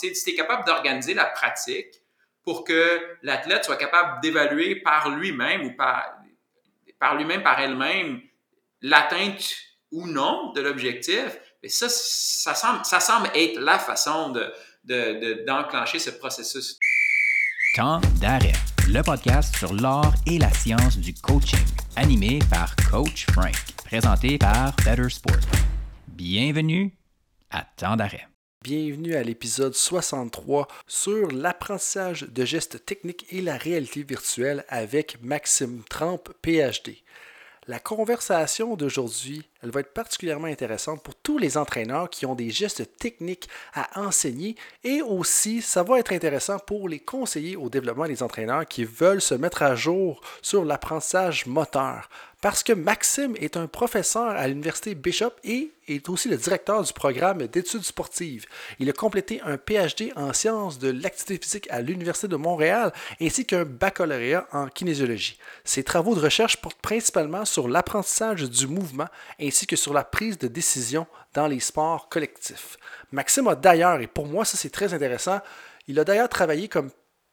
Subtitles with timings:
[0.00, 2.00] si tu es capable d'organiser la pratique
[2.44, 8.20] pour que l'athlète soit capable d'évaluer par lui-même ou par, lui-même, par elle-même,
[8.82, 9.54] l'atteinte
[9.92, 16.78] ou non de l'objectif, mais ça, semble, être la façon de, d'enclencher ce processus.
[17.76, 18.52] Temps d'arrêt,
[18.88, 21.58] le podcast sur l'art et la science du coaching,
[21.96, 23.54] animé par Coach Frank,
[23.84, 25.36] présenté par Better Sport.
[26.08, 26.96] Bienvenue
[27.50, 28.29] à Temps d'arrêt.
[28.62, 35.82] Bienvenue à l'épisode 63 sur l'apprentissage de gestes techniques et la réalité virtuelle avec Maxime
[35.88, 36.98] Tramp, PhD.
[37.66, 42.50] La conversation d'aujourd'hui, elle va être particulièrement intéressante pour tous les entraîneurs qui ont des
[42.50, 48.08] gestes techniques à enseigner et aussi ça va être intéressant pour les conseillers au développement
[48.08, 53.56] des entraîneurs qui veulent se mettre à jour sur l'apprentissage moteur parce que Maxime est
[53.56, 58.46] un professeur à l'Université Bishop et est aussi le directeur du programme d'études sportives.
[58.78, 63.44] Il a complété un PhD en sciences de l'activité physique à l'Université de Montréal ainsi
[63.44, 65.38] qu'un baccalauréat en kinésiologie.
[65.64, 69.08] Ses travaux de recherche portent principalement sur l'apprentissage du mouvement
[69.40, 72.78] ainsi que sur la prise de décision dans les sports collectifs.
[73.12, 75.40] Maxime a d'ailleurs, et pour moi ça c'est très intéressant,
[75.88, 76.90] il a d'ailleurs travaillé comme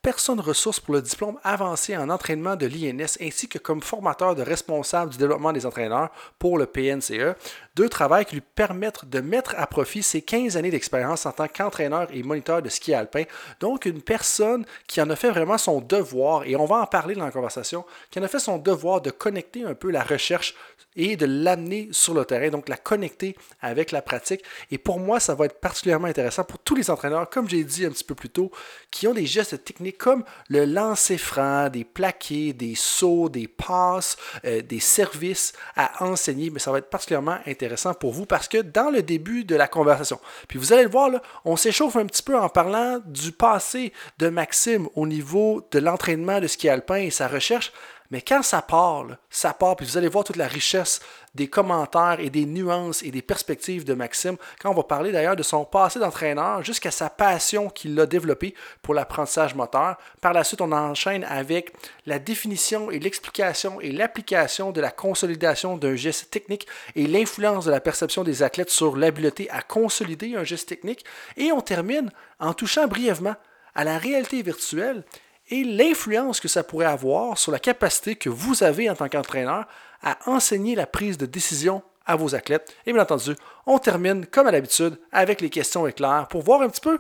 [0.08, 4.42] personne ressource pour le diplôme avancé en entraînement de l'INS ainsi que comme formateur de
[4.42, 7.36] responsable du développement des entraîneurs pour le PNCE,
[7.78, 11.48] deux travails qui lui permettent de mettre à profit ses 15 années d'expérience en tant
[11.48, 13.24] qu'entraîneur et moniteur de ski alpin.
[13.60, 17.14] Donc une personne qui en a fait vraiment son devoir, et on va en parler
[17.14, 20.56] dans la conversation, qui en a fait son devoir de connecter un peu la recherche
[20.96, 24.44] et de l'amener sur le terrain, donc la connecter avec la pratique.
[24.72, 27.86] Et pour moi, ça va être particulièrement intéressant pour tous les entraîneurs, comme j'ai dit
[27.86, 28.52] un petit peu plus tôt,
[28.90, 34.18] qui ont des gestes techniques comme le lancer franc, des plaqués, des sauts, des passes,
[34.46, 36.50] euh, des services à enseigner.
[36.50, 37.67] Mais ça va être particulièrement intéressant
[38.00, 41.10] pour vous parce que dans le début de la conversation, puis vous allez le voir,
[41.10, 45.80] là, on s'échauffe un petit peu en parlant du passé de Maxime au niveau de
[45.80, 47.72] l'entraînement de ski alpin et sa recherche.
[48.10, 51.02] Mais quand ça parle, ça part, puis vous allez voir toute la richesse
[51.38, 55.38] des commentaires et des nuances et des perspectives de Maxime, quand on va parler d'ailleurs
[55.38, 59.98] de son passé d'entraîneur jusqu'à sa passion qu'il a développée pour l'apprentissage moteur.
[60.20, 61.74] Par la suite, on enchaîne avec
[62.06, 67.72] la définition et l'explication et l'application de la consolidation d'un geste technique et l'influence de
[67.72, 71.06] la perception des athlètes sur l'habileté à consolider un geste technique.
[71.38, 73.36] Et on termine en touchant brièvement
[73.76, 75.04] à la réalité virtuelle
[75.50, 79.66] et l'influence que ça pourrait avoir sur la capacité que vous avez en tant qu'entraîneur
[80.02, 82.74] à enseigner la prise de décision à vos athlètes.
[82.86, 83.36] Et bien entendu,
[83.66, 87.00] on termine comme à l'habitude avec les questions éclairs pour voir un petit peu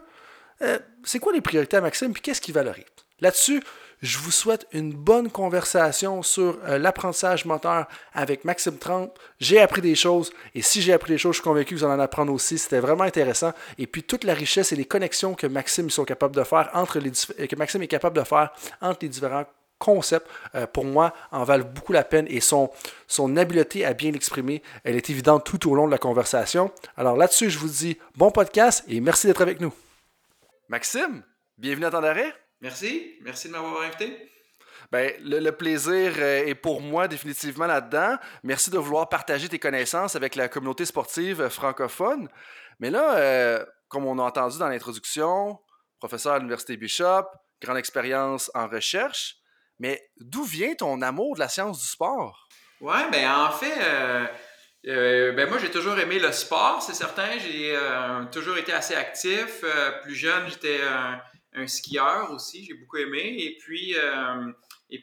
[0.61, 2.83] euh, c'est quoi les priorités à Maxime et qu'est-ce qui valorise?
[3.19, 3.63] Là-dessus,
[4.01, 9.11] je vous souhaite une bonne conversation sur euh, l'apprentissage moteur avec Maxime Trump.
[9.39, 11.85] J'ai appris des choses et si j'ai appris des choses, je suis convaincu que vous
[11.85, 12.59] en apprendre aussi.
[12.59, 13.53] C'était vraiment intéressant.
[13.79, 16.99] Et puis toute la richesse et les connexions que Maxime sont capables de faire entre
[16.99, 17.11] les
[17.47, 19.45] que Maxime est capable de faire entre les différents
[19.79, 22.69] concepts, euh, pour moi, en valent beaucoup la peine et son,
[23.07, 26.71] son habileté à bien l'exprimer, elle est évidente tout au long de la conversation.
[26.95, 29.73] Alors là-dessus, je vous dis bon podcast et merci d'être avec nous.
[30.69, 31.23] Maxime,
[31.57, 32.33] bienvenue à temps d'arrêt.
[32.61, 33.17] Merci.
[33.21, 34.29] Merci de m'avoir invité.
[34.91, 38.17] Ben, le, plaisir euh, est pour moi définitivement là-dedans.
[38.43, 42.29] Merci de vouloir partager tes connaissances avec la communauté sportive francophone.
[42.79, 45.59] Mais là, euh, comme on a entendu dans l'introduction,
[45.99, 47.25] professeur à l'Université Bishop,
[47.61, 49.37] grande expérience en recherche.
[49.79, 52.47] Mais d'où vient ton amour de la science du sport?
[52.81, 53.73] Ouais, ben en fait,
[54.87, 57.37] euh, ben moi j'ai toujours aimé le sport, c'est certain.
[57.39, 57.77] J'ai
[58.31, 59.63] toujours été assez actif.
[60.03, 60.79] plus jeune, j'étais
[61.57, 63.35] un skieur aussi, j'ai beaucoup aimé.
[63.39, 64.51] Et puis, euh,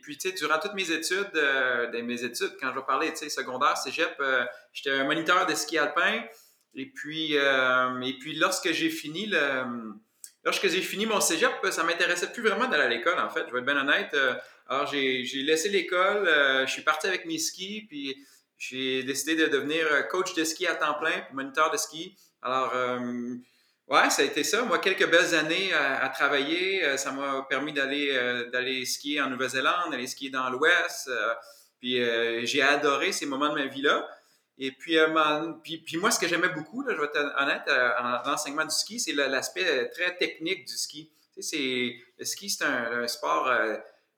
[0.02, 3.76] puis tu sais, durant toutes mes études, euh, mes études, quand je vais parler, secondaire,
[3.76, 6.22] cégep, euh, j'étais un moniteur de ski alpin.
[6.76, 9.64] Et puis, et puis lorsque j'ai fini le,
[10.42, 13.44] lorsque j'ai fini mon cégep, ça m'intéressait plus vraiment d'aller à l'école, en fait.
[13.46, 14.16] Je vais être bien honnête.
[14.66, 16.26] Alors, j'ai laissé l'école,
[16.66, 18.16] je suis parti avec mes skis, puis
[18.56, 22.16] j'ai décidé de devenir coach de ski à temps plein, puis moniteur de ski.
[22.40, 22.72] Alors,
[23.86, 24.62] Ouais, ça a été ça.
[24.62, 26.82] Moi, quelques belles années à, travailler.
[26.84, 31.08] Euh, ça m'a permis d'aller euh, skier en Nouvelle-Zélande, d'aller skier dans l'Ouest.
[31.08, 31.34] Euh,
[31.80, 32.00] puis
[32.46, 34.08] j'ai adoré ces moments de ma vie-là.
[34.56, 34.96] Et puis,
[35.84, 37.68] puis, moi, ce que j'aimais beaucoup, là, je vais être honnête,
[37.98, 41.10] en l'enseignement du ski, c'est l'aspect très technique du ski.
[41.34, 43.52] Tu sais, le ski, c'est un, sport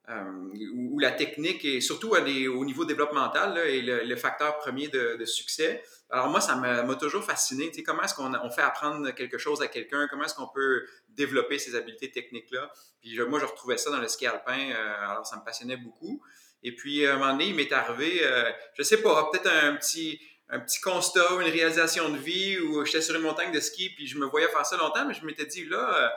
[0.09, 5.83] où, la technique, et surtout au niveau développemental, est le, facteur premier de, de succès.
[6.09, 7.69] Alors moi, ça m'a toujours fasciné.
[7.69, 10.07] Tu sais, comment est-ce qu'on fait apprendre quelque chose à quelqu'un?
[10.07, 12.71] Comment est-ce qu'on peut développer ces habiletés techniques-là?
[13.01, 14.57] Puis moi, je retrouvais ça dans le ski alpin.
[14.57, 16.23] Euh, alors, ça me passionnait beaucoup.
[16.63, 19.75] Et puis, à un moment donné, il m'est arrivé, euh, je sais pas, peut-être un
[19.75, 20.19] petit,
[20.49, 24.07] un petit constat, une réalisation de vie où j'étais sur une montagne de ski, puis
[24.07, 26.15] je me voyais faire ça longtemps, mais je m'étais dit, là,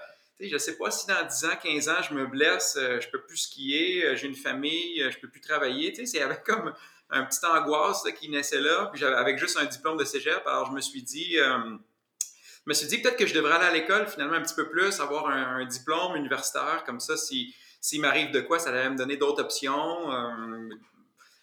[0.49, 3.21] je ne sais pas si dans 10 ans, 15 ans, je me blesse, je peux
[3.21, 5.95] plus skier, j'ai une famille, je peux plus travailler.
[6.07, 6.75] C'est avec comme
[7.11, 10.43] un petit angoisse qui naissait là, puis avec juste un diplôme de cégep.
[10.47, 13.73] Alors, je me suis dit, je me suis dit peut-être que je devrais aller à
[13.73, 18.31] l'école finalement un petit peu plus, avoir un, diplôme universitaire, comme ça, si s'il m'arrive
[18.31, 20.11] de quoi, ça allait me donner d'autres options.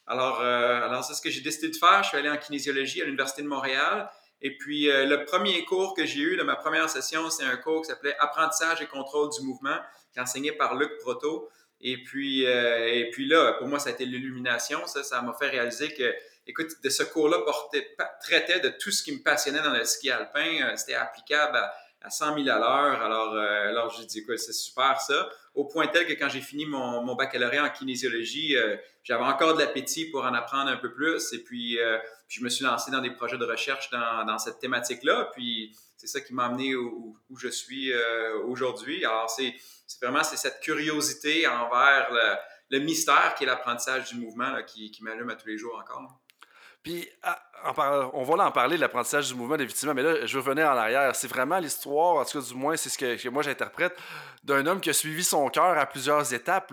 [0.05, 2.03] alors, alors c'est ce que j'ai décidé de faire.
[2.03, 4.09] Je suis allé en kinésiologie à l'Université de Montréal.
[4.42, 7.57] Et puis, euh, le premier cours que j'ai eu de ma première session, c'est un
[7.57, 9.78] cours qui s'appelait Apprentissage et contrôle du mouvement,
[10.12, 11.50] qui est enseigné par Luc Proto.
[11.81, 14.86] Et puis, euh, et puis là, pour moi, ça a été l'illumination.
[14.88, 16.13] Ça, ça m'a fait réaliser que,
[16.48, 17.44] écoute, de ce cours-là
[18.22, 20.63] traitait de tout ce qui me passionnait dans le ski alpin.
[20.63, 23.01] Euh, c'était applicable à, à 100 000 à l'heure.
[23.01, 25.30] Alors, euh, alors j'ai dit, c'est super ça.
[25.54, 29.56] Au point tel que quand j'ai fini mon, mon, baccalauréat en kinésiologie, euh, j'avais encore
[29.56, 31.34] de l'appétit pour en apprendre un peu plus.
[31.34, 31.78] Et puis,
[32.27, 35.29] euh, je me suis lancé dans des projets de recherche dans, cette thématique-là.
[35.33, 37.91] Puis, c'est ça qui m'a amené où, je suis
[38.45, 39.03] aujourd'hui.
[39.06, 39.56] Alors, c'est
[40.01, 42.09] vraiment cette curiosité envers
[42.69, 46.19] le, mystère qui est l'apprentissage du mouvement qui, qui m'allume à tous les jours encore.
[46.83, 47.07] Puis,
[48.13, 51.15] on va en parler de l'apprentissage du mouvement, effectivement, mais là, je revenais en arrière.
[51.15, 53.98] C'est vraiment l'histoire, en tout cas, du moins, c'est ce que, moi j'interprète,
[54.44, 56.71] d'un homme qui a suivi son cœur à plusieurs étapes.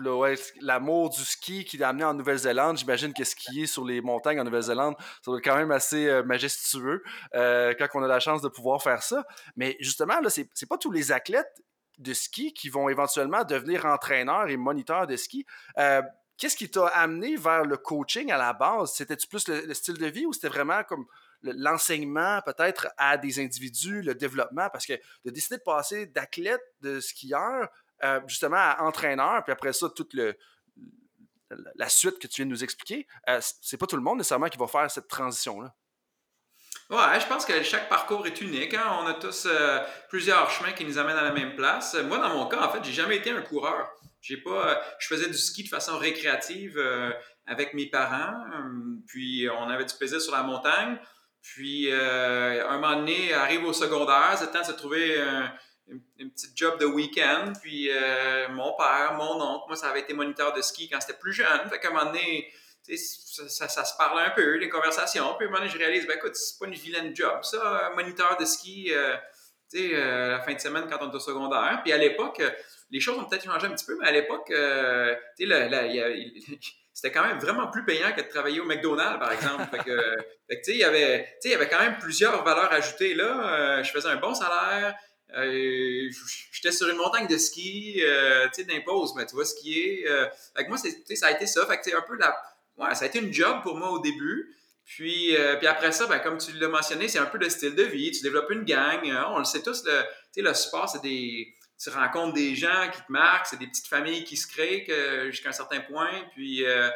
[0.61, 2.77] L'amour du ski qui l'a amené en Nouvelle-Zélande.
[2.77, 6.23] J'imagine que skier sur les montagnes en Nouvelle-Zélande, ça doit être quand même assez euh,
[6.23, 7.03] majestueux
[7.33, 9.25] euh, quand on a la chance de pouvoir faire ça.
[9.55, 11.61] Mais justement, là, c'est pas tous les athlètes
[11.97, 15.45] de ski qui vont éventuellement devenir entraîneurs et moniteurs de ski.
[15.77, 16.01] Euh,
[16.37, 18.93] Qu'est-ce qui t'a amené vers le coaching à la base?
[18.93, 21.05] C'était-tu plus le, style de vie ou c'était vraiment comme
[21.41, 24.69] l'enseignement peut-être à des individus, le développement?
[24.69, 24.93] Parce que
[25.23, 27.69] de décider de passer d'athlète, de skieur,
[28.03, 30.13] euh, justement à entraîneur, puis après ça, toute
[31.49, 34.49] la suite que tu viens de nous expliquer, euh, c'est pas tout le monde nécessairement
[34.49, 35.73] qui va faire cette transition-là.
[36.89, 38.73] Ouais, je pense que chaque parcours est unique.
[38.73, 38.99] Hein.
[39.01, 39.79] On a tous euh,
[40.09, 41.95] plusieurs chemins qui nous amènent à la même place.
[41.95, 43.89] Moi, dans mon cas, en fait, j'ai jamais été un coureur.
[44.25, 47.11] J'ai pas, euh, je faisais du ski de façon récréative euh,
[47.45, 48.33] avec mes parents.
[48.53, 50.97] Euh, puis on avait du plaisir sur la montagne.
[51.43, 55.23] Puis un moment donné, arrive au secondaire, c'est temps de se trouver
[55.87, 57.53] une, petite job de week-end.
[57.61, 57.91] Puis
[58.49, 61.69] mon père, mon oncle, moi ça avait été moniteur de ski quand c'était plus jeune.
[61.69, 62.51] Fait qu'à un moment donné,
[62.97, 65.35] ça, ça, se parlait un peu, les conversations.
[65.35, 67.91] Puis à un moment donné, je réalise, ben écoute, c'est pas une vilaine job, ça,
[67.95, 68.91] moniteur de ski,
[69.71, 71.81] tu sais, la fin de semaine quand on est au secondaire.
[71.83, 72.41] Puis à l'époque,
[72.91, 75.15] les choses ont peut-être changé un petit peu, mais à l'époque, euh,
[76.93, 79.65] c'était quand même vraiment plus payant que de travailler au McDonald's, par exemple.
[79.69, 83.79] fait que, il y avait, il y avait quand même plusieurs valeurs ajoutées là.
[83.79, 84.95] Euh, je faisais un bon salaire.
[85.35, 86.09] Euh,
[86.51, 88.01] j'étais sur une montagne de ski, tu
[88.53, 90.05] sais, d'impose, mais tu vois skier.
[90.55, 91.65] fait moi, ça a été ça.
[91.65, 92.37] Fait que, un peu la,
[92.77, 94.55] ouais, ça a été une job pour moi au début.
[94.85, 97.83] Puis, puis après ça, ben, comme tu l'as mentionné, c'est un peu le style de
[97.83, 98.11] vie.
[98.11, 99.01] Tu développes une gang.
[99.29, 100.03] on le sait tous, le,
[100.43, 104.23] le sport, c'est des, tu rencontres des gens qui te marquent, c'est des petites familles
[104.23, 104.85] qui se créent
[105.31, 106.11] jusqu'à un certain point.
[106.33, 106.89] Puis, euh,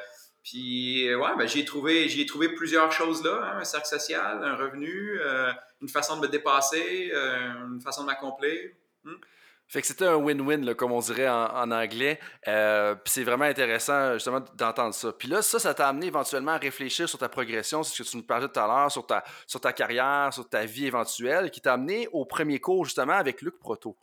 [0.44, 4.56] puis ouais, ben, j'ai trouvé, j'ai trouvé plusieurs choses là, hein, un cercle social, un
[4.56, 5.52] revenu, euh,
[5.82, 8.72] une façon de me dépasser, euh, une façon de m'accomplir.
[9.04, 9.16] Hmm.
[9.70, 12.20] Fait que c'était un win-win, comme on dirait en, anglais.
[12.44, 12.54] puis
[13.06, 15.14] c'est vraiment intéressant, justement, d'entendre ça.
[15.14, 18.10] Puis là, ça, ça t'a amené éventuellement à réfléchir sur ta progression, c'est ce que
[18.10, 21.52] tu nous parlais tout à l'heure, sur ta, sur ta carrière, sur ta vie éventuelle,
[21.52, 23.96] qui t'a amené au premier cours, justement, avec Luc Proto.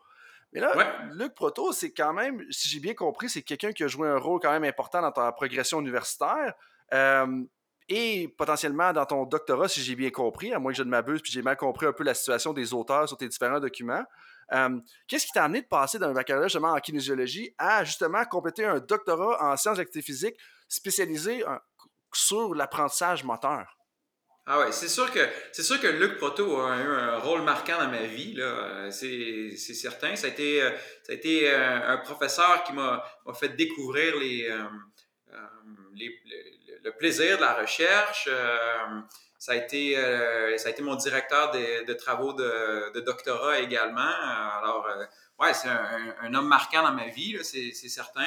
[0.53, 0.73] Mais là,
[1.13, 4.19] Luc Proto, c'est quand même, si j'ai bien compris, c'est quelqu'un qui a joué un
[4.19, 6.55] rôle quand même important dans ta progression universitaire.
[6.95, 7.43] Euh,
[7.89, 11.23] et potentiellement dans ton doctorat, si j'ai bien compris, à moins que je ne m'abuse,
[11.23, 14.05] puis j'ai mal compris un peu la situation des auteurs sur tes différents documents.
[14.53, 18.65] Euh, qu'est-ce qui t'a amené de passer d'un baccalauréat justement en kinésiologie à justement compléter
[18.65, 20.37] un doctorat en sciences d'activité physique
[20.69, 21.57] spécialisé euh,
[22.13, 23.77] sur l'apprentissage moteur?
[24.49, 25.19] Ah ouais, c'est sûr que
[25.51, 29.57] c'est sûr que Luc Proto a eu un rôle marquant dans ma vie là, c'est,
[29.57, 30.15] c'est certain.
[30.15, 30.61] Ça a été
[31.03, 34.69] ça a été euh, un, professeur qui m'a, fait découvrir euh,
[35.33, 35.47] euh,
[35.95, 36.17] les,
[36.85, 38.29] le, plaisir de la recherche.
[39.47, 39.95] Ça a été
[40.57, 44.01] ça a été mon directeur de, travaux de, doctorat également.
[44.59, 44.89] Alors
[45.39, 48.27] ouais, c'est un, homme marquant dans ma vie c'est, certain.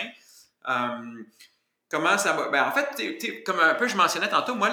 [1.89, 2.47] comment ça va?
[2.47, 4.69] Ben en fait, comme un peu je mentionnais tantôt, moi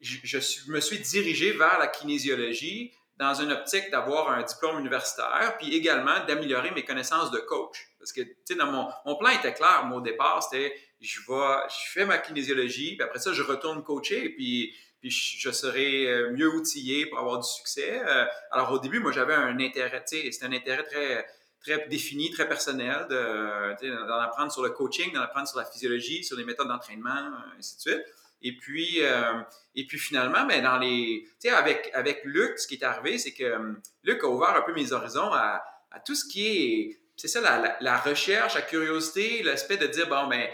[0.00, 5.74] je, me suis dirigé vers la kinésiologie dans une optique d'avoir un diplôme universitaire, puis
[5.74, 7.88] également d'améliorer mes connaissances de coach.
[7.98, 11.68] Parce que, tu sais, mon, mon plan était clair, moi, au départ, c'était, je vais,
[11.68, 16.30] je fais ma kinésiologie, puis après ça, je retourne coacher, puis, puis je serai euh,
[16.32, 18.00] mieux outillé pour avoir du succès.
[18.04, 21.26] Euh, alors, au début, moi, j'avais un intérêt, tu sais, c'était un intérêt très,
[21.60, 26.36] très défini, très personnel, d'en apprendre sur le coaching, d'en apprendre sur la physiologie, sur
[26.36, 28.04] les méthodes d'entraînement, ainsi de suite.
[28.42, 29.40] Et puis, euh,
[29.74, 33.44] et puis finalement, mais dans les, avec, avec Luc, ce qui est arrivé, c'est que
[33.44, 33.72] euh,
[34.04, 35.62] Luc a ouvert un peu mes horizons à,
[36.04, 37.40] tout ce qui est c'est ça,
[37.80, 40.48] la, recherche, la curiosité, l'aspect de dire, bon, ben,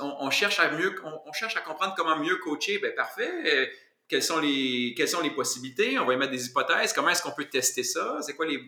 [0.00, 3.70] on, cherche à mieux, on, cherche à comprendre comment mieux coacher, ben parfait.
[4.08, 5.96] Quelles sont les, quelles sont les possibilités?
[5.96, 6.92] On va y mettre des hypothèses.
[6.92, 8.18] Comment est-ce qu'on peut tester ça?
[8.22, 8.58] C'est quoi les,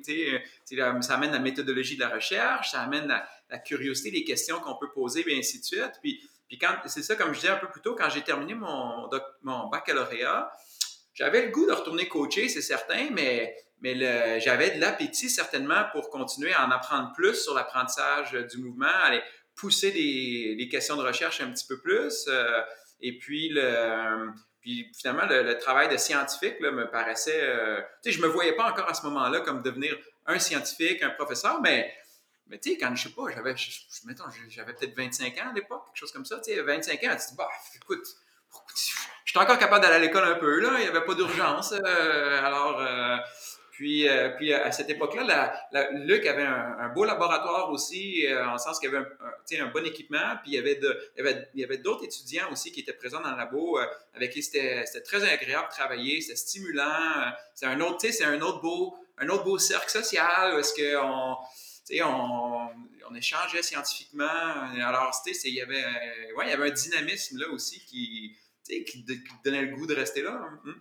[1.01, 4.93] ça amène la méthodologie de la recherche, ça amène la, curiosité, les questions qu'on peut
[4.93, 5.99] poser, et ainsi de suite.
[6.01, 8.55] Puis, puis quand, c'est ça, comme je disais un peu plus tôt, quand j'ai terminé
[8.55, 9.11] mon,
[9.43, 10.53] mon baccalauréat,
[11.21, 16.11] j'avais le goût de retourner coacher, c'est certain, mais mais j'avais de l'appétit certainement pour
[16.11, 19.23] continuer à en apprendre plus sur l'apprentissage du mouvement, aller
[19.57, 22.27] pousser des, questions de recherche un petit peu plus.
[22.29, 22.63] Euh,
[23.01, 27.41] et puis, le, puis finalement, le, travail de scientifique me paraissait...
[27.43, 29.97] Euh, tu sais, je me voyais pas encore à ce moment-là comme devenir
[30.27, 31.95] un scientifique, un professeur, mais,
[32.49, 33.55] mais tu sais, quand je sais pas, j'avais,
[34.49, 37.31] j'avais peut-être 25 ans à l'époque, quelque chose comme ça, tu sais, 25 ans, tu
[37.31, 38.07] dis, bah, écoute,
[38.77, 41.73] je suis encore capable d'aller à l'école un peu, là, il n'y avait pas d'urgence.
[41.73, 42.81] Euh, alors,
[43.81, 45.55] puis, euh, puis à cette époque-là,
[45.93, 49.07] Luc avait un, beau laboratoire aussi, euh, en sens qu'il y avait
[49.59, 50.37] un, un, bon équipement.
[50.43, 50.79] Puis il y avait,
[51.55, 54.85] y avait, d'autres étudiants aussi qui étaient présents dans le labo euh, avec qui c'était,
[55.03, 57.33] très agréable de travailler, c'était stimulant.
[57.55, 61.37] c'est un autre, un beau, un autre beau cercle social où est-ce qu'on
[62.05, 62.69] on,
[63.09, 64.27] on échangeait scientifiquement.
[64.85, 65.87] Alors, il y, avait,
[66.37, 68.37] ouais, il y avait un dynamisme là aussi qui,
[68.85, 69.05] qui,
[69.45, 70.41] donnait le goût de rester là.
[70.43, 70.61] Hein.
[70.65, 70.75] Hum.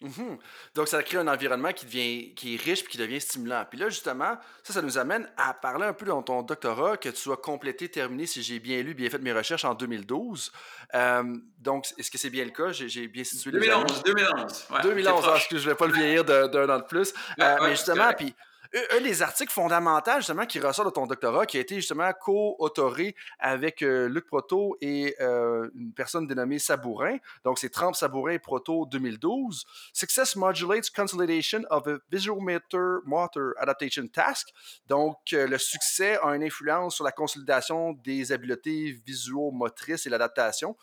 [0.00, 0.38] Mhm.
[0.76, 3.64] Donc, ça crée un environnement qui, devient, qui est riche et qui devient stimulant.
[3.68, 7.08] Puis là, justement, ça, ça nous amène à parler un peu de ton doctorat que
[7.08, 10.52] tu as complété, terminé, si j'ai bien lu, bien fait mes recherches, en 2012.
[10.94, 12.70] Euh, donc, est-ce que c'est bien le cas?
[12.70, 14.66] J'ai bien situé 2011, 2011.
[14.82, 17.12] 2011, parce que je ne vais pas le vieillir d'un an de plus.
[17.40, 18.34] Euh, mais justement, puis
[18.74, 23.14] un des articles fondamentaux, justement, qui ressort de ton doctorat, qui a été justement co-autoré
[23.38, 27.16] avec euh, Luc Proto et euh, une personne dénommée Sabourin.
[27.44, 29.64] Donc, c'est Trump Sabourin Proto 2012.
[29.92, 34.48] Success modulates consolidation of a visual motor, motor adaptation task.
[34.86, 40.76] Donc, euh, le succès a une influence sur la consolidation des habiletés visuo-motrices et l'adaptation.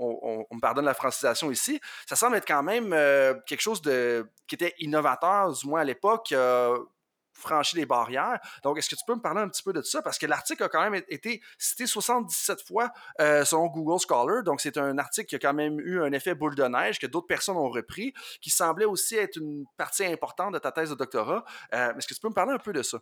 [0.00, 2.90] On, me pardonne la francisation ici, ça semble être quand même
[3.46, 6.32] quelque chose qui était innovateur, du moins à l'époque,
[7.38, 8.38] franchi les barrières.
[8.62, 10.02] Donc, est-ce que tu peux me parler un petit peu de ça?
[10.02, 12.90] Parce que l'article a quand même été cité 77 fois
[13.20, 14.42] euh, selon Google Scholar.
[14.42, 17.06] Donc, c'est un article qui a quand même eu un effet boule de neige que
[17.06, 20.94] d'autres personnes ont repris, qui semblait aussi être une partie importante de ta thèse de
[20.94, 21.44] doctorat.
[21.74, 22.98] Euh, est-ce que tu peux me parler un peu de ça?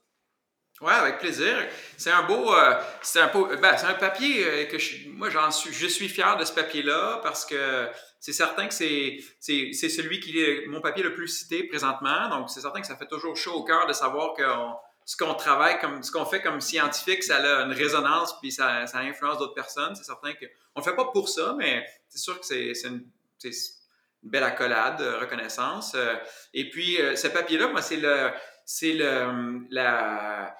[0.82, 1.56] Oui, avec plaisir.
[1.96, 5.86] C'est un beau, euh, c'est un, ben, un, papier que je, moi j'en suis, je
[5.86, 7.88] suis fier de ce papier-là parce que
[8.20, 12.28] c'est certain que c'est, c'est, celui qui est mon papier le plus cité présentement.
[12.28, 14.42] Donc, c'est certain que ça fait toujours chaud au cœur de savoir que
[15.06, 18.86] ce qu'on travaille, comme, ce qu'on fait comme scientifique, ça a une résonance puis ça,
[18.86, 19.94] ça influence d'autres personnes.
[19.94, 23.08] C'est certain qu'on ne le fait pas pour ça, mais c'est sûr que c'est, une,
[23.44, 23.52] une,
[24.24, 25.96] belle accolade, reconnaissance.
[26.52, 28.32] Et puis, euh, ce papier-là, moi, c'est le,
[28.66, 30.54] c'est le, la,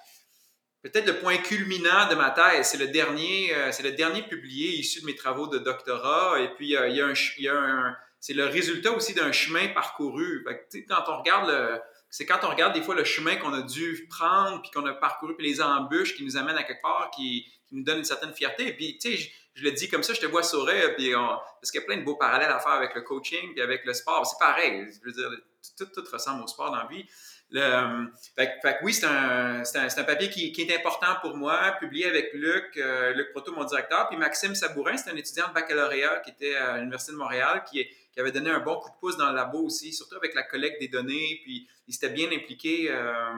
[0.83, 2.69] peut-être le point culminant de ma thèse.
[2.69, 6.41] C'est le dernier, euh, c'est le dernier publié issu de mes travaux de doctorat.
[6.41, 9.31] Et puis, euh, y a un, il y a un c'est le résultat aussi d'un
[9.31, 10.45] chemin parcouru.
[10.89, 14.63] quand on regarde c'est quand on regarde des fois le chemin qu'on a dû prendre,
[14.63, 17.75] puis qu'on a parcouru, puis les embûches qui nous amènent à quelque part, qui, qui
[17.75, 18.69] nous donnent une certaine fierté.
[18.69, 21.71] Et puis, tu sais, je, le dis comme ça, je te vois sourire, puis parce
[21.71, 23.93] qu'il y a plein de beaux parallèles à faire avec le coaching, puis avec le
[23.93, 24.25] sport.
[24.27, 24.87] C'est pareil.
[24.87, 25.31] Je veux dire,
[25.77, 27.05] tout, tout ressemble au sport dans la vie.
[27.51, 32.07] Le, euh, fait, oui, c'est un, un, papier qui, qui, est important pour moi, publié
[32.07, 36.21] avec Luc, euh, Luc Proto, mon directeur, puis Maxime Sabourin, c'est un étudiant de baccalauréat
[36.25, 39.17] qui était à l'Université de Montréal, qui, qui, avait donné un bon coup de pouce
[39.17, 42.91] dans le labo aussi, surtout avec la collecte des données, puis il s'était bien impliqué
[42.91, 43.33] euh,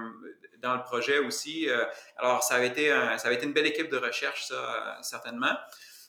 [0.63, 1.69] dans le projet aussi.
[2.17, 5.55] alors, ça avait, été ça avait été une belle équipe de recherche, ça, certainement.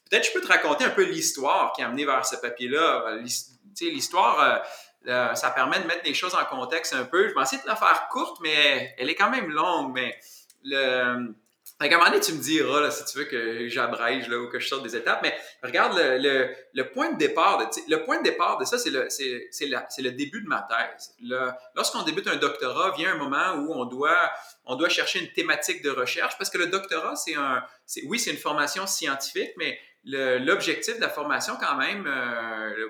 [0.10, 3.20] Peut-être je peux te raconter un peu l'histoire qui a amené vers ce papier-là.
[3.82, 4.64] L'histoire
[5.06, 7.30] ça permet de mettre des choses en contexte un peu.
[7.30, 9.94] Je vais essayer de la faire courte, mais elle est quand même longue.
[9.94, 10.20] Mais
[10.64, 11.34] le,
[11.82, 14.68] à un moment donné, tu me diras si tu veux que j'abrège ou que je
[14.68, 17.58] sorte des étapes, mais regarde le, point de départ.
[17.58, 21.16] De, le point de départ de ça, c'est le, début de ma thèse.
[21.76, 26.38] lorsqu'on débute un doctorat, vient un moment où on doit, chercher une thématique de recherche
[26.38, 27.64] parce que le doctorat, c'est un,
[28.06, 32.88] oui, c'est une formation scientifique, mais l'objectif de la formation, quand même, euh,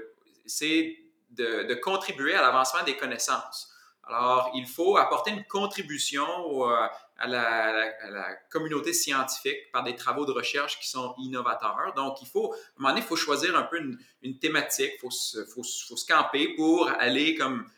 [0.48, 0.98] c'est
[1.32, 3.72] de, contribuer à l'avancement des connaissances.
[4.04, 6.26] Alors, il faut apporter une contribution
[6.68, 11.94] euh, à, la, communauté scientifique par des travaux de recherche qui sont innovateurs.
[11.96, 13.78] Donc, il faut, à un moment donné, il faut choisir un peu
[14.24, 15.12] une, thématique, il faut,
[15.46, 17.70] faut, faut, se camper pour aller comme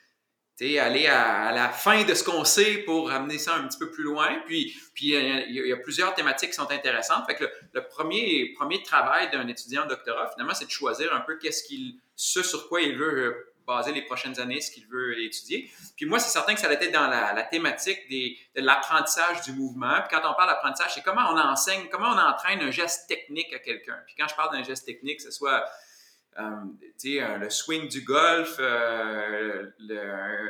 [0.80, 4.04] aller à, la fin de ce qu'on sait pour amener ça un petit peu plus
[4.04, 4.42] loin.
[4.46, 7.26] Puis, puis il, y a, plusieurs thématiques qui sont intéressantes.
[7.26, 11.22] Fait que le, premier, premier travail d'un étudiant en doctorat, finalement, c'est de choisir un
[11.22, 15.22] peu qu'est-ce qu'il, ce sur quoi il veut baser les prochaines années, ce qu'il veut
[15.22, 15.72] étudier.
[15.96, 20.02] Puis moi, c'est certain que ça être dans la, thématique de l'apprentissage du mouvement.
[20.02, 23.54] Puis quand on parle d'apprentissage, c'est comment on enseigne, comment on entraîne un geste technique
[23.54, 23.98] à quelqu'un.
[24.06, 25.91] Puis quand je parle d'un geste technique, que ce soit euh, euh,
[26.38, 29.66] le swing du golf, euh,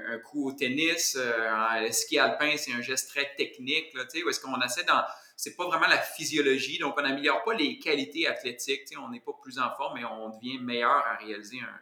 [0.09, 4.39] un, coup au tennis, le ski alpin, c'est un geste très technique, là, où est-ce
[4.39, 5.03] qu'on essaie dans...
[5.35, 9.31] C'est pas vraiment la physiologie, donc on n'améliore pas les qualités athlétiques, on n'est pas
[9.41, 11.79] plus en forme, mais on devient meilleur à réaliser un,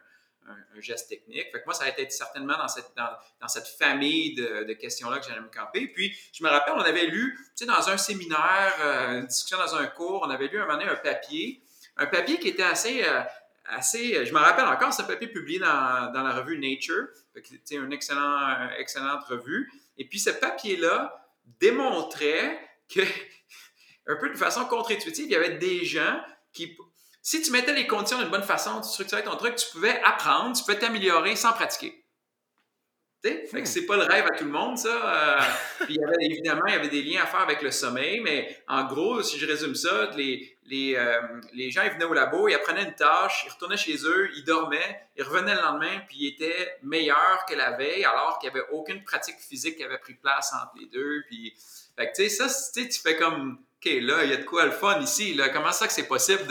[0.80, 1.46] geste technique.
[1.52, 5.26] Fait que moi, ça a été certainement dans cette, dans, cette famille de, questions-là que
[5.26, 5.86] j'allais me camper.
[5.88, 7.38] Puis, je me rappelle, on avait lu,
[7.68, 8.74] dans un séminaire,
[9.10, 11.62] une discussion dans un cours, on avait lu un moment donné un papier,
[11.98, 13.04] un papier qui était assez,
[13.72, 18.70] Euh, je me rappelle encore ce papier publié dans, la revue Nature, c'était une excellent,
[18.78, 19.70] excellente revue.
[19.96, 21.28] Et puis ce papier-là
[21.60, 22.58] démontrait
[22.92, 23.00] que,
[24.06, 26.20] un peu de façon contre-intuitive, il y avait des gens
[26.52, 26.76] qui,
[27.22, 30.56] si tu mettais les conditions d'une bonne façon, tu structurais ton truc, tu pouvais apprendre,
[30.56, 31.99] tu pouvais t'améliorer sans pratiquer.
[33.22, 33.66] Fait que hmm.
[33.66, 34.88] c'est pas le rêve à tout le monde, ça.
[34.88, 35.40] Euh,
[35.84, 38.20] puis il y avait, évidemment, il y avait des liens à faire avec le sommeil,
[38.20, 41.20] mais en gros, si je résume ça, les, les, euh,
[41.52, 44.44] les gens ils venaient au labo, ils apprenaient une tâche, ils retournaient chez eux, ils
[44.44, 48.58] dormaient, ils revenaient le lendemain, puis ils étaient meilleurs que la veille, alors qu'il n'y
[48.58, 51.22] avait aucune pratique physique qui avait pris place entre les deux.
[51.28, 51.52] Puis,
[51.98, 54.64] fait que, tu sais, ça, tu fais comme, OK, là, il y a de quoi
[54.64, 55.34] le fun ici.
[55.34, 55.48] Là.
[55.50, 56.46] Comment ça que c'est possible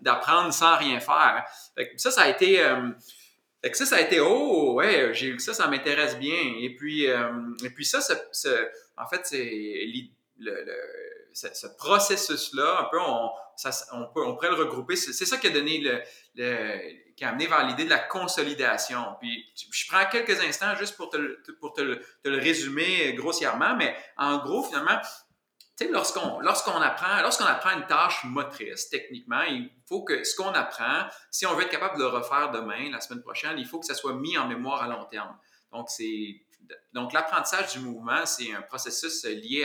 [0.00, 1.44] d'apprendre sans rien faire?
[1.76, 2.62] Fait que ça, ça a été.
[2.62, 2.90] Euh,
[3.64, 6.36] fait que ça, ça a été oh ouais, j'ai ça, ça m'intéresse bien.
[6.60, 7.32] Et puis, euh,
[7.64, 8.00] et puis ça,
[8.98, 9.86] en fait, c'est
[10.38, 10.66] le,
[11.32, 14.96] ce, processus-là, un peu, on, ça, on, peut, on pourrait le regrouper.
[14.96, 16.78] C'est ça qui a donné le,
[17.16, 19.02] qui a amené vers l'idée de la consolidation.
[19.18, 21.16] Puis je prends quelques instants juste pour te,
[21.52, 21.80] pour te,
[22.22, 25.00] te le résumer grossièrement, mais en gros, finalement,
[25.90, 31.62] lorsqu'on apprend, une tâche motrice, techniquement, il faut que ce qu'on apprend, si on veut
[31.64, 34.38] être capable de le refaire demain, la semaine prochaine, il faut que ça soit mis
[34.38, 35.36] en mémoire à long terme.
[35.72, 35.88] Donc,
[36.92, 39.64] donc l'apprentissage du mouvement, c'est un processus lié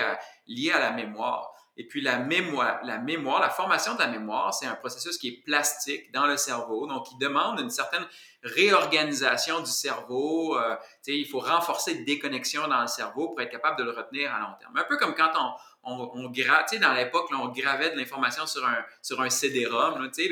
[0.71, 1.53] à la mémoire.
[1.79, 5.29] Et puis la mémoire, la mémoire, la formation de la mémoire, c'est un processus qui
[5.29, 8.05] est plastique dans le cerveau, donc il demande une certaine
[8.43, 10.57] réorganisation du cerveau.
[10.57, 10.75] Euh,
[11.07, 14.39] il faut renforcer des déconnexions dans le cerveau pour être capable de le retenir à
[14.39, 14.75] long terme.
[14.75, 15.31] Un peu comme quand
[15.83, 20.11] on, on, on dans l'époque, on gravait de l'information sur un, sur un CD-ROM.
[20.11, 20.29] Tu,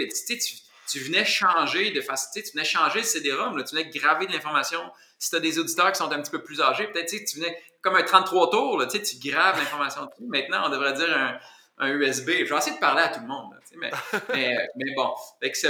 [0.89, 4.81] tu, venais changer de façon, tu venais changer le CD-ROM, tu venais graver de l'information.
[5.19, 7.57] Si tu as des auditeurs qui sont un petit peu plus âgés, peut-être tu venais
[7.81, 10.09] comme un 33 tours, tu graves l'information.
[10.27, 11.39] Maintenant, on devrait dire
[11.79, 12.29] un, USB.
[12.29, 13.91] Je vais essayer de parler à tout le monde, mais,
[14.75, 15.13] mais, bon.
[15.39, 15.67] Fait que ce,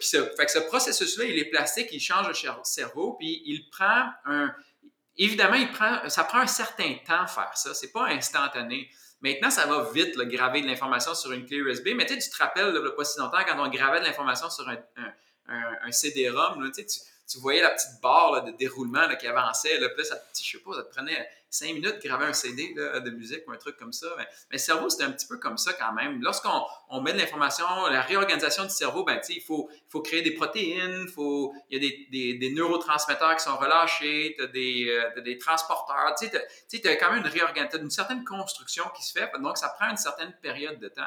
[0.00, 4.54] ce processus-là, il est plastique, il change le cerveau, puis il prend un.
[5.18, 7.74] Évidemment, il prend, ça prend un certain temps faire ça.
[7.74, 8.88] C'est pas instantané.
[9.22, 11.88] Maintenant, ça va vite, là, graver de l'information sur une clé USB.
[11.94, 14.78] Mais tu te rappelles, pas si quand on gravait de l'information sur un,
[15.48, 17.00] un, CD-ROM, tu, tu
[17.38, 19.78] voyais la petite barre de déroulement qui avançait.
[19.78, 22.74] Là, puis ça, je sais pas, ça te prenait cinq minutes de graver un CD
[22.74, 24.06] de musique ou un truc comme ça.
[24.16, 26.22] Mais, le cerveau, c'est un petit peu comme ça quand même.
[26.22, 30.32] Lorsqu'on on met de l'information, la réorganisation du cerveau, ben, il, faut, faut créer des
[30.32, 35.38] protéines, il y a des, des, neurotransmetteurs qui sont relâchés, tu as des, euh, des
[35.38, 36.14] transporteurs.
[36.18, 36.26] Tu
[36.88, 39.30] as, quand même une réorganisation, une certaine construction qui se fait.
[39.40, 41.02] Donc, ça prend une certaine période de temps.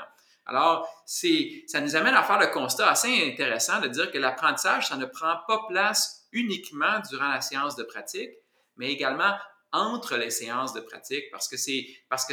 [0.46, 4.98] Alors, ça nous amène à faire le constat assez intéressant de dire que l'apprentissage, ça
[4.98, 8.32] ne prend pas place uniquement durant la séance de pratique,
[8.76, 9.34] mais également
[9.74, 11.58] entre les séances de pratique parce que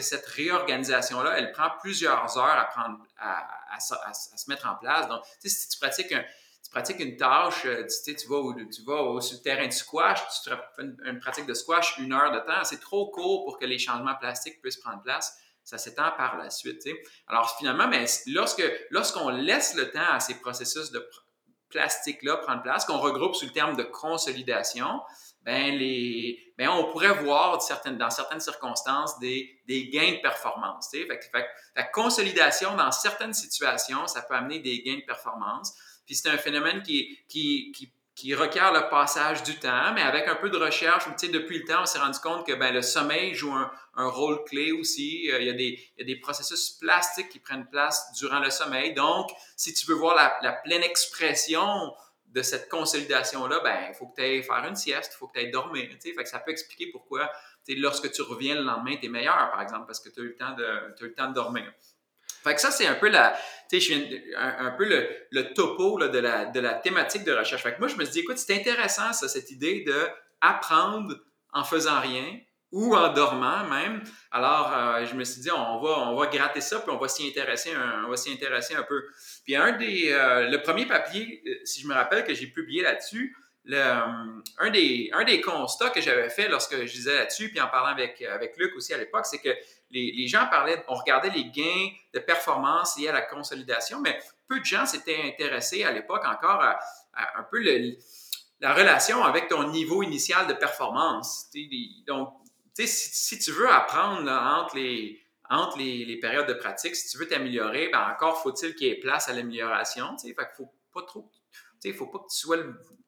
[0.02, 2.68] cette réorganisation là elle prend plusieurs heures
[3.18, 5.08] à se mettre en place.
[5.08, 9.72] Donc si tu pratiques une tâche, euh, tu, vas, tu vas sur le terrain de
[9.72, 13.58] squash, tu fais une, pratique de squash une heure de temps, c'est trop court pour
[13.58, 15.34] que les changements plastiques puissent prendre place
[15.70, 16.82] ça s'étend par la suite.
[17.28, 21.08] Alors finalement, mais lorsque lorsqu'on laisse le temps à ces processus de
[21.68, 25.00] plastique-là prendre place, qu'on regroupe sous le terme de consolidation,
[25.42, 30.90] ben les, ben on pourrait voir dans certaines circonstances des, des gains de performance.
[30.90, 35.72] Fait, fait, la consolidation, dans certaines situations, ça peut amener des gains de performance.
[36.04, 40.28] Puis c'est un phénomène qui, qui, qui qui requiert le passage du temps, mais avec
[40.28, 43.34] un peu de recherche, depuis le temps, on s'est rendu compte que ben, le sommeil
[43.34, 45.30] joue un, rôle clé aussi.
[45.30, 48.50] Euh, il, y a des, y a des, processus plastiques qui prennent place durant le
[48.50, 48.94] sommeil.
[48.94, 51.94] Donc, si tu veux voir la, pleine expression
[52.26, 55.34] de cette consolidation-là, ben, il faut que tu ailles faire une sieste, il faut que
[55.34, 55.88] tu ailles dormir.
[56.02, 57.30] Fait que ça peut expliquer pourquoi
[57.68, 60.24] lorsque tu reviens le lendemain, tu es meilleur, par exemple, parce que tu as as
[60.24, 61.72] eu le temps de dormir.
[62.42, 63.36] Fait que ça, c'est un peu la,
[63.72, 67.62] un, un, peu le, le topo là, de, la, de la thématique de recherche.
[67.62, 70.08] Fait que moi, je me suis dit, écoute, c'est intéressant, ça, cette idée de
[70.40, 71.14] apprendre
[71.52, 72.38] en faisant rien
[72.72, 74.02] ou en dormant même.
[74.30, 77.08] Alors, euh, je me suis dit, on va, on va gratter ça, puis on va
[77.08, 79.04] s'y intéresser, un, intéresser un peu.
[79.44, 82.82] Puis un des, euh, le premier papier, euh, si je me rappelle que j'ai publié
[82.82, 83.36] là-dessus,
[83.72, 87.90] un, des, un des constats que j'avais fait lorsque je disais là-dessus, puis en parlant
[87.90, 89.50] avec, avec Luc aussi à l'époque, c'est que
[89.90, 94.60] les, gens parlaient, on regardait les gains de performance liés à la consolidation, mais peu
[94.60, 96.78] de gens s'étaient intéressés à l'époque encore à,
[97.36, 97.96] un peu le,
[98.60, 101.50] la relation avec ton niveau initial de performance.
[102.06, 102.32] Donc,
[102.74, 105.20] si, tu veux apprendre entre les
[105.52, 109.00] entre les, périodes de pratique, si tu veux t'améliorer, ben encore faut-il qu'il y ait
[109.00, 110.16] place à l'amélioration.
[110.16, 111.28] Fait qu'il faut pas trop.
[111.82, 112.58] Il ne faut pas que tu sois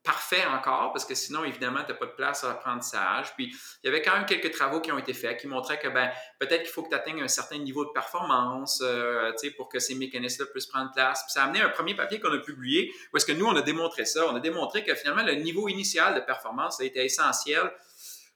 [0.05, 3.35] parfait encore, parce que sinon, évidemment, tu n'as pas de place à l'apprentissage.
[3.35, 5.89] Puis, il y avait quand même quelques travaux qui ont été faits qui montraient que
[5.89, 6.11] ben,
[6.41, 9.95] peut-être qu'il faut que tu atteignes un certain niveau de performance euh, pour que ces
[9.95, 11.23] mécanismes-là puissent prendre place.
[11.23, 13.55] Puis, ça a amené un premier papier qu'on a publié où est-ce que nous, on
[13.55, 14.27] a démontré ça.
[14.27, 17.71] On a démontré que finalement, le niveau initial de performance a été essentiel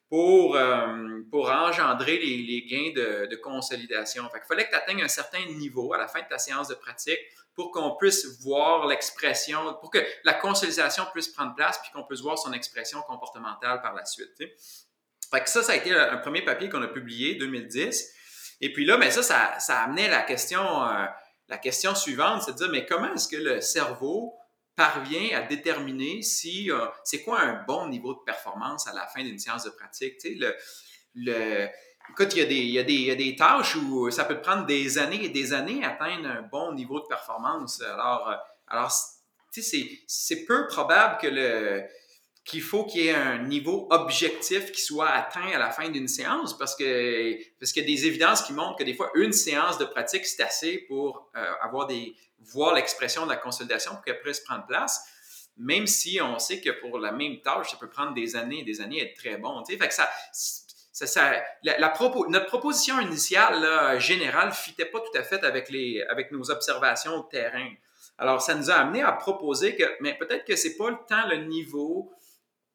[0.09, 4.29] pour, euh, pour engendrer les, les gains de, de, consolidation.
[4.31, 6.69] Fait il fallait que tu atteignes un certain niveau à la fin de ta séance
[6.69, 7.19] de pratique
[7.55, 12.21] pour qu'on puisse voir l'expression, pour que la consolidation puisse prendre place, puis qu'on puisse
[12.21, 14.31] voir son expression comportementale par la suite.
[15.31, 18.13] Fait que ça, ça a été un premier papier qu'on a publié, 2010.
[18.61, 21.07] Et puis là, mais ça, ça, ça amenait la question, euh,
[21.49, 24.35] la question suivante, c'est de dire, mais comment est-ce que le cerveau
[24.77, 29.23] parvient à déterminer si euh, c'est quoi un bon niveau de performance à la fin
[29.23, 30.19] d'une séance de pratique.
[30.19, 30.55] Tu sais, le,
[31.15, 31.69] le,
[32.11, 35.83] écoute, il y, a des, tâches où ça peut prendre des années et des années
[35.83, 37.81] à atteindre un bon niveau de performance.
[37.83, 38.37] Alors, euh,
[38.69, 38.93] alors
[39.53, 41.83] tu sais, c'est peu probable que le
[42.47, 46.07] qu'il faut qu'il y ait un niveau objectif qui soit atteint à la fin d'une
[46.07, 49.33] séance parce que parce qu'il y a des évidences qui montrent que des fois une
[49.33, 54.03] séance de pratique c'est assez pour euh, avoir des voir l'expression de la consolidation pour
[54.03, 55.05] qu'elle puisse prendre place,
[55.57, 58.65] même si on sait que pour la même tâche, ça peut prendre des années et
[58.65, 59.65] des années et être très bon.
[59.65, 61.33] Fait que ça, ça,
[61.63, 61.95] la,
[62.29, 67.21] notre proposition initiale là, générale fitait pas tout à fait avec, les, avec nos observations
[67.21, 67.71] de terrain.
[68.19, 71.27] Alors, ça nous a amené à proposer que, mais peut-être que c'est pas le temps,
[71.29, 72.11] le niveau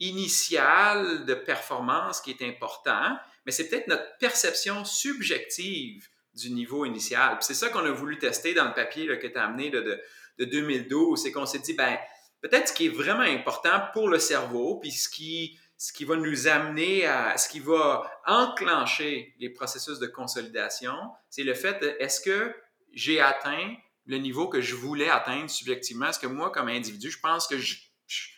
[0.02, 7.38] initial de performance qui est important, mais c'est peut-être notre perception subjective du niveau initial.
[7.42, 10.02] C'est ça qu'on a voulu tester dans le papier que tu as amené de,
[10.40, 11.22] de 2012.
[11.22, 11.98] C'est qu'on s'est dit, ben,
[12.42, 16.16] peut-être ce qui est vraiment important pour le cerveau, puis ce qui, ce qui va
[16.16, 20.96] nous amener à, ce qui va enclencher les processus de consolidation,
[21.30, 22.56] c'est le fait est-ce que
[22.94, 26.08] j'ai atteint le niveau que je voulais atteindre subjectivement?
[26.08, 27.76] Est-ce que moi, comme individu, je pense que je,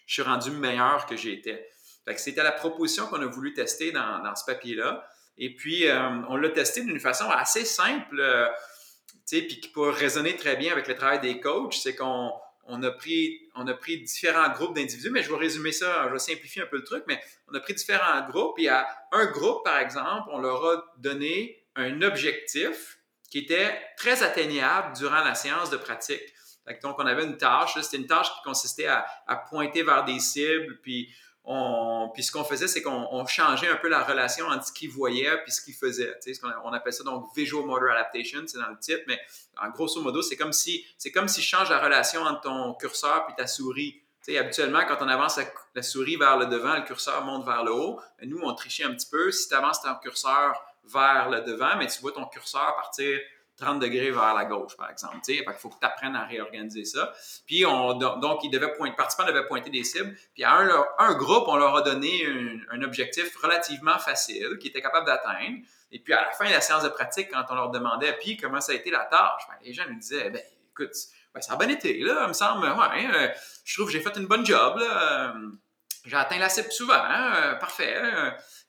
[0.08, 1.70] suis rendu meilleur que j'étais?
[2.18, 5.08] C'était la proposition qu'on a voulu tester dans, ce papier-là.
[5.38, 8.48] Et puis, euh, on l'a testé d'une façon assez simple, euh,
[9.28, 11.74] puis qui peut résonner très bien avec le travail des coachs.
[11.74, 12.34] C'est qu'on
[12.68, 16.78] a pris différents groupes d'individus, mais je vais résumer ça, je vais simplifier un peu
[16.78, 20.40] le truc, mais on a pris différents groupes et à un groupe, par exemple, on
[20.40, 26.33] leur a donné un objectif qui était très atteignable durant la séance de pratique.
[26.82, 30.80] Donc, on avait une tâche, c'était une tâche qui consistait à, pointer vers des cibles,
[30.82, 31.10] puis
[32.14, 35.30] puis ce qu'on faisait, c'est qu'on changeait un peu la relation entre ce qu'il voyait
[35.46, 36.18] et ce qu'il faisait.
[36.24, 39.20] Tu sais, on, appelle ça donc visual motor adaptation, c'est dans le titre, mais
[39.62, 42.74] en grosso modo, c'est comme si c'est comme si je change la relation entre ton
[42.76, 44.02] curseur et ta souris.
[44.40, 45.38] Habituellement, quand on avance
[45.76, 48.00] la, souris vers le devant, le curseur monte vers le haut.
[48.22, 49.30] Nous, on trichait un petit peu.
[49.32, 50.54] Si tu avances ton curseur
[50.86, 53.20] vers le devant, mais tu vois ton curseur partir
[53.58, 55.18] 30 degrés vers la gauche, par exemple.
[55.28, 57.14] Il faut que tu apprennes à réorganiser ça.
[57.46, 60.16] Puis, on, donc, ils devaient pointer, participants devaient pointer des cibles.
[60.34, 60.58] Puis, à
[61.00, 62.26] un, groupe, on leur a donné
[62.72, 65.58] un, objectif relativement facile qu'ils étaient capables d'atteindre.
[65.92, 68.38] Et puis, à la fin de la séance de pratique, quand on leur demandait, puis,
[68.38, 70.94] comment ça a été la tâche, ben, les gens nous disaient, ben, écoute,
[71.34, 73.28] ben, ça a bien été, là, il me semble, ouais, euh,
[73.64, 74.80] je trouve que j'ai fait une bonne job.
[74.80, 75.50] Euh,
[76.06, 77.96] j'ai atteint la cible souvent, hein, euh, parfait.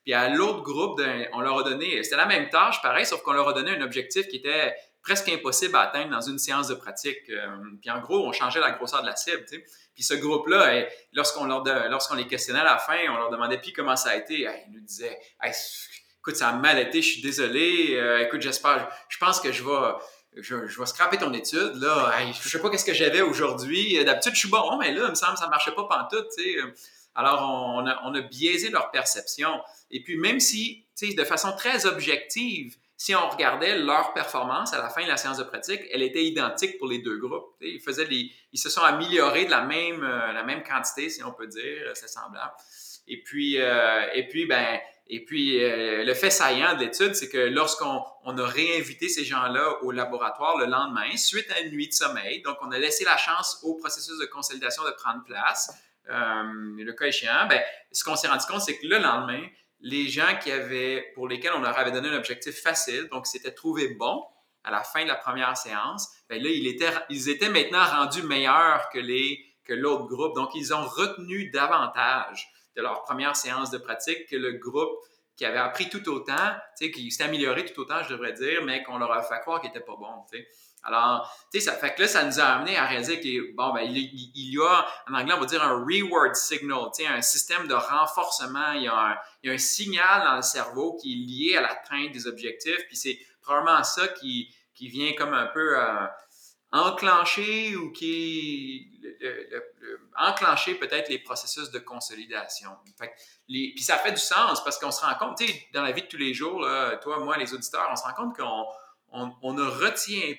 [0.05, 1.01] Puis à l'autre groupe,
[1.33, 3.81] on leur a donné, c'était la même tâche, pareil, sauf qu'on leur a donné un
[3.81, 7.29] objectif qui était presque impossible à atteindre dans une séance de pratique.
[7.29, 7.47] Euh,
[7.79, 9.45] puis en gros, on changeait la grosseur de la cible.
[9.93, 13.71] Puis ce groupe-là, eh, lorsqu'on lorsqu'on les questionnait à la fin, on leur demandait puis
[13.71, 15.17] comment ça a été, eh, ils nous disaient
[16.19, 19.63] écoute, ça a mal été, je suis désolé, euh, écoute, j'espère, je pense que je
[19.63, 19.93] vais.
[20.37, 22.11] Je, vais scraper ton étude, là.
[22.33, 24.03] je sais pas qu'est-ce que j'avais aujourd'hui.
[24.03, 26.59] D'habitude, je suis bon, mais là, il me semble ça marchait pas pantoute, tu sais.
[27.15, 29.61] Alors, on a, on a biaisé leur perception.
[29.95, 34.89] Et puis, même si, de façon très objective, si on regardait leur performance à la
[34.89, 37.55] fin de la séance de pratique, elle était identique pour les deux groupes.
[37.61, 41.31] Ils, faisaient ils se sont améliorés de la même, euh, la même quantité, si on
[41.31, 42.51] peut dire, c'est semblable.
[43.07, 47.29] Et puis, euh, et puis, ben, et puis euh, le fait saillant de l'étude, c'est
[47.29, 51.87] que lorsqu'on on a réinvité ces gens-là au laboratoire le lendemain, suite à une nuit
[51.87, 55.71] de sommeil, donc on a laissé la chance au processus de consolidation de prendre place,
[56.07, 57.61] le cas échéant, ben,
[57.93, 59.41] ce qu'on s'est rendu compte, c'est que le lendemain,
[59.81, 63.53] les gens qui avaient, pour lesquels on leur avait donné un objectif facile, donc s'étaient
[63.53, 64.23] trouvés bons
[64.63, 66.49] à la fin de la première séance, bien là,
[67.09, 70.35] ils étaient, maintenant rendus meilleurs que l'autre groupe.
[70.35, 74.97] Donc, ils ont retenu davantage de leur première séance de pratique que le groupe
[75.37, 78.97] qui avait appris tout autant, qui s'est amélioré tout autant, je devrais dire, mais qu'on
[78.97, 80.25] leur a fait croire qu'il n'était pas bon.
[80.85, 83.73] Alors, tu sais, ça fait que là, ça nous a amené à réaliser que, bon,
[83.73, 87.23] ben, il, y a, en anglais, on va dire un reward signal, tu sais, un
[87.23, 88.73] système de renforcement.
[88.73, 92.85] Il y, a un, signal dans le cerveau qui est lié à l'atteinte des objectifs.
[92.87, 96.05] Puis c'est probablement ça qui, qui vient comme un peu euh,
[96.71, 98.91] enclencher ou qui
[100.17, 102.69] enclencher peut-être les processus de consolidation.
[102.97, 103.11] Fait
[103.47, 106.03] puis ça fait du sens parce qu'on se rend compte, tu sais, dans la vie
[106.03, 106.65] de tous les jours,
[107.01, 108.65] toi, moi, les auditeurs, on se rend compte qu'on
[109.11, 110.35] on, on ne retient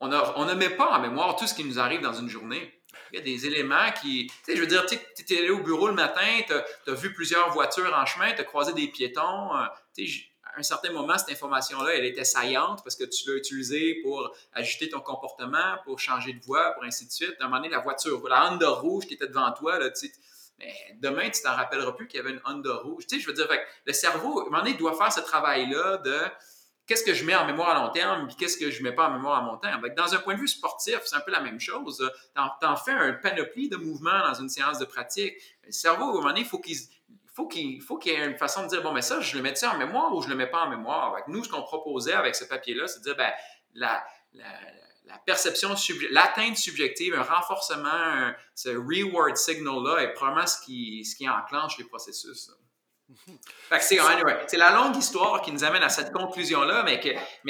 [0.00, 0.08] on,
[0.44, 2.80] ne met pas en mémoire tout ce qui nous arrive dans une journée.
[3.12, 4.26] Il y a des éléments qui.
[4.26, 4.96] Tu sais, je veux dire, tu
[5.34, 8.44] es allé au bureau le matin, tu as, vu plusieurs voitures en chemin, tu as
[8.44, 9.56] croisé des piétons.
[9.56, 9.64] Euh,
[10.44, 14.34] à un certain moment, cette information-là, elle était saillante parce que tu l'as utilisée pour
[14.52, 17.34] ajuster ton comportement, pour changer de voie, pour ainsi de suite.
[17.40, 20.10] À un moment donné, la voiture, la Honda rouge qui était devant toi, là, tu
[20.58, 23.06] mais demain, tu t'en rappelleras plus qu'il y avait une Honda rouge.
[23.08, 23.48] Tu sais, je veux dire,
[23.84, 26.16] le cerveau, à un moment donné, il doit faire ce travail-là de
[26.86, 28.94] qu'est-ce que je mets en mémoire à long terme, puis qu'est-ce que je ne mets
[28.94, 29.82] pas en mémoire à long terme.
[29.96, 32.10] Dans un point de vue sportif, c'est un peu la même chose.
[32.34, 35.34] Tu en, fais un panoplie de mouvements dans une séance de pratique.
[35.64, 36.76] Le cerveau, à un moment donné, il faut qu'il
[37.32, 39.42] faut qu'il faut qu'il y ait une façon de dire bon mais ça je le
[39.42, 41.16] mets en mémoire ou je le mets pas en mémoire?
[41.26, 43.32] nous ce qu'on proposait avec ce papier là, c'est de dire ben
[43.74, 44.04] la,
[45.26, 45.74] perception
[46.10, 51.76] l'atteinte subjective, un renforcement, ce reward signal là est probablement ce qui ce qui enclenche
[51.76, 52.52] les processus
[53.80, 57.00] c'est la longue histoire qui nous amène à cette conclusion-là, mais,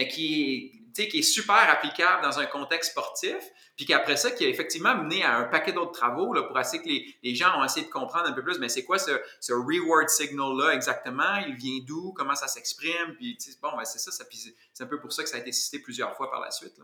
[0.09, 3.37] qui, est, super applicable dans un contexte sportif,
[3.77, 6.89] puis qu'après ça, qui a effectivement mené à un paquet d'autres travaux pour essayer que
[7.23, 9.13] les, gens ont essayé de comprendre un peu plus, mais c'est quoi ce,
[9.53, 11.37] reward signal-là exactement?
[11.47, 12.13] Il vient d'où?
[12.17, 13.15] Comment ça s'exprime?
[13.17, 15.79] Puis, bon, ben, c'est ça, c'est un peu pour ça que ça a été cité
[15.79, 16.75] plusieurs fois par la suite.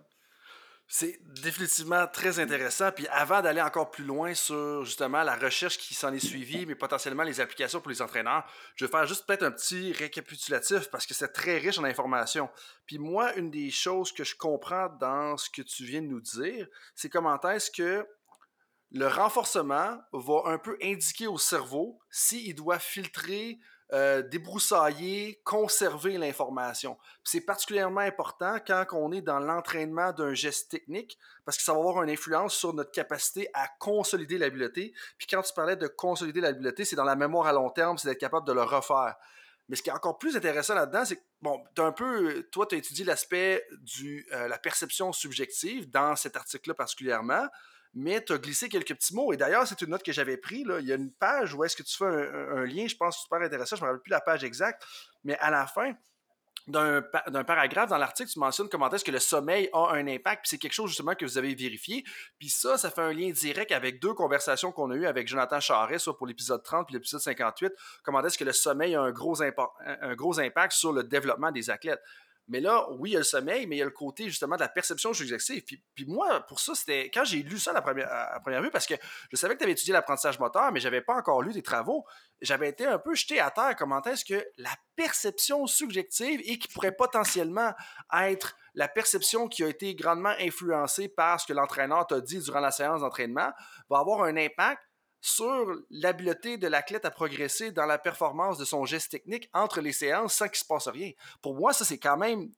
[0.93, 2.91] C'est définitivement très intéressant.
[2.91, 6.75] Puis avant d'aller encore plus loin sur justement la recherche qui s'en est suivie, mais
[6.75, 11.07] potentiellement les applications pour les entraîneurs, je vais faire juste peut-être un petit récapitulatif parce
[11.07, 12.51] que c'est très riche en informations.
[12.87, 16.21] Puis moi, une des choses que je comprends dans ce que tu viens de nous
[16.21, 18.05] dire, c'est comment est-ce que
[18.91, 23.61] le renforcement va un peu indiquer au cerveau s'il doit filtrer
[23.93, 26.97] euh, débroussailler, conserver l'information.
[27.25, 31.81] C'est particulièrement important quand on est dans l'entraînement d'un geste technique parce que ça va
[31.81, 34.95] avoir une influence sur notre capacité à consolider l'habileté.
[35.19, 38.09] Puis quand tu parlais de consolider l'habileté, c'est dans la mémoire à long terme, c'est
[38.09, 39.17] d'être capable de le refaire.
[39.69, 42.75] Mais ce qui est encore plus intéressant là-dedans, c'est que, bon, un peu, toi, tu
[42.75, 47.47] as étudié l'aspect de euh, la perception subjective dans cet article-là particulièrement
[47.95, 49.33] mais tu as glissé quelques petits mots.
[49.33, 50.67] Et d'ailleurs, c'est une note que j'avais prise.
[50.81, 53.41] Il y a une page où est-ce que tu fais un, lien, je pense, super
[53.41, 53.77] intéressant.
[53.77, 54.85] Je ne me rappelle plus la page exacte,
[55.25, 55.95] mais à la fin
[56.69, 57.03] d'un
[57.45, 60.59] paragraphe dans l'article, tu mentionnes comment est-ce que le sommeil a un impact, puis c'est
[60.59, 62.05] quelque chose justement que vous avez vérifié.
[62.39, 65.59] Puis ça, ça fait un lien direct avec deux conversations qu'on a eues avec Jonathan
[65.59, 67.73] Charest, soit pour l'épisode 30 puis l'épisode 58,
[68.05, 71.71] comment est-ce que le sommeil a un gros, un gros impact sur le développement des
[71.71, 72.03] athlètes?
[72.51, 74.57] Mais là, oui, il y a le sommeil, mais il y a le côté justement
[74.57, 75.63] de la perception subjective.
[75.63, 78.95] Puis, moi, pour ça, c'était quand j'ai lu ça à la première, vue, parce que
[79.31, 81.63] je savais que tu avais étudié l'apprentissage moteur, mais je n'avais pas encore lu tes
[81.63, 82.05] travaux,
[82.43, 86.67] j'avais été un peu jeté à terre comment est-ce que la perception subjective et qui
[86.69, 87.73] pourrait potentiellement
[88.13, 92.61] être la perception qui a été grandement influencée par ce que l'entraîneur t'a dit durant
[92.61, 93.53] la séance d'entraînement
[93.89, 94.83] va avoir un impact
[95.21, 99.93] sur l'habileté de l'athlète à progresser dans la performance de son geste technique entre les
[99.93, 101.13] séances sans qu'il se passe rien.
[101.43, 102.51] Pour moi, ça, c'est quand même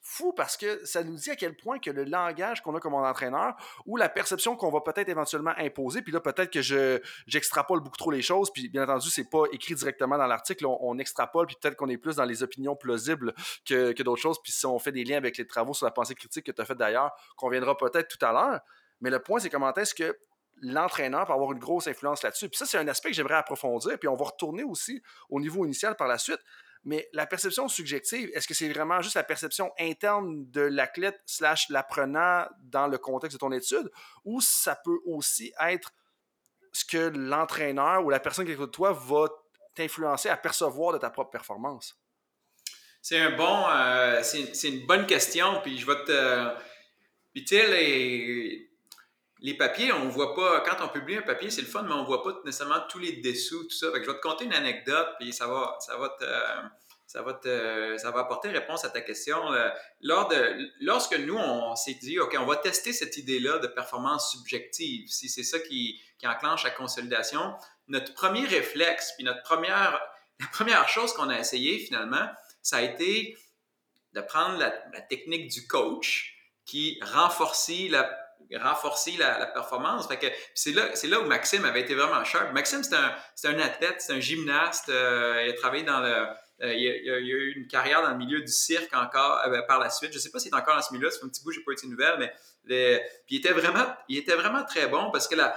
[0.00, 2.94] fou parce que ça nous dit à quel point que le langage qu'on a comme
[2.94, 3.54] entraîneur
[3.84, 7.96] ou la perception qu'on va peut-être éventuellement imposer, puis là peut-être que je j'extrapole beaucoup
[7.96, 11.56] trop les choses, puis bien entendu c'est pas écrit directement dans l'article, on, extrapole, puis
[11.60, 13.34] peut-être qu'on est plus dans les opinions plausibles
[13.66, 15.92] que, que d'autres choses, puis si on fait des liens avec les travaux sur la
[15.92, 18.60] pensée critique que tu as fait d'ailleurs, qu'on viendra peut-être tout à l'heure,
[19.00, 20.16] mais le point c'est comment est-ce que
[20.62, 22.48] l'entraîneur peut avoir une grosse influence là-dessus.
[22.48, 23.98] Puis ça, c'est un aspect que j'aimerais approfondir.
[23.98, 26.40] Puis on va retourner aussi au niveau initial par la suite.
[26.84, 31.68] Mais la perception subjective, est-ce que c'est vraiment juste la perception interne de l'athlète slash
[31.70, 33.90] l'apprenant dans le contexte de ton étude
[34.24, 35.92] ou ça peut aussi être
[36.72, 39.28] ce que l'entraîneur ou la personne qui est de toi va
[39.74, 41.98] t'influencer à percevoir de ta propre performance?
[43.02, 45.60] C'est un bon, euh, c'est une bonne question.
[45.62, 46.54] Puis je vais te,
[47.32, 48.67] puis tu sais, les
[49.54, 52.22] papiers, on voit pas, quand on publie un papier, c'est le fun, mais on voit
[52.22, 53.86] pas nécessairement tous les dessous, tout ça.
[53.94, 56.24] je vais te conter une anecdote, puis ça va, ça va te,
[57.06, 57.40] ça va
[57.98, 59.50] ça va apporter réponse à ta question.
[59.50, 65.08] De, lorsque nous, on s'est dit, OK, on va tester cette idée-là de performance subjective,
[65.08, 67.54] si c'est ça qui, qui enclenche la consolidation,
[67.86, 70.00] notre premier réflexe, puis notre première,
[70.40, 72.28] la première chose qu'on a essayé finalement,
[72.60, 73.38] ça a été
[74.14, 80.08] de prendre la, la technique du coach qui renforce la renforcer la, performance.
[80.08, 82.52] Fait c'est là, où Maxime avait été vraiment sharp.
[82.52, 84.88] Maxime, c'est un, athlète, c'est un gymnaste.
[84.88, 86.26] euh, il a travaillé dans le.
[86.60, 89.90] Euh, il, a, eu une carrière dans le milieu du cirque encore euh, par la
[89.90, 90.10] suite.
[90.10, 91.58] Je ne sais pas s'il est encore dans ce milieu-là, c'est un petit bout, je
[91.58, 92.32] n'ai pas été nouvelle, mais
[92.64, 95.56] les, puis il était vraiment, il était vraiment très bon parce que la,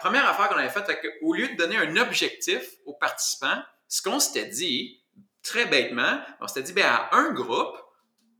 [0.00, 0.90] première affaire qu'on avait faite,
[1.22, 5.00] au lieu de donner un objectif aux participants, ce qu'on s'était dit,
[5.42, 7.76] très bêtement, on s'était dit, ben à un groupe,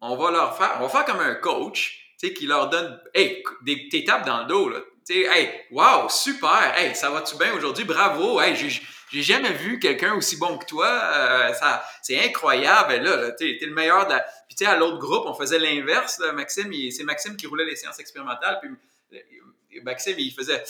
[0.00, 3.42] on va leur faire, on va faire comme un coach, sais, qui leur donne, hey,
[3.62, 4.80] des, tes tapes dans le dos, là.
[5.06, 7.84] Tu sais, hey, wow, super, hey, ça va-tu bien aujourd'hui?
[7.84, 10.86] Bravo, hey, j'ai jamais vu quelqu'un aussi bon que toi.
[10.86, 12.94] Euh, ça, c'est incroyable.
[12.96, 14.06] Là, là tu es, le meilleur.
[14.06, 16.20] Puis tu sais, à l'autre groupe, on faisait l'inverse.
[16.34, 18.60] Maxime, c'est Maxime qui roulait les séances expérimentales.
[18.60, 20.62] Puis Maxime, il faisait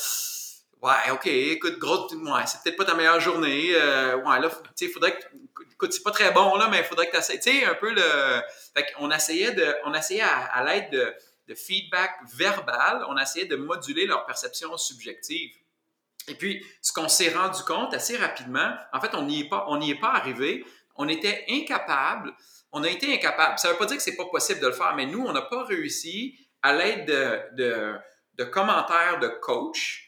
[0.82, 3.72] Ouais, OK, écoute, gros, ouais, c'est peut-être pas ta meilleure journée.
[3.74, 5.24] Euh, ouais, là, tu sais, faudrait que.
[5.72, 7.38] Écoute, c'est pas très bon, là, mais il faudrait que tu essaies.
[7.38, 8.02] Tu sais, un peu le.
[8.74, 9.66] Fait qu'on essayait de.
[9.84, 11.14] On essayait à, l'aide de,
[11.50, 15.50] de, feedback verbal, on essayait de moduler leur perception subjective.
[16.28, 19.66] Et puis, ce qu'on s'est rendu compte assez rapidement, en fait, on n'y est pas,
[19.82, 20.64] est pas arrivé.
[20.96, 22.34] On était incapable.
[22.72, 23.58] On a été incapable.
[23.58, 25.42] Ça veut pas dire que c'est pas possible de le faire, mais nous, on n'a
[25.42, 27.94] pas réussi à l'aide de, de,
[28.34, 30.06] de commentaires de coach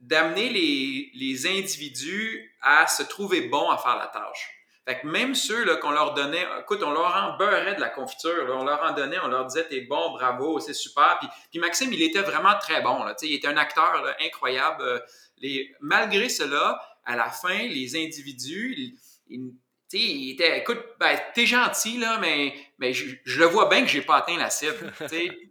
[0.00, 4.57] d'amener les, les, individus à se trouver bons à faire la tâche.
[4.88, 8.46] Fait que même ceux qu'on leur donnait, écoute, on leur en beurrait de la confiture,
[8.48, 11.18] on leur en donnait, on leur disait t'es bon, bravo, c'est super.
[11.20, 14.82] Puis, puis, Maxime, il était vraiment très bon, là, il était un acteur incroyable.
[14.82, 14.98] Euh,
[15.42, 18.96] les, malgré cela, à la fin, les individus,
[19.28, 19.52] ils,
[19.92, 24.00] il était, écoute, ben, t'es gentil, là, mais, mais je, le vois bien que j'ai
[24.00, 24.90] pas atteint la cible.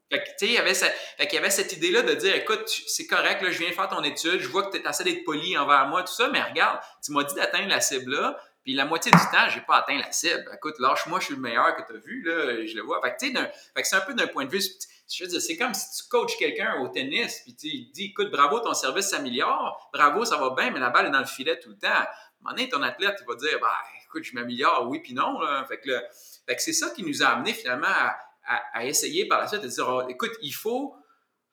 [0.10, 3.08] Fait que, il y avait, cette, fait y avait cette idée-là de dire, écoute, c'est
[3.08, 5.58] correct, là, je viens faire ton étude, je vois que tu es assez d'être poli
[5.58, 9.14] envers moi, tout ça, mais regarde, tu m'as dit d'atteindre la cible-là, puis la moitié
[9.14, 10.44] du temps, j'ai pas atteint la cible.
[10.54, 13.00] Écoute, lâche-moi, je suis le meilleur que tu as vu, là, je le vois.
[13.02, 16.36] Fait que, c'est un peu d'un point de vue, je c'est comme si tu coaches
[16.38, 20.72] quelqu'un au tennis, puis tu dis, écoute, bravo, ton service s'améliore, bravo, ça va bien,
[20.72, 21.88] mais la balle est dans le filet tout le temps.
[21.88, 22.10] À
[22.46, 23.72] un ton athlète, il va dire, bah,
[24.04, 25.40] écoute, je m'améliore, oui, puis non.
[25.70, 26.02] Fait que,
[26.58, 28.18] c'est ça qui nous a amené finalement à,
[28.74, 30.94] à, essayer par la suite de dire, oh, écoute, il faut,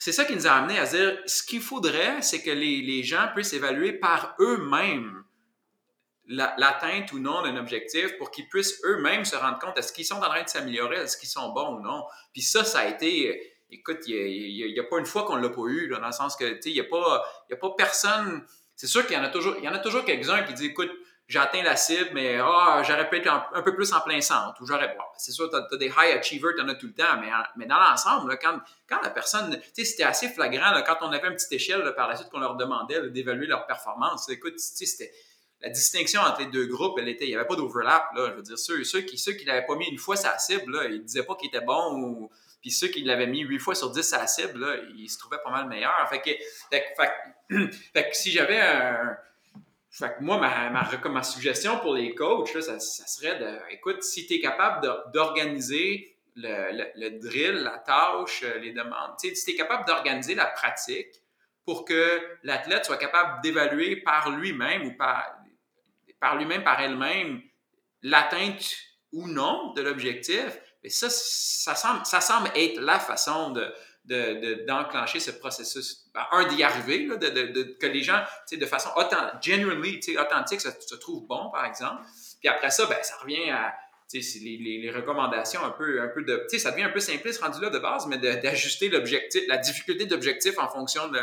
[0.00, 3.05] c'est ça qui nous a amené à dire, ce qu'il faudrait, c'est que les, les,
[3.05, 5.24] gens puissent évaluer par eux-mêmes
[6.27, 10.17] l'atteinte ou non d'un objectif pour qu'ils puissent eux-mêmes se rendre compte est-ce qu'ils sont
[10.17, 12.05] en train de s'améliorer, est-ce qu'ils sont bons ou non?
[12.33, 15.51] Puis ça, ça a été, écoute, il n'y a, pas une fois qu'on ne l'a
[15.51, 18.45] pas eu, dans le sens que, tu sais, il n'y a, pas, a pas personne,
[18.75, 20.71] c'est sûr qu'il y en a toujours, il y en a toujours quelques-uns qui disent,
[20.71, 20.91] écoute,
[21.27, 24.61] j'ai atteint la cible, mais oh, j'aurais pu être un, peu plus en plein centre.
[24.61, 27.19] Ou j'aurais, c'est sûr, tu as, des high achievers, tu en as tout le temps,
[27.19, 31.13] mais, mais dans l'ensemble, quand, quand la personne, tu sais, c'était assez flagrant, quand on
[31.13, 34.29] avait une petite échelle par la suite qu'on leur demandait d'évaluer leur performance.
[34.29, 35.11] Écoute, c'était
[35.64, 38.12] la distinction entre les deux groupes, elle était, il n'y avait pas d'overlap.
[38.14, 40.37] Là, je veux dire, ceux, ceux qui ceux qui l'avaient pas mis une fois sa
[40.38, 43.59] cible, là, ils disaient pas qu'il était bon ou puis ceux qui l'avaient mis huit
[43.59, 46.07] fois sur 10 à la cible, là, ils se trouvaient pas mal meilleurs.
[46.09, 46.31] Fait que,
[46.70, 49.16] fait, fait, fait si j'avais un
[49.90, 54.35] fait que moi, ma, ma, suggestion pour les coachs, ça, serait de, écoute, si tu
[54.35, 59.87] es capable d'organiser le, le, drill, la tâche, euh, les demandes, si tu es capable
[59.87, 61.22] d'organiser la pratique
[61.64, 65.34] pour que l'athlète soit capable d'évaluer par lui-même ou par,
[66.25, 67.43] par lui-même, par elle-même,
[68.01, 68.65] l'atteinte
[69.13, 70.59] ou non de l'objectif,
[70.89, 76.07] ça, ça semble, ça semble être la façon de, d'enclencher de, ce processus.
[76.15, 80.95] Ben, un, d'y arriver, de, que les gens, de façon authentique, genuinely, authentique, ça se
[80.95, 82.03] trouve bon, par exemple.
[82.41, 83.75] Puis après ça, ben, ça revient à
[84.15, 86.47] les, les, les, recommandations un peu, un peu de.
[86.57, 90.59] Ça devient un peu simpliste rendu là de base, mais d'ajuster l'objectif, la difficulté d'objectif
[90.59, 91.21] en fonction de.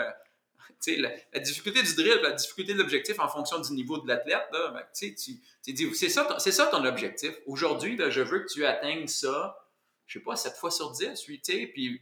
[0.87, 4.47] La, difficulté du drill, la difficulté de l'objectif en fonction du niveau de l'athlète,
[4.93, 7.33] c'est ça, ton objectif.
[7.45, 9.57] Aujourd'hui, je veux que tu atteignes ça,
[10.07, 12.01] je sais pas, 7 fois sur 10, 8, puis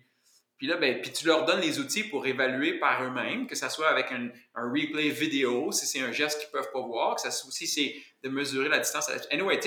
[0.62, 4.12] ben, puis tu leur donnes les outils pour évaluer par eux-mêmes, que ce soit avec
[4.12, 7.65] un, replay vidéo, si c'est un geste qu'ils peuvent pas voir, que ça soit aussi
[7.65, 9.10] c'est de mesurer la distance.
[9.32, 9.58] Anyway,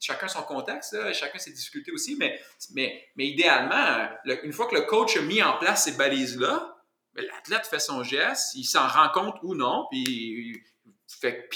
[0.00, 2.40] chacun son contexte, chacun ses difficultés aussi, mais,
[3.16, 4.08] idéalement,
[4.42, 6.69] une fois que le coach a mis en place ces balises-là,
[7.20, 10.62] l'athlète fait son geste, il s'en rend compte ou non, puis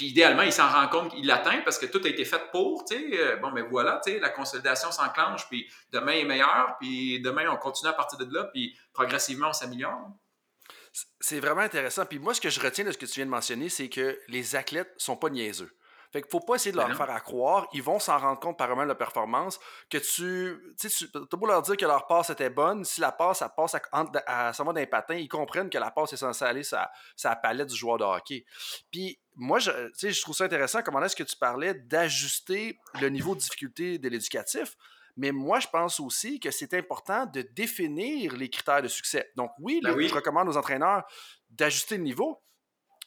[0.01, 3.17] idéalement, il s'en rend compte qu'il l'atteint parce que tout a été fait pour, tu.
[3.17, 7.57] Euh, bon, mais voilà, tu la consolidation s'enclenche, puis demain est meilleur, puis demain, on
[7.57, 10.09] continue à partir de là, puis progressivement, on s'améliore.
[11.19, 12.05] C'est vraiment intéressant.
[12.05, 14.17] Puis moi, ce que je retiens de ce que tu viens de mentionner, c'est que
[14.27, 15.71] les athlètes sont pas niaiseux.
[16.15, 17.67] Fait qu'il faut pas essayer de leur ben faire à croire.
[17.73, 19.59] Ils vont s'en rendre compte par eux-mêmes de la performance.
[19.89, 20.73] Que tu.
[20.79, 22.85] Tu sais, beau leur dire que leur passe était bonne.
[22.85, 26.13] Si la passe, ça passe à, à, à d'un patin, ils comprennent que la passe
[26.13, 26.77] est censée aller sur,
[27.25, 28.45] la palette du joueur de hockey.
[28.93, 33.35] Puis moi, je, je trouve ça intéressant comment est-ce que tu parlais d'ajuster le niveau
[33.35, 34.77] de difficulté de l'éducatif.
[35.17, 39.33] Mais moi, je pense aussi que c'est important de définir les critères de succès.
[39.35, 40.07] Donc, oui, Ben oui.
[40.07, 41.03] je recommande aux entraîneurs
[41.49, 42.41] d'ajuster le niveau,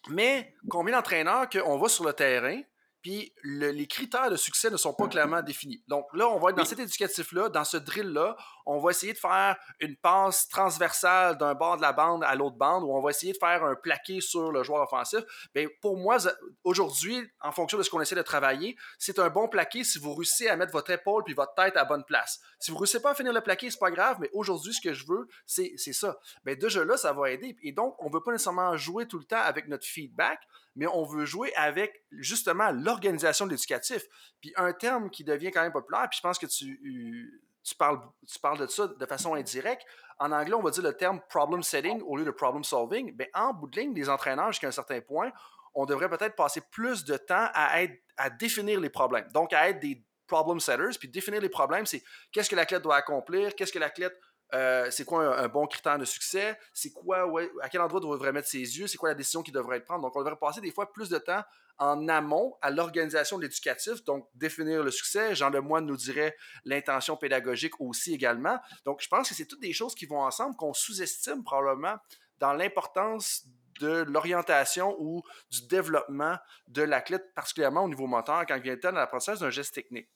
[0.09, 2.61] mais combien d'entraîneurs qu'on va sur le terrain,
[3.03, 5.82] puis le- les critères de succès ne sont pas clairement définis.
[5.88, 8.36] Donc là, on va être dans cet éducatif-là, dans ce drill-là,
[8.68, 12.56] on va essayer de faire une passe transversale d'un bord de la bande à l'autre
[12.56, 15.20] bande, ou on va essayer de faire un plaqué sur le joueur offensif.
[15.54, 16.18] Bien, pour moi,
[16.64, 20.14] aujourd'hui, en fonction de ce qu'on essaie de travailler, c'est un bon plaqué si vous
[20.14, 22.40] réussissez à mettre votre épaule puis votre tête à bonne place.
[22.58, 24.92] Si vous réussissez pas à finir le plaqué, c'est pas grave, mais aujourd'hui, ce que
[24.92, 26.18] je veux, c'est ça.
[26.44, 27.56] Bien, déjà là, ça va aider.
[27.62, 30.40] Et donc, on veut pas nécessairement jouer tout le temps avec notre feedback,
[30.76, 34.04] mais on veut jouer avec justement l'organisation de l'éducatif.
[34.42, 38.58] Puis un terme qui devient quand même populaire, puis je pense que tu, tu, parles,
[38.58, 39.86] de ça de façon indirecte.
[40.18, 43.12] En anglais, on va dire le terme problem setting au lieu de problem solving.
[43.12, 45.30] Bien, en bout de ligne, les entraîneurs, jusqu'à un certain point,
[45.74, 49.28] on devrait peut-être passer plus de temps à, être, à définir les problèmes.
[49.32, 50.98] Donc, à être des problem setters.
[50.98, 54.16] Puis définir les problèmes, c'est qu'est-ce que l'athlète doit accomplir, qu'est-ce que l'athlète
[54.55, 57.30] euh, c'est quoi un, bon critère de succès, c'est quoi,
[57.62, 60.03] à quel endroit devrait mettre ses yeux, c'est quoi la décision qu'il devrait prendre?
[60.03, 61.42] Donc, on devrait passer des fois plus de temps
[61.78, 65.34] en amont à l'organisation de l'éducatif, donc définir le succès.
[65.34, 68.59] Jean Lemoyne nous dirait l'intention pédagogique aussi également.
[68.84, 71.96] Donc, je pense que c'est toutes des choses qui vont ensemble, qu'on sous-estime probablement
[72.38, 73.44] dans l'importance
[73.80, 76.36] de l'orientation ou du développement
[76.66, 79.74] de l'athlète, particulièrement au niveau moteur, quand il vient le temps de l'apprentissage d'un geste
[79.74, 80.09] technique.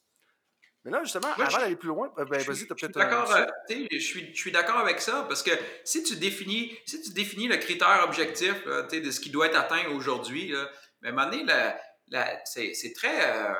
[0.85, 2.91] Mais là, justement, Moi, avant je- d'aller plus loin, ben, vas-y, Je t'as suis peut-être
[2.99, 5.53] d'accord, un- euh, je suis, je suis d'accord avec ça parce que
[5.85, 9.57] si tu définis, si tu définis le critère objectif là, de ce qui doit être
[9.59, 10.69] atteint aujourd'hui, là,
[11.01, 13.53] ben, à un moment donné, la- la- c'est c'est très, euh,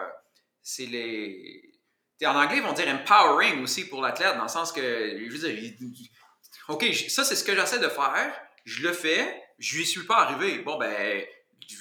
[0.63, 1.63] c'est les,
[2.25, 5.39] en anglais ils vont dire empowering aussi pour l'athlète dans le sens que, je veux
[5.39, 5.77] dire, il-
[6.69, 10.19] ok, ça c'est ce que j'essaie de faire, je le fais, je n'y suis pas
[10.23, 10.59] arrivé.
[10.59, 11.25] Bon ben,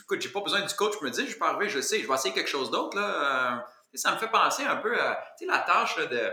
[0.02, 1.82] écoute, j'ai pas besoin du coach pour me dire, je suis pas arrivé, je le
[1.82, 3.56] sais, je vais essayer quelque chose d'autre là.
[3.56, 3.60] euh,
[3.94, 6.32] ça me fait penser un peu à la tâche là, de.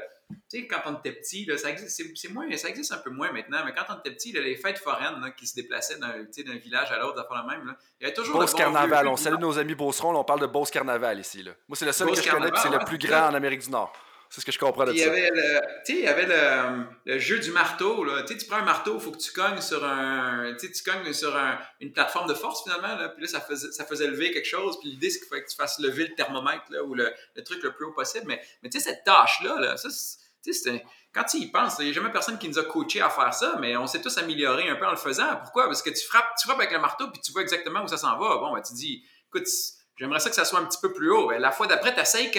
[0.50, 3.08] Tu sais, quand on était petit, là, ça, existe, c'est, moins, ça existe un peu
[3.08, 5.98] moins maintenant, mais quand on était petit, là, les fêtes foraines là, qui se déplaçaient
[5.98, 9.08] d'un, village à l'autre, ça fait la même, il y avait toujours Beauce Carnaval.
[9.08, 10.12] On salue nos amis Beauceron.
[10.12, 11.42] là, On parle de Beauce Carnaval ici.
[11.66, 13.34] Moi, c'est le seul Beauce que je connais, puis c'est Carnaval, le plus grand en
[13.34, 13.92] Amérique du Nord.
[14.30, 15.10] C'est ce que je comprends de il ça.
[15.10, 18.04] tu sais, il y avait le, le jeu du marteau.
[18.04, 18.22] Là.
[18.24, 21.12] Tu prends un marteau, il faut que tu cognes sur un, tu sais, tu cognes
[21.12, 22.94] sur un- une plateforme de force finalement.
[22.96, 23.08] Là.
[23.08, 24.78] Puis là, ça faisait, ça faisait lever quelque chose.
[24.80, 27.42] Puis l'idée, c'est qu'il fallait que tu fasses lever le thermomètre là, ou le, le
[27.44, 28.26] truc le plus haut possible.
[28.28, 31.90] Mais, mais tu sais, cette tâche-là, là, ça, c'est- quand tu y penses, il n'y
[31.90, 34.68] a jamais personne qui nous a coachés à faire ça, mais on s'est tous améliorés
[34.68, 35.36] un peu en le faisant.
[35.36, 35.64] Pourquoi?
[35.66, 37.96] Parce que tu frappes, tu frappes avec le marteau, puis tu vois exactement où ça
[37.96, 38.36] s'en va.
[38.36, 39.46] Bon, ben, tu dis, écoute,
[39.98, 41.30] j'aimerais ça que ça soit un petit peu plus haut.
[41.30, 42.30] La fois d'après, tu essayes,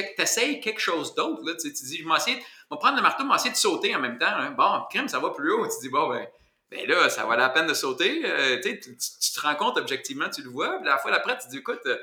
[0.62, 1.41] quelque chose d'autre.
[1.62, 4.28] Tu, dis, je vais essayer, prendre le marteau, je vais de sauter en même temps.
[4.28, 4.51] hein.
[4.51, 5.66] Bon, crème, ça va plus haut.
[5.68, 6.26] Tu dis, bon, ben,
[6.72, 8.22] ben là, ça valait la peine de sauter.
[8.26, 10.78] Euh, tu, te rends compte objectivement, tu le vois.
[10.78, 11.97] Puis la fois d'après, tu dis, écoute, euh,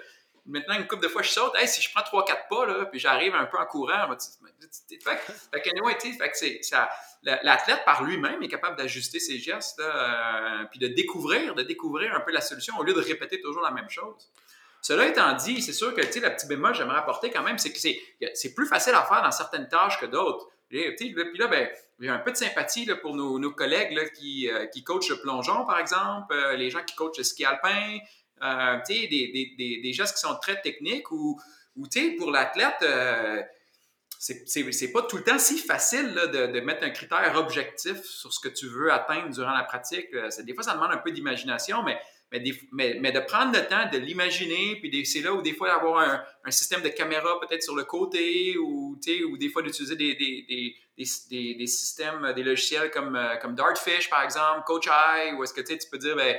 [0.44, 1.52] maintenant, une couple de fois, je saute.
[1.66, 5.96] Si je prends 3-4 pas, là, puis j'arrive un peu en courant, fait, que- anyway,
[6.34, 6.70] c'est-
[7.22, 12.20] l'athlète par lui-même est capable d'ajuster ses gestes, euh, puis de découvrir, de découvrir un
[12.20, 14.30] peu la solution au lieu de répéter toujours la même chose.
[14.86, 17.72] Cela étant dit, c'est sûr que la petite bémol que j'aimerais apporter quand même, c'est
[17.72, 20.46] que c'est, plus facile à faire dans certaines tâches que d'autres.
[20.68, 21.68] Puis là, ben,
[21.98, 26.32] j'ai un peu de sympathie pour nos, collègues euh, qui coachent le plongeon, par exemple,
[26.32, 27.98] euh, les gens qui coachent le ski alpin,
[28.42, 31.36] euh, des, gestes qui sont très techniques ou,
[32.16, 32.84] pour l'athlète,
[34.20, 38.38] c'est- pas tout le temps si facile de, de mettre un critère objectif sur ce
[38.38, 40.14] que tu veux atteindre durant la pratique.
[40.44, 41.98] Des fois, ça demande un peu d'imagination, mais,
[42.72, 45.98] mais, de prendre le temps de l'imaginer, puis c'est là où des fois avoir
[46.44, 52.32] un, système de caméra peut-être sur le côté, ou, ou des fois d'utiliser des, systèmes,
[52.34, 55.98] des logiciels comme, euh, comme Dartfish, par exemple, Coach Eye, où est-ce que tu peux
[55.98, 56.36] dire, ben,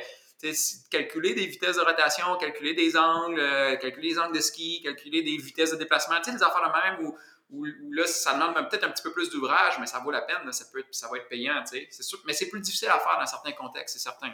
[0.90, 5.24] calculer des vitesses de rotation, calculer des angles, euh, calculer les angles de ski, calculer
[5.24, 7.08] des vitesses de déplacement, tu des affaires de même
[7.50, 10.52] où, là, ça demande peut-être un petit peu plus d'ouvrage, mais ça vaut la peine,
[10.52, 12.20] ça, peut ça va être payant, c'est sûr.
[12.26, 14.32] Mais c'est plus difficile à faire dans certains contextes, c'est certain.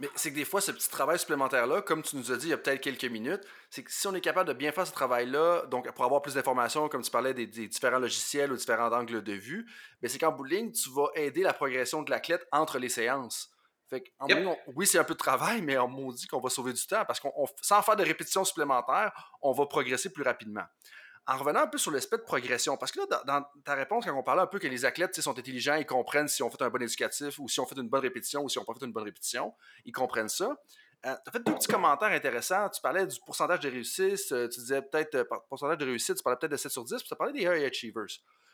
[0.00, 2.50] Mais c'est que des fois, ce petit travail supplémentaire-là, comme tu nous as dit il
[2.50, 4.92] y a peut-être quelques minutes, c'est que si on est capable de bien faire ce
[4.92, 8.90] travail-là, donc pour avoir plus d'informations, comme tu parlais des, des différents logiciels ou différents
[8.90, 9.66] angles de vue,
[10.00, 12.88] ben c'est qu'en bout de ligne, tu vas aider la progression de l'athlète entre les
[12.88, 13.50] séances.
[13.90, 14.42] Fait en Yep.
[14.42, 16.86] bout on- oui, c'est un peu de travail, mais on maudit qu'on va sauver du
[16.86, 20.64] temps parce qu'on on- sans faire de répétitions supplémentaires, on va progresser plus rapidement.
[21.30, 24.12] En revenant un peu sur l'aspect de progression, parce que là, dans, ta réponse, quand
[24.18, 26.70] on parlait un peu que les athlètes sont intelligents, ils comprennent si on fait un
[26.70, 28.84] bon éducatif ou si on fait une bonne répétition ou si on n'a pas fait
[28.84, 29.54] une bonne répétition,
[29.84, 30.56] ils comprennent ça.
[31.04, 32.68] tu as fait deux petits commentaires intéressants.
[32.70, 36.22] Tu parlais du pourcentage de réussite, euh, tu disais peut-être, euh, pourcentage de réussite, tu
[36.24, 38.08] parlais peut-être de 7 sur 10, puis tu parlé des high achievers.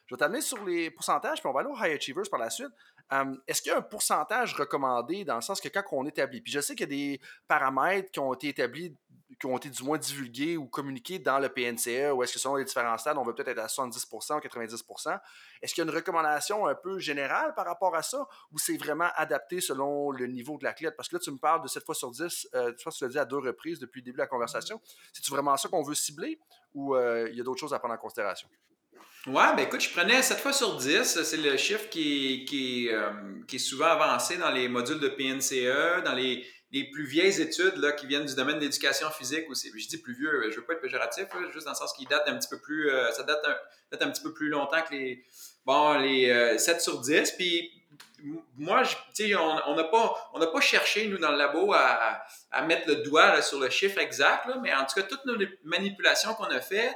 [0.04, 2.50] Je vais t'amener sur les pourcentages, puis on va aller aux high achievers par la
[2.50, 2.68] suite.
[3.14, 6.42] Euh, Est-ce qu'il y a un pourcentage recommandé dans le sens que quand on établit,
[6.42, 8.94] puis je sais qu'il y a des paramètres qui ont été établis
[9.38, 12.56] qui ont été du moins divulgués ou communiqués dans le PNCE, ou est-ce que selon
[12.56, 15.20] les différents stades, on va peut-être être à 70% ou 90%
[15.60, 18.76] Est-ce qu'il y a une recommandation un peu générale par rapport à ça, ou c'est
[18.76, 20.96] vraiment adapté selon le niveau de l'athlète?
[20.96, 23.18] Parce que là, tu me parles de 7 fois sur 10, euh, tu l'as dit
[23.18, 24.80] à deux reprises depuis le début de la conversation.
[25.12, 26.38] C'est-tu vraiment ça qu'on veut cibler,
[26.74, 28.48] ou euh, il y a d'autres choses à prendre en considération?
[29.26, 31.02] Ouais, ben écoute, je prenais 7 fois sur 10.
[31.24, 33.10] C'est le chiffre qui, qui, euh,
[33.48, 37.76] qui, est souvent avancé dans les modules de PNCE, dans les, les plus vieilles études
[37.76, 39.70] là, qui viennent du domaine de l'éducation physique aussi.
[39.76, 42.08] Je dis plus vieux, je ne veux pas être péjoratif, juste dans le sens qu'il
[42.08, 42.90] date un petit peu plus.
[42.90, 45.24] Euh, ça date un, un, petit peu plus longtemps que les.
[45.64, 47.32] Bon, les 7 euh, sur 10.
[47.32, 47.70] Puis
[48.56, 52.88] moi, sais, on n'a pas, on pas cherché, nous, dans le labo, à, à mettre
[52.88, 56.44] le doigt sur le chiffre exact, là, mais en tout cas, toutes nos manipulations qu'on
[56.44, 56.94] a faites,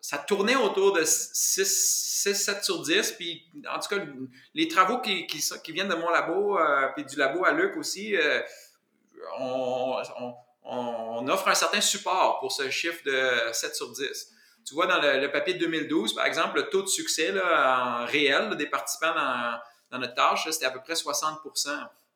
[0.00, 1.64] ça tournait autour de 6,
[2.34, 3.12] 7 sur 10.
[3.12, 4.04] Puis, en tout cas,
[4.52, 7.76] les travaux qui, qui, qui viennent de mon labo, euh, puis du labo à Luc
[7.76, 8.14] aussi,
[9.38, 10.02] on,
[10.64, 14.30] on, offre un certain support pour ce chiffre de 7 sur 10.
[14.66, 18.56] Tu vois, dans le, papier de 2012, par exemple, le taux de succès en réel
[18.56, 21.38] des participants dans, notre tâche, c'était à peu près 60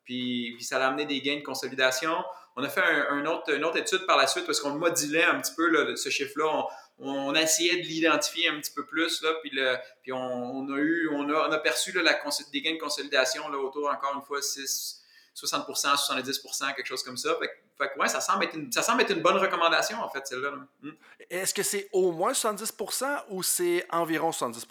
[0.03, 2.13] puis, puis, ça a amené des gains de consolidation.
[2.55, 2.81] On a fait
[3.11, 6.67] une autre étude par la suite parce qu'on modulait un petit peu ce chiffre-là
[6.99, 11.93] on essayait de l'identifier un petit peu plus, puis, on, a eu, on on perçu
[11.93, 15.01] des gains de consolidation là, autour, encore une fois, 6,
[15.39, 17.35] 60% 70% quelque chose comme ça.
[17.39, 20.25] Fait, fait ouais, ça semble, être une, ça semble être une bonne recommandation, en fait,
[20.25, 20.51] celle-là.
[20.81, 20.91] Hmm.
[21.29, 24.65] Est-ce que c'est au moins 70% ou c'est environ 70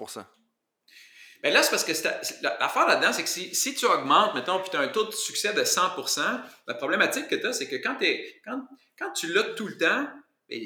[1.40, 1.92] Bien là, c'est parce que
[2.42, 5.12] l'affaire là-dedans, c'est que si, si, tu augmentes, mettons, puis tu as un taux de
[5.12, 7.96] succès de 100% la problématique que tu as, c'est que quand,
[8.44, 8.62] quand,
[8.98, 10.08] quand tu l'as tout le temps,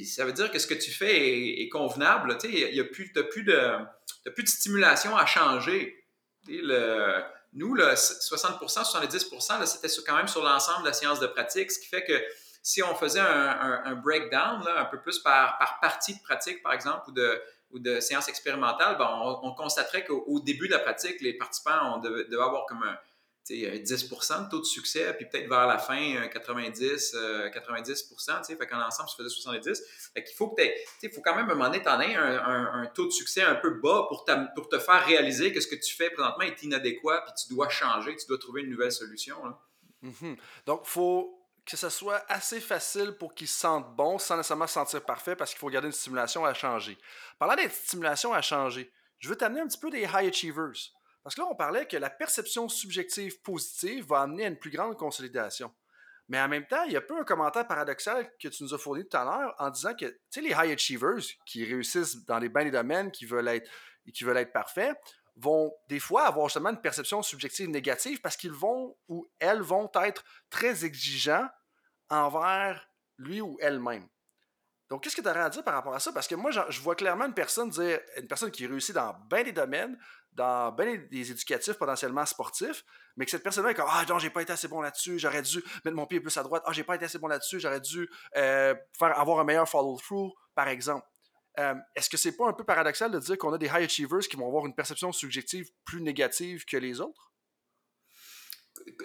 [0.05, 2.38] ça veut dire que ce que tu fais est, convenable.
[2.38, 6.07] Tu n'as plus, plus, de, plus de stimulation à changer.
[6.48, 7.22] Le,
[7.55, 11.86] nous, 60% 70% c'était quand même sur l'ensemble de la science de pratique, ce qui
[11.86, 12.22] fait que
[12.62, 17.09] si on faisait un, breakdown, un peu plus par, par, partie de pratique, par exemple,
[17.09, 17.42] ou de,
[17.72, 22.66] ou séance expérimentale, ben, on, constaterait qu'au début de la pratique, les participants devaient, avoir
[22.66, 22.96] comme un,
[23.49, 27.16] 10% de taux de succès, puis peut-être vers la fin, 90,
[27.53, 28.09] 90
[28.59, 29.82] fait qu'en ensemble, ça faisait 70.
[30.14, 30.62] Fait qu'il faut que
[31.01, 33.70] tu faut quand même à un moment donné, aies un, taux de succès un peu
[33.80, 34.24] bas pour,
[34.55, 37.68] pour te faire réaliser que ce que tu fais présentement est inadéquat, puis tu dois
[37.68, 39.36] changer, tu dois trouver une nouvelle solution.
[40.05, 40.36] Mm-hmm.
[40.66, 44.66] Donc, il faut que ce soit assez facile pour qu'ils se sentent bons sans nécessairement
[44.66, 46.99] se sentir parfait parce qu'il faut garder une stimulation à changer.
[47.38, 50.93] Parlant des stimulations à changer, je veux t'amener un petit peu des high achievers.
[51.22, 54.70] Parce que là, on parlait que la perception subjective positive va amener à une plus
[54.70, 55.72] grande consolidation.
[56.28, 58.78] Mais en même temps, il y a peu un commentaire paradoxal que tu nous as
[58.78, 60.06] fourni tout à l'heure en disant que,
[60.36, 63.70] les high achievers qui réussissent dans les bains des domaines, qui veulent être,
[64.12, 64.96] qui veulent être parfaits,
[65.36, 69.90] vont des fois avoir justement une perception subjective négative parce qu'ils vont ou elles vont
[70.02, 71.48] être très exigeants
[72.10, 74.08] envers lui ou elle-même.
[74.90, 76.12] Donc, qu'est-ce que tu aurais à dire par rapport à ça?
[76.12, 79.42] Parce que moi, je vois clairement une personne dire, une personne qui réussit dans bien
[79.42, 79.98] des domaines,
[80.34, 82.84] dans bien des éducatifs potentiellement sportifs,
[83.16, 85.42] mais que cette personne-là est comme Ah non, j'ai pas été assez bon là-dessus, j'aurais
[85.42, 87.80] dû mettre mon pied plus à droite, ah, j'ai pas été assez bon là-dessus, j'aurais
[87.80, 91.06] dû euh, faire avoir un meilleur follow-through, par exemple.
[91.58, 94.20] Euh, est-ce que c'est pas un peu paradoxal de dire qu'on a des high achievers
[94.20, 97.30] qui vont avoir une perception subjective plus négative que les autres?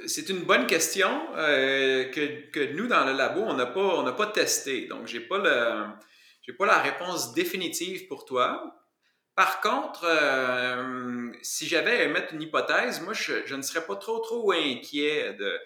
[0.05, 4.28] C'est une bonne question euh, que, que, nous, dans le labo, on n'a pas, pas
[4.28, 4.88] testé.
[4.88, 8.73] Donc, je n'ai pas, pas la réponse définitive pour toi.
[9.38, 14.18] Par contre, euh, si j'avais à émettre une hypothèse, moi, je, ne serais pas trop,
[14.18, 15.60] trop inquiet de,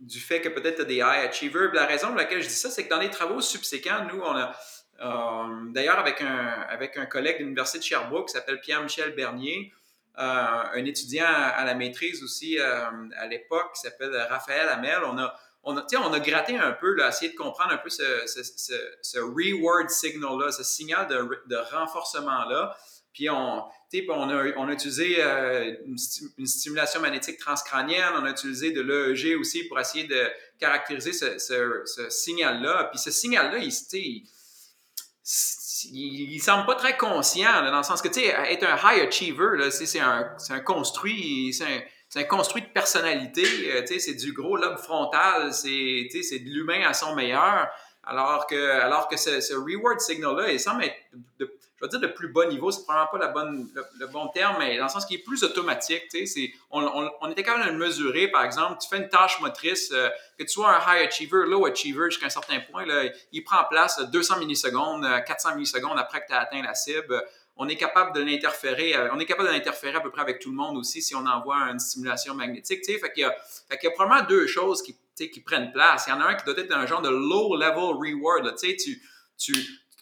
[0.00, 1.72] du fait que peut-être tu as des high achievers.
[1.72, 4.34] La raison pour laquelle je dis ça, c'est que dans les travaux subséquents, nous, on
[4.34, 4.52] a,
[5.00, 9.72] euh, d'ailleurs, avec un, avec un collègue de l'Université de Sherbrooke qui s'appelle Pierre-Michel Bernier,
[10.18, 15.38] euh, un étudiant à la maîtrise aussi à l'époque qui s'appelle Raphaël Hamel, on a,
[15.62, 19.18] on a, on a gratté un peu, là, essayé de comprendre un peu ce, ce,
[19.18, 22.76] reward signal-là, ce signal de, de renforcement-là.
[23.12, 23.64] Puis on,
[24.08, 25.74] on, a, on a utilisé euh,
[26.38, 31.38] une, stimulation magnétique transcrânienne, on a utilisé de l'EEG aussi pour essayer de caractériser ce,
[31.38, 32.84] ce signal-là.
[32.84, 33.72] Puis ce signal-là, il,
[35.92, 39.06] il, il, semble pas très conscient, dans le sens que, tu sais, être un high
[39.06, 41.80] achiever, c'est un, un construit, c'est un
[42.10, 43.44] c'est un construit de personnalité.
[43.70, 47.68] Euh, c'est du gros lobe frontal, c'est de l'humain à son meilleur.
[48.02, 50.96] Alors que, alors que ce, reward signal-là, il semble être,
[51.38, 52.72] de, je vais dire, de plus bas niveau.
[52.72, 53.68] C'est probablement pas la bonne,
[54.00, 56.02] le, bon terme, mais dans le sens qui est plus automatique.
[56.10, 58.26] C'est, on, on, on, était capable de le mesurer.
[58.26, 61.64] Par exemple, tu fais une tâche motrice, euh, que tu sois un high achiever, low
[61.64, 66.26] achiever jusqu'à un certain point, là, il prend place 200 millisecondes, 400 millisecondes après que
[66.26, 67.22] tu as atteint la cible
[67.62, 70.48] on est capable de l'interférer, on est capable de l'interférer à peu près avec tout
[70.48, 72.82] le monde aussi si on envoie une stimulation magnétique.
[72.86, 74.96] Fait qu'il y, qu'il y a probablement deux choses qui,
[75.28, 76.04] qui prennent place.
[76.06, 78.54] Il y en a un qui doit être un genre de low-level reward.
[78.56, 78.76] Tu,
[79.36, 79.52] tu,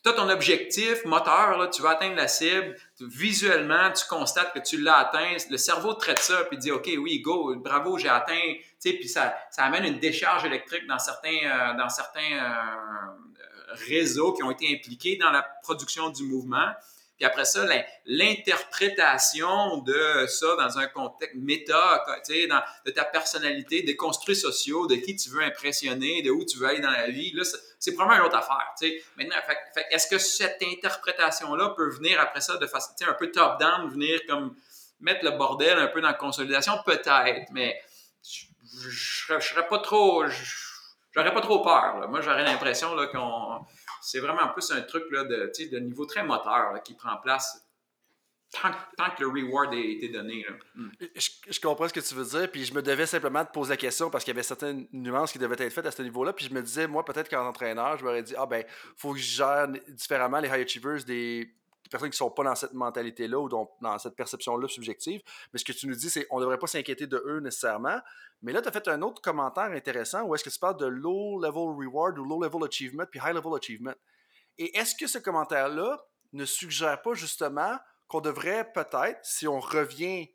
[0.05, 4.61] tu as ton objectif moteur, là, tu vas atteindre la cible, visuellement, tu constates que
[4.61, 8.55] tu l'as atteint, le cerveau traite ça, puis dit, OK, oui, go, bravo, j'ai atteint,
[8.81, 14.45] puis ça, ça amène une décharge électrique dans certains, euh, dans certains euh, réseaux qui
[14.45, 16.69] ont été impliqués dans la production du mouvement.
[17.19, 17.67] Puis après ça,
[18.07, 22.05] l'interprétation de ça dans un contexte méta,
[22.87, 26.69] de ta personnalité, des construits sociaux, de qui tu veux impressionner, de où tu veux
[26.69, 27.43] aller dans la vie, là,
[27.81, 28.73] c'est probablement une autre affaire.
[29.17, 29.35] Maintenant,
[29.91, 34.55] est-ce que cette interprétation-là peut venir après ça de façon un peu top-down, venir comme
[35.01, 36.75] mettre le bordel un peu dans la consolidation?
[36.87, 37.83] Peut-être, mais
[38.23, 40.25] je ne serais pas trop.
[41.11, 42.09] J'aurais pas trop peur.
[42.09, 43.67] Moi, j'aurais l'impression qu'on
[44.11, 47.63] c'est vraiment plus un truc là, de, de niveau très moteur qui prend place
[48.51, 48.71] tant,
[49.15, 50.47] que le reward a été donné.
[50.75, 50.89] Hmm.
[51.15, 53.77] Je, comprends ce que tu veux dire, puis je me devais simplement te poser la
[53.77, 56.47] question parce qu'il y avait certaines nuances qui devaient être faites à ce niveau-là, puis
[56.47, 58.65] je me disais, moi, peut-être qu'en entraîneur, je m'aurais dit, ah ben,
[58.97, 61.55] faut que je gère différemment les high achievers des
[61.89, 65.23] personnes qui ne sont pas dans cette mentalité-là ou dans cette perception-là subjective.
[65.53, 67.99] Mais ce que tu nous dis, c'est qu'on ne devrait pas s'inquiéter de eux nécessairement.
[68.43, 70.87] Mais là, tu as fait un autre commentaire intéressant où est-ce que tu parles de
[70.87, 73.95] low-level reward ou low-level achievement puis high-level achievement.
[74.59, 75.99] Et est-ce que ce commentaire-là
[76.33, 80.29] ne suggère pas justement qu'on devrait peut-être, si on revient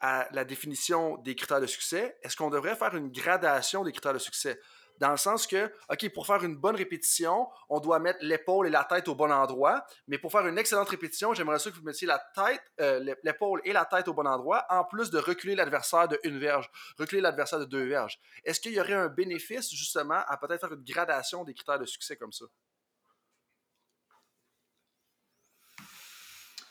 [0.00, 4.12] à la définition des critères de succès, est-ce qu'on devrait faire une gradation des critères
[4.12, 4.60] de succès?
[4.98, 8.70] Dans le sens que, OK, pour faire une bonne répétition, on doit mettre l'épaule et
[8.70, 11.82] la tête au bon endroit, mais pour faire une excellente répétition, j'aimerais ça que vous
[11.82, 15.54] mettiez la tête, euh, l'épaule et la tête au bon endroit, en plus de reculer
[15.54, 18.18] l'adversaire de une verge, reculer l'adversaire de deux verges.
[18.44, 21.86] Est-ce qu'il y aurait un bénéfice, justement, à peut-être faire une gradation des critères de
[21.86, 22.44] succès comme ça?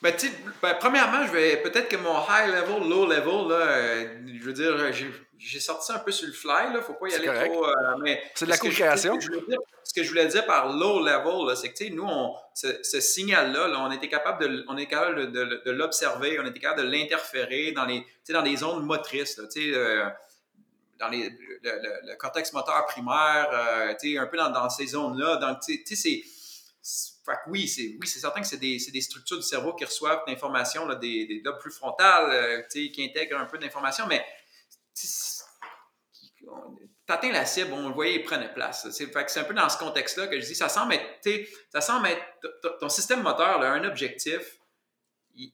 [0.03, 0.13] Ben,
[0.61, 4.51] ben, premièrement, je vais peut-être que mon high level, low level, là, euh, je veux
[4.51, 4.75] dire,
[5.45, 7.65] j'ai sorti ça un peu sur le fly, là, faut pas y aller trop.
[7.65, 9.19] Euh, c'est de la co-création.
[9.19, 13.91] Ce que je voulais dire par low level, c'est que nous, on, ce, signal-là, on
[13.91, 17.85] était capable de, on est capable de, de, l'observer, on était capable de l'interférer dans
[17.85, 20.09] les, dans des zones motrices, là, euh,
[20.99, 21.29] dans les,
[21.61, 25.37] le, cortex moteur primaire, un peu dans, dans ces zones-là.
[25.37, 26.23] Donc, c'est
[27.25, 30.87] fait oui, c'est oui, certain que c'est des, des, structures du cerveau qui reçoivent l'information
[30.95, 34.23] des, des lobes plus frontales, euh, qui intègrent un peu d'information, mais
[37.09, 38.87] atteins la cible, on le voyait, il prenait place.
[38.91, 42.23] C'est un peu dans ce contexte-là que je dis, ça semble être, ça semble être
[42.79, 44.59] ton système moteur a un objectif,
[45.35, 45.51] il,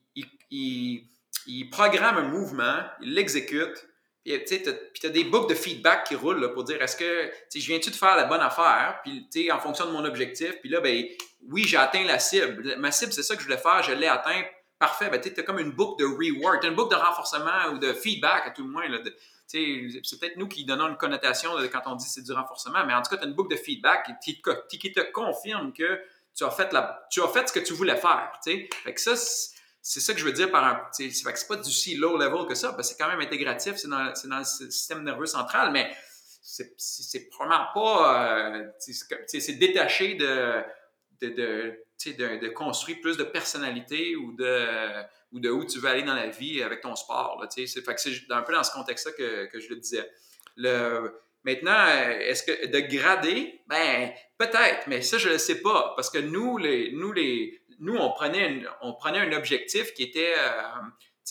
[1.46, 3.88] il, programme un mouvement, il l'exécute,
[4.24, 7.90] puis tu as, des boucles de feedback qui roulent pour dire est-ce que je viens-tu
[7.90, 11.04] de faire la bonne affaire, puis en fonction de mon objectif, puis là, ben,
[11.48, 12.76] oui, j'ai atteint la cible.
[12.78, 14.42] Ma cible, c'est ça que je voulais faire, je l'ai atteint.
[14.78, 17.92] Parfait, ben, tu as comme une boucle de reward, une boucle de renforcement ou de
[17.92, 18.84] feedback à tout le moins.
[19.50, 23.02] C'est peut-être nous qui donnons une connotation quand on dit c'est du renforcement, mais en
[23.02, 24.40] tout cas, tu as une boucle de feedback qui,
[24.78, 26.00] qui, te confirme que
[26.36, 28.30] tu as fait, la, tu as fait ce que tu voulais faire.
[28.44, 29.16] Fait que ça,
[29.82, 30.86] c'est ça que je veux dire par un.
[30.92, 33.88] C'est pas du si low level que ça, parce que c'est quand même intégratif, c'est
[33.88, 35.90] dans, dans, le système nerveux central, mais
[36.42, 38.54] c'est probablement pas.
[38.54, 40.64] Euh, c'est détaché de,
[42.08, 44.66] de, construire plus de personnalité ou de,
[45.32, 47.44] ou de où tu veux aller dans la vie avec ton sport.
[47.50, 50.10] C'est un peu dans ce contexte-là que, que, je le disais.
[50.56, 55.92] Le, maintenant, est-ce que de grader, ben peut-être, mais ça, je ne le sais pas.
[55.94, 60.34] Parce que nous, les, nous, les, nous on, prenait on prenait un objectif qui était
[60.36, 60.62] euh,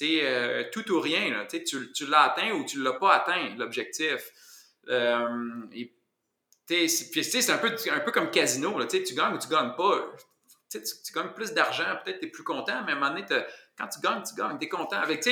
[0.01, 1.45] euh, tout ou rien.
[1.49, 4.31] Tu, tu l'as atteint ou tu ne l'as pas atteint, l'objectif.
[4.87, 5.27] Euh,
[6.67, 10.11] c'est un peu, un peu comme casino, tu gagnes ou tu gagnes pas.
[10.69, 13.25] Tu, tu, gagnes plus d'argent, peut-être tu es plus content, mais à un moment donné,
[13.77, 14.97] quand tu gagnes, tu gagnes, tu es content.
[14.97, 15.23] Avec,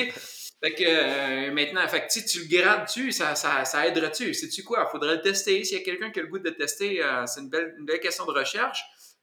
[0.60, 4.34] fait que, euh, maintenant, tu le grades-tu, ça, ça, aiderait-tu?
[4.34, 4.84] Sais-tu quoi?
[4.88, 5.62] Il faudrait le tester.
[5.62, 8.00] S'il y a quelqu'un qui a le goût de le tester, euh, c'est une belle,
[8.00, 8.82] question de recherche.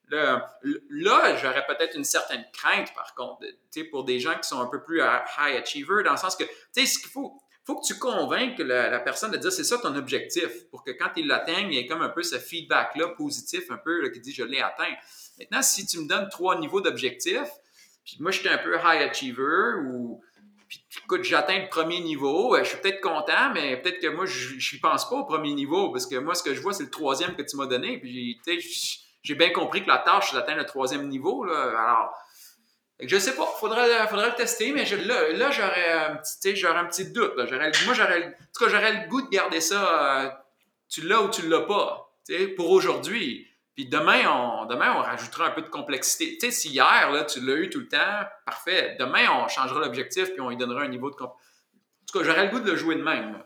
[0.10, 3.46] Là, j'aurais peut-être une certaine crainte, par contre,
[3.92, 6.52] pour des gens qui sont un peu plus high achiever, dans le sens que, tu
[6.72, 9.96] sais, ce qu'il faut, faut que tu convainques la, personne de dire c'est ça ton
[9.96, 13.72] objectif pour que quand il l'atteigne, il y ait comme un peu ce feedback-là positif,
[13.72, 14.94] un peu qui dit je l'ai atteint.
[15.40, 17.52] Maintenant, si tu me donnes trois niveaux d'objectifs,
[18.04, 20.22] puis moi j'étais un peu high achiever ou
[20.68, 24.26] puis écoute, j'atteins le premier niveau, euh, je suis peut-être content, mais peut-être que moi
[24.26, 26.84] je n'y pense pas au premier niveau parce que moi ce que je vois c'est
[26.84, 28.40] le troisième que tu m'as donné, puis
[29.22, 31.44] j'ai bien compris que la tâche c'est d'atteindre le troisième niveau.
[31.44, 31.70] Là.
[31.78, 32.16] Alors,
[33.00, 37.34] je sais pas, faudrait, faudrait le tester, mais là, j'aurais un petit, un petit doute.
[37.36, 40.30] Moi, j'aurais, en tout cas, j'aurais le goût de garder ça, euh,
[40.88, 42.16] tu l'as ou tu l'as pas,
[42.56, 43.48] pour aujourd'hui.
[43.76, 46.38] Puis demain, on, demain, on rajoutera un peu de complexité.
[46.40, 48.96] Tu sais, si hier, là, tu l'as eu tout le temps, parfait.
[48.98, 51.16] Demain, on changera l'objectif puis on lui donnera un niveau de...
[51.22, 51.28] En
[52.08, 53.44] tout cas, j'aurais le goût de le jouer de même.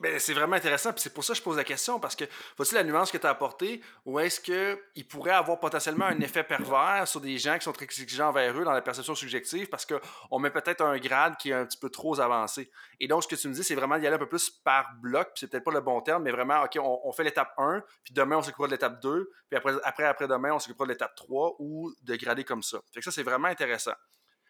[0.00, 2.24] Ben, c'est vraiment intéressant, puis c'est pour ça que je pose la question, parce que
[2.56, 6.42] voici la nuance que tu as apportée, ou est-ce qu'il pourrait avoir potentiellement un effet
[6.42, 9.86] pervers sur des gens qui sont très exigeants envers eux dans la perception subjective, parce
[9.86, 12.70] qu'on met peut-être un grade qui est un petit peu trop avancé?
[13.00, 14.94] Et donc, ce que tu me dis, c'est vraiment d'y aller un peu plus par
[15.00, 17.82] bloc, puis c'est peut-être pas le bon terme, mais vraiment, OK, on, fait l'étape 1,
[18.04, 20.92] puis demain, on s'occupera de l'étape 2, puis après, après, après demain, on s'occupera de
[20.92, 22.78] l'étape 3, ou de grader comme ça.
[22.92, 23.94] Fait que ça, c'est vraiment intéressant.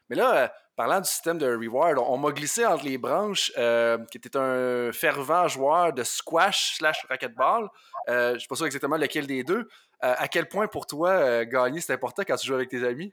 [0.09, 3.99] Mais là, euh, parlant du système de reward, on, m'a glissé entre les branches, euh,
[4.11, 7.69] qui était un fervent joueur de squash slash racquetball.
[8.09, 9.69] Euh, je ne sais pas sûr exactement lequel des deux.
[10.01, 13.13] à quel point pour toi, gagner, c'est important quand tu joues avec tes amis?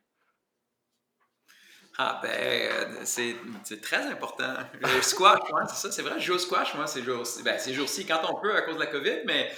[1.98, 3.36] Ah ben, c'est
[3.82, 4.54] très important.
[4.82, 5.40] Le squash,
[5.70, 7.44] c'est ça, c'est vrai, je joue au squash, moi, ces jours-ci.
[7.44, 9.52] Ben, ces jours-ci, quand on peut à cause de la COVID, mais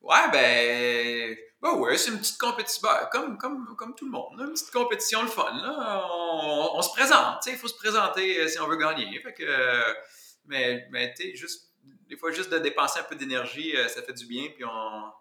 [0.00, 4.34] ouais, ben, bah ouais, c'est une petite compétition, bah, comme, comme, comme tout le monde,
[4.40, 5.48] une petite compétition, le fun.
[5.62, 6.04] Là.
[6.74, 9.20] On, se présente, il faut se présenter euh, si on veut gagner.
[9.20, 9.94] Fait que, euh,
[10.46, 11.70] mais mais juste,
[12.08, 15.12] des fois, juste de dépenser un peu d'énergie, euh, ça fait du bien, puis on,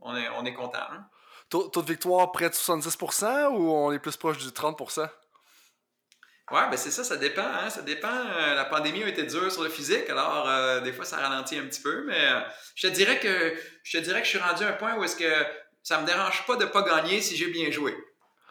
[0.00, 0.78] on, est, on est content.
[0.78, 1.06] Hein.
[1.50, 5.06] Taux, de victoire près de 70% ou on est plus proche du 30%?
[6.50, 7.42] Ouais, ben c'est ça, ça dépend.
[7.42, 8.08] Hein, ça dépend.
[8.08, 11.80] la pandémie a été dure sur le physique, alors des fois ça ralentit un petit
[11.80, 12.28] peu, mais
[12.74, 15.04] je te dirais que je te dirais que je suis rendu à un point où
[15.04, 17.96] est-ce que ça me dérange pas de pas gagner si j'ai bien joué.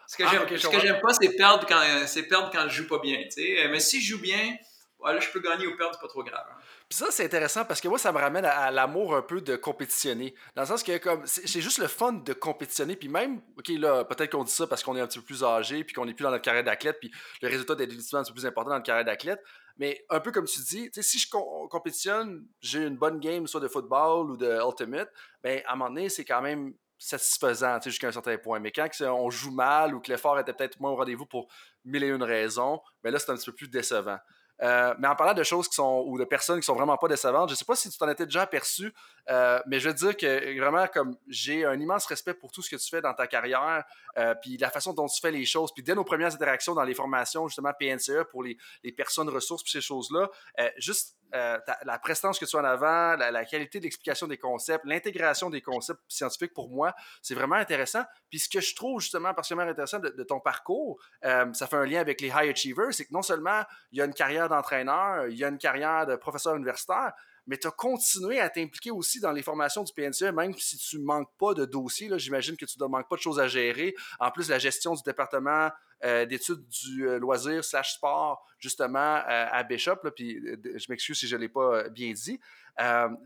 [0.08, 3.20] Ce que ah, j'aime pas, c'est perdre quand c'est perdre quand je joue pas bien.
[3.38, 4.58] Mais si je joue bien,
[5.00, 6.46] voilà, je peux gagner ou perdre, c'est pas trop grave.
[6.50, 6.62] Hein.
[6.90, 9.56] Puis ça, c'est intéressant parce que moi, ça me ramène à, l'amour un peu de
[9.56, 10.36] compétitionner.
[10.56, 12.96] Dans le sens que comme c'est juste le fun de compétitionner.
[12.98, 15.44] Puis même, OK, là, peut-être qu'on dit ça parce qu'on est un petit peu plus
[15.44, 17.10] âgé, puis qu'on n'est plus dans notre carrière d'athlète, puis
[17.42, 19.42] le résultat d'être un petit peu plus important dans notre carrière d'athlète.
[19.78, 23.70] Mais un peu comme tu dis, si je compétitionne, j'ai une bonne game, soit de
[23.70, 25.10] football ou de Ultimate,
[25.42, 28.60] ben, à un moment donné, c'est quand même satisfaisant jusqu'à un certain point.
[28.60, 31.48] Mais quand on joue mal ou que l'effort était peut-être moins au rendez-vous pour
[31.84, 34.20] mille et une raisons, mais ben là, c'est un petit peu plus décevant.
[34.62, 37.08] Euh, mais en parlant de choses qui sont ou de personnes qui sont vraiment pas
[37.08, 38.94] décevantes, je sais pas si tu t'en étais déjà aperçu,
[39.32, 42.70] euh, mais je veux dire que vraiment comme j'ai un immense respect pour tout ce
[42.70, 43.84] que tu fais dans ta carrière,
[44.20, 46.84] euh, puis la façon dont tu fais les choses, puis dès nos premières interactions dans
[46.84, 50.30] les formations justement PNCE pour les, les personnes ressources puis ces choses-là,
[50.78, 54.86] juste euh, la prestance que tu as en avant, la, qualité de l'explication des concepts,
[54.86, 58.04] l'intégration des concepts scientifiques pour moi, c'est vraiment intéressant.
[58.30, 61.86] Puis ce que je trouve justement particulièrement intéressant de, ton parcours, euh, ça fait un
[61.86, 65.28] lien avec les high achievers, c'est que non seulement il y a une carrière d'entraîneur,
[65.28, 67.14] il y a une carrière de professeur universitaire,
[67.48, 71.00] mais tu as continué à t'impliquer aussi dans les formations du PNCE, même si tu
[71.00, 72.10] ne manques pas de dossiers.
[72.18, 73.96] J'imagine que tu ne manques pas de choses à gérer.
[74.20, 75.70] En plus, la gestion du département
[76.04, 79.98] euh, d'études du euh, loisir slash sport, justement, euh, à Bishop.
[80.16, 82.40] puis je m'excuse si je ne l'ai pas bien dit.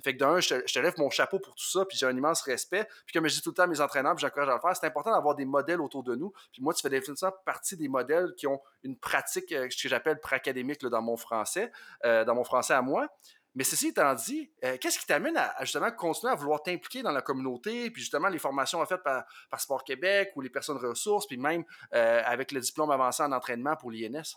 [0.03, 2.41] fait que d'un, je, te lève mon chapeau pour tout ça, puis j'ai un immense
[2.41, 2.85] respect.
[3.05, 4.87] Puis comme je dis tout le temps à mes entraîneurs, j'encourage à le faire, c'est
[4.87, 6.33] important d'avoir des modèles autour de nous.
[6.51, 10.19] Puis moi, tu fais définitivement partie des modèles qui ont une pratique, ce que j'appelle
[10.19, 11.71] pré-académique dans mon français,
[12.03, 13.07] dans mon français à moi.
[13.55, 17.11] Mais ceci étant dit, euh, qu'est-ce qui t'amène à, justement continuer à vouloir t'impliquer dans
[17.11, 21.25] la communauté, puis justement les formations faites par, par Sport Québec ou les personnes ressources,
[21.25, 24.35] puis même euh, avec le diplôme avancé en entraînement pour l'INS?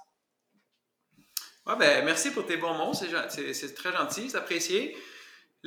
[1.66, 4.97] Ouais, ben, merci pour tes bons mots, c'est très gentil, c'est apprécié.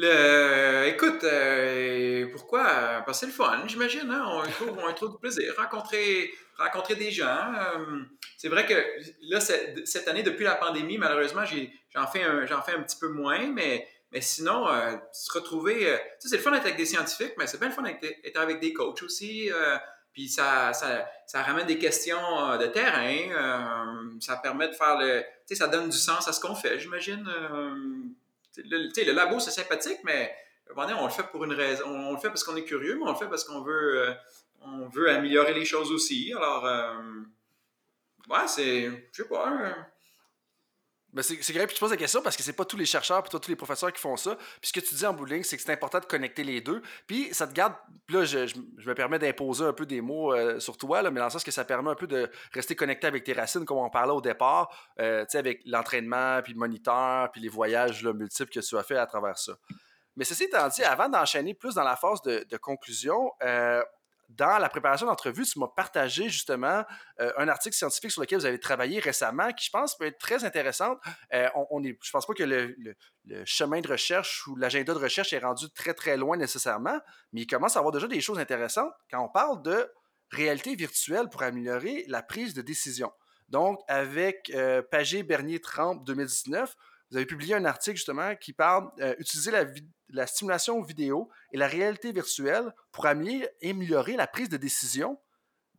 [0.03, 3.05] Le, écoute, euh, pourquoi?
[3.13, 4.09] C'est le fun, j'imagine.
[4.09, 4.23] Hein?
[4.27, 5.53] On, trouve, on trouve du plaisir.
[5.55, 7.53] Rencontrer, rencontrer des gens.
[8.37, 8.73] c'est vrai que
[9.29, 11.43] là, cette année, depuis la pandémie, malheureusement,
[11.93, 15.89] J'en fais, un, fais un petit peu moins, mais, mais sinon, euh, se retrouver.
[15.89, 17.83] Euh, tu sais, c'est le fun d'être avec des scientifiques, mais c'est bien le fun
[17.83, 19.51] d'être avec des coachs aussi.
[19.51, 19.77] Euh,
[20.13, 24.17] puis ça, ça, ça, ramène des questions de terrain.
[24.19, 25.21] ça permet de faire le.
[25.21, 27.25] Tu sais, ça donne du sens à ce qu'on fait, j'imagine.
[28.51, 30.33] Sais, le labo, c'est sympathique, mais
[30.75, 31.85] on le fait pour une raison.
[31.85, 34.13] On le fait parce qu'on est curieux, mais on le fait parce qu'on veut,
[34.61, 36.33] on veut améliorer les choses aussi.
[36.35, 36.63] Alors,
[38.29, 38.89] ouais, c'est.
[39.11, 39.90] Je sais pas.
[41.13, 43.21] Ben c'est grave que tu poses la question parce que c'est pas tous les chercheurs
[43.25, 44.35] et tous les professeurs qui font ça.
[44.61, 46.81] Puis ce que tu dis en bout c'est que c'est important de connecter les deux.
[47.05, 47.73] Puis ça te garde.
[48.09, 48.55] là, je,
[48.85, 51.51] me permets d'imposer un peu des mots euh, sur toi, mais dans le sens que
[51.51, 54.73] ça permet un peu de rester connecté avec tes racines, comme on parlait au départ,
[54.99, 58.83] euh, tu sais, avec l'entraînement, puis le moniteur, puis les voyages multiples que tu as
[58.83, 59.53] fait à travers ça.
[60.15, 63.83] Mais ceci étant dit, avant d'enchaîner plus dans la phase de, de conclusion, euh,
[64.37, 66.83] dans la préparation d'entrevue, tu m'as partagé justement
[67.19, 70.17] euh, un article scientifique sur lequel vous avez travaillé récemment qui, je pense, peut être
[70.17, 70.97] très intéressant.
[71.33, 72.75] Euh, on, je pense pas que le,
[73.45, 76.99] chemin de recherche ou l'agenda de recherche est rendu très, très loin nécessairement,
[77.33, 79.91] mais il commence à avoir déjà des choses intéressantes quand on parle de
[80.31, 83.11] réalité virtuelle pour améliorer la prise de décision.
[83.49, 86.75] Donc, avec euh, Pagé Bernier 30 2019,
[87.09, 89.65] vous avez publié un article justement qui parle d'utiliser la
[90.11, 95.19] la stimulation vidéo et la réalité virtuelle pour améliorer la prise de décision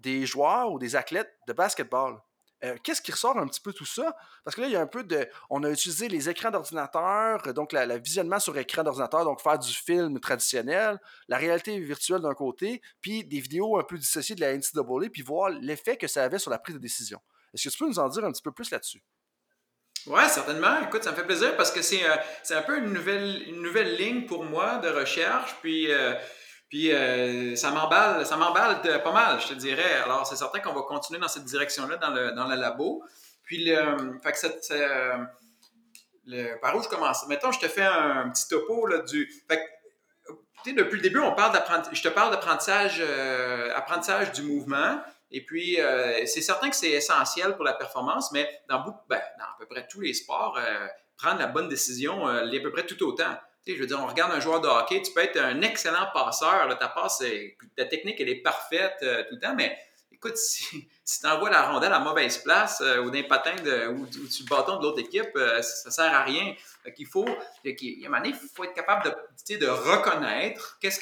[0.00, 2.20] des joueurs ou des athlètes de basketball.
[2.64, 4.14] Euh, qu'est-ce qui ressort un petit peu tout ça?
[4.44, 5.28] Parce que là, il y a un peu de.
[5.50, 9.72] On a utilisé les écrans d'ordinateur, donc le visionnement sur écran d'ordinateur, donc faire du
[9.72, 14.56] film traditionnel, la réalité virtuelle d'un côté, puis des vidéos un peu dissociées de la
[14.56, 17.20] NCAA, puis voir l'effet que ça avait sur la prise de décision.
[17.52, 19.02] Est-ce que tu peux nous en dire un petit peu plus là-dessus?
[20.06, 20.80] Oui, certainement.
[20.82, 24.44] Écoute, ça me fait plaisir parce que c'est euh, un peu une nouvelle, ligne pour
[24.44, 25.56] moi de recherche.
[25.60, 25.92] Puis.
[25.92, 26.14] Euh,
[26.68, 29.92] puis euh, ça m'emballe, ça m'emballe pas mal, je te dirais.
[30.04, 33.04] Alors c'est certain qu'on va continuer dans cette direction-là dans le, dans le labo.
[33.44, 35.26] Puis le, fait que
[36.24, 37.28] le, par où je commence?
[37.28, 39.30] Mettons, je te fais un, petit topo du.
[39.46, 39.62] Fait
[40.64, 41.60] depuis le début, on parle
[41.92, 43.04] je te parle d'apprentissage
[43.76, 44.98] apprentissage du mouvement.
[45.32, 45.78] Et puis,
[46.26, 49.66] c'est certain que c'est essentiel pour la performance, mais dans, beaucoup, ben, dans à peu
[49.66, 50.58] près tous les sports,
[51.16, 53.34] prendre la bonne décision l'est à peu près tout autant
[53.66, 56.76] je veux dire, on regarde un joueur de hockey, tu peux être un excellent passeur,
[56.78, 57.22] ta passe,
[57.76, 59.78] ta technique, elle est parfaite euh, tout le temps, mais
[60.10, 60.36] écoute,
[61.04, 63.54] si, tu envoies la rondelle à mauvaise place euh, ou d'un patin
[63.90, 66.54] ou, ou, tu le bâton de l'autre équipe, euh, ça, ne sert à rien.
[66.96, 67.28] il faut,
[67.64, 70.98] il, il faut être capable de, de reconnaître qu'est-ce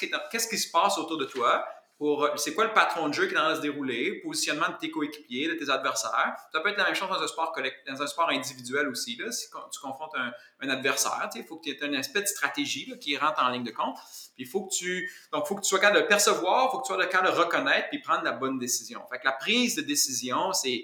[0.47, 1.65] qui se passe autour de toi,
[2.01, 4.21] pour euh, c'est quoi le patron de jeu qui est en train de se dérouler,
[4.23, 6.35] positionnement de tes coéquipiers, de tes adversaires.
[6.51, 7.55] Ça peut être la même chose dans un sport,
[7.87, 9.15] dans un sport individuel aussi.
[9.17, 12.91] Là, si tu confrontes un, adversaire, il faut que tu aies un aspect de stratégie
[12.99, 13.97] qui rentre en ligne de compte.
[14.39, 16.79] Il faut que tu donc faut que tu sois capable de le percevoir, il faut
[16.79, 19.05] que tu sois capable de le reconnaître puis prendre la bonne décision.
[19.11, 20.83] Fait que la prise de décision, c'est,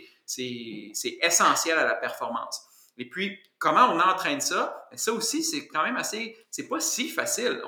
[1.24, 2.62] essentiel à la performance.
[3.00, 4.88] Et puis, comment on entraîne ça?
[4.94, 6.38] Ça aussi, c'est quand même assez.
[6.52, 7.60] C'est pas si facile.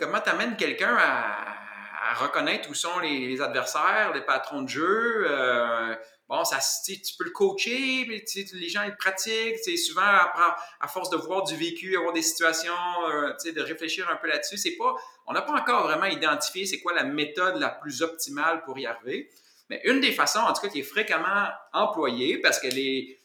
[0.00, 1.63] Comment tu amènes quelqu'un à,
[2.14, 5.26] reconnaître où sont les, adversaires, les patrons de jeu.
[5.28, 5.94] Euh,
[6.28, 9.58] bon, ça, tu peux le coacher, les gens ils pratiquent.
[9.78, 12.72] Souvent, à, à, force de voir du vécu, avoir des situations,
[13.08, 14.94] euh, de réfléchir un peu là-dessus, c'est pas,
[15.26, 18.86] on n'a pas encore vraiment identifié c'est quoi la méthode la plus optimale pour y
[18.86, 19.30] arriver.
[19.70, 23.18] Mais une des façons, en tout cas, qui est fréquemment employée, parce qu'elle est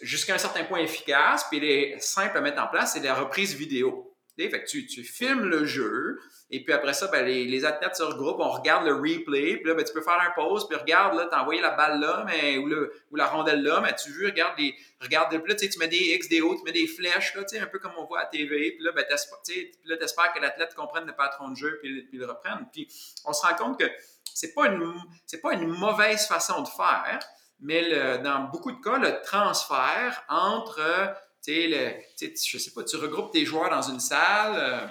[0.00, 3.14] jusqu'à un certain point efficace, puis elle est simple à mettre en place, c'est la
[3.14, 4.13] reprise vidéo.
[4.36, 6.18] Fait que tu, filmes le jeu,
[6.50, 9.74] et puis après ça, ben, les, athlètes se regroupent, on regarde le replay, puis là,
[9.74, 12.58] ben, tu peux faire un pause, puis regarde, là, t'as envoyé la balle là, mais,
[12.58, 16.40] ou, la rondelle là, mais tu veux, regarde les, regarde, tu mets des X, des
[16.40, 18.90] O, tu mets des flèches, là, un peu comme on voit à TV, puis là,
[18.90, 22.66] ben, t'espères que l'athlète comprenne le patron de jeu, puis, le reprenne.
[22.72, 22.88] Puis
[23.24, 23.86] on se rend compte que
[24.34, 24.94] c'est pas une,
[25.42, 27.20] pas une mauvaise façon de faire,
[27.60, 31.14] mais dans beaucoup de cas, le transfert entre,
[31.44, 31.70] tu
[32.16, 34.86] sais, je sais pas, tu regroupes tes joueurs dans une salle, euh,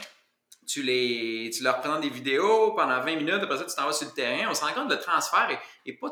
[0.67, 3.93] tu, les, tu leur présentes des vidéos pendant 20 minutes, après ça, tu t'en vas
[3.93, 4.49] sur le terrain.
[4.49, 6.09] On se rend compte que le transfert est, pas,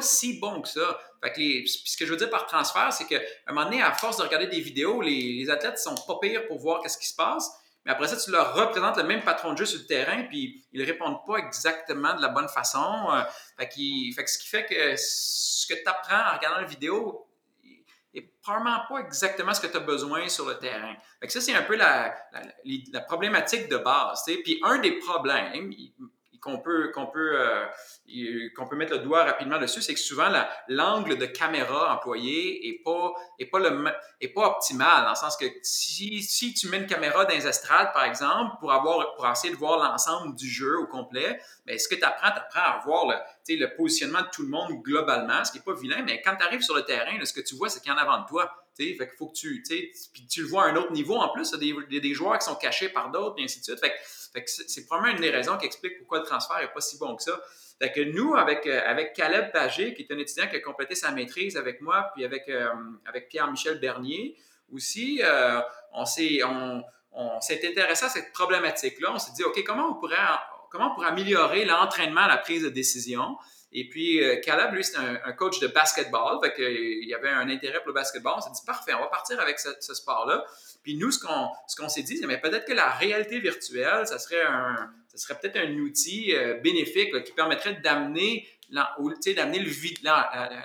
[0.00, 0.98] si bon que ça.
[1.22, 4.18] Fait ce que je veux dire par transfert, c'est qu'à un moment donné, à force
[4.18, 7.14] de regarder des vidéos, les, les athlètes sont pas pires pour voir qu'est-ce qui se
[7.14, 7.50] passe.
[7.84, 10.64] Mais après ça, tu leur représentes le même patron de jeu sur le terrain, puis
[10.72, 13.08] ils répondent pas exactement de la bonne façon.
[13.12, 13.22] Euh,
[13.58, 13.68] fait,
[14.14, 17.26] fait que ce qui fait que ce que tu apprends en regardant la vidéo,
[18.14, 20.94] et probablement pas exactement ce que tu as besoin sur le terrain.
[21.20, 22.14] Fait ça, c'est un peu la,
[22.92, 24.24] la, problématique de base.
[24.24, 25.72] Puis un des problèmes
[26.44, 27.66] qu'on peut, peut, euh,
[28.68, 30.30] peut mettre le doigt rapidement dessus, c'est que souvent
[30.68, 33.60] l'angle de caméra employé n'est pas, est pas,
[34.20, 37.46] est pas optimal, dans le sens que si, si tu mets une caméra dans les
[37.46, 41.78] estrades, par exemple, pour, avoir, pour essayer de voir l'ensemble du jeu au complet, bien,
[41.78, 44.70] ce que tu apprends, tu apprends à voir le, le positionnement de tout le monde
[44.82, 47.40] globalement, ce qui n'est pas vilain, mais quand tu arrives sur le terrain, ce que
[47.40, 48.63] tu vois, c'est qu'il y en a avant de toi.
[48.76, 49.62] Fait qu'il faut que tu,
[50.12, 52.38] puis tu le vois à un autre niveau en plus, il y a des, joueurs
[52.38, 53.78] qui sont cachés par d'autres, et ainsi de suite.
[54.46, 57.22] C'est probablement une des raisons qui explique pourquoi le transfert n'est pas si bon que
[57.22, 57.40] ça.
[57.80, 61.10] Que nous, avec, euh, avec Caleb Pagé, qui est un étudiant qui a complété sa
[61.10, 62.70] maîtrise avec moi, puis avec, euh,
[63.04, 64.36] avec Pierre-Michel Bernier
[64.72, 65.60] aussi, euh,
[65.92, 66.82] on s'est on
[67.50, 69.12] intéressé à cette problématique-là.
[69.12, 70.16] On s'est dit, OK, comment on pourrait,
[70.70, 73.36] comment on pourrait améliorer l'entraînement à la prise de décision?
[73.76, 76.38] Et puis, Caleb, lui, c'est un, coach de basketball.
[76.42, 78.34] Fait qu'il y avait un intérêt pour le basketball.
[78.36, 80.44] On s'est dit, parfait, on va partir avec ce, sport-là.
[80.84, 84.06] Puis nous, ce qu'on, ce qu'on s'est dit, c'est, mais peut-être que la réalité virtuelle,
[84.06, 89.60] ça serait un, ce serait peut-être un outil euh, bénéfique qui permettrait d'amener d'amener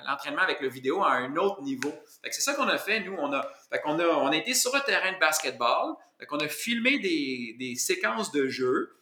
[0.07, 1.93] l'entraînement avec le vidéo à un autre niveau.
[2.24, 3.16] C'est ça qu'on a fait, nous.
[3.18, 3.51] On a,
[3.86, 5.95] on, a, on a été sur un terrain de basketball.
[6.32, 8.95] On a filmé des, des, séquences de jeu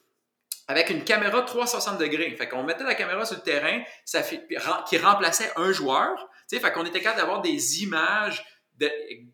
[0.68, 2.36] avec une caméra 360 degrés.
[2.36, 6.30] Fait qu'on mettait la caméra sur le terrain ça qui remplaçait un joueur.
[6.50, 8.46] Fait qu'on était capable d'avoir des images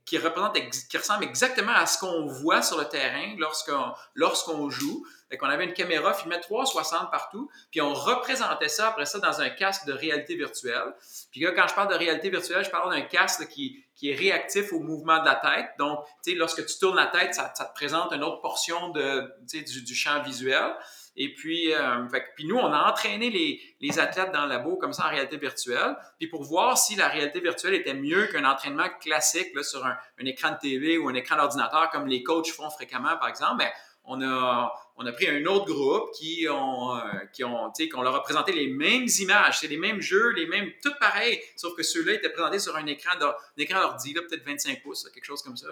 [0.06, 0.58] qui, représente,
[0.90, 5.06] qui ressemble exactement à ce qu'on voit sur le terrain lorsqu'on lorsqu'on joue.
[5.30, 9.42] Fait qu'on avait une caméra filmait 360 partout, puis on représentait ça après ça dans
[9.42, 10.94] un casque de réalité virtuelle.
[11.32, 14.16] Puis là, quand je parle de réalité virtuelle, je parle d'un casque qui, qui est
[14.16, 15.72] réactif au mouvement de la tête.
[15.80, 16.06] Donc,
[16.36, 19.96] lorsque tu tournes la tête, ça, ça, te présente une autre portion de, du, du
[19.96, 20.76] champ visuel.
[21.16, 22.06] Et puis, euh,
[22.36, 25.38] puis nous, on a entraîné les, les, athlètes dans le labo comme ça en réalité
[25.38, 29.86] virtuelle, puis pour voir si la réalité virtuelle était mieux qu'un entraînement classique là, sur
[29.86, 33.30] un, un, écran de TV ou un écran d'ordinateur comme les coachs font fréquemment, par
[33.30, 33.58] exemple.
[33.60, 33.72] Mais
[34.06, 37.02] on a, on a pris un autre groupe qui ont, euh,
[37.32, 40.72] qui ont, qu'on leur a présenté les mêmes images, c'est les mêmes jeux, les mêmes,
[40.82, 45.26] tout pareil, sauf que ceux-là étaient présentés sur un écran d'ordi, peut-être 25 pouces, quelque
[45.26, 45.68] chose comme ça.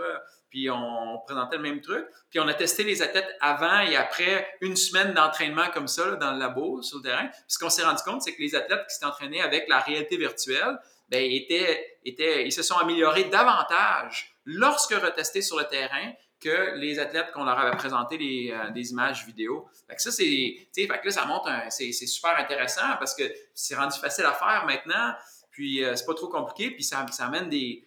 [0.49, 2.05] Puis on présentait le même truc.
[2.29, 6.31] Puis on a testé les athlètes avant et après une semaine d'entraînement comme ça dans
[6.33, 7.27] le labo, sur le terrain.
[7.27, 10.17] Puis ce qu'on s'est rendu compte, c'est que les athlètes qui entraînés avec la réalité
[10.17, 10.77] virtuelle,
[11.09, 16.99] ben, étaient, étaient, ils se sont améliorés davantage lorsque retestés sur le terrain que les
[16.99, 18.17] athlètes qu'on leur avait présenté
[18.51, 19.69] euh, des images vidéo.
[19.87, 20.67] Fait ça, c'est,
[21.03, 23.23] que ça montre c'est, super intéressant parce que
[23.53, 25.13] c'est rendu facile à faire maintenant,
[25.51, 27.85] puis euh, c'est pas trop compliqué, puis ça, ça amène des,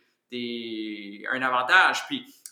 [1.31, 2.07] un avantage.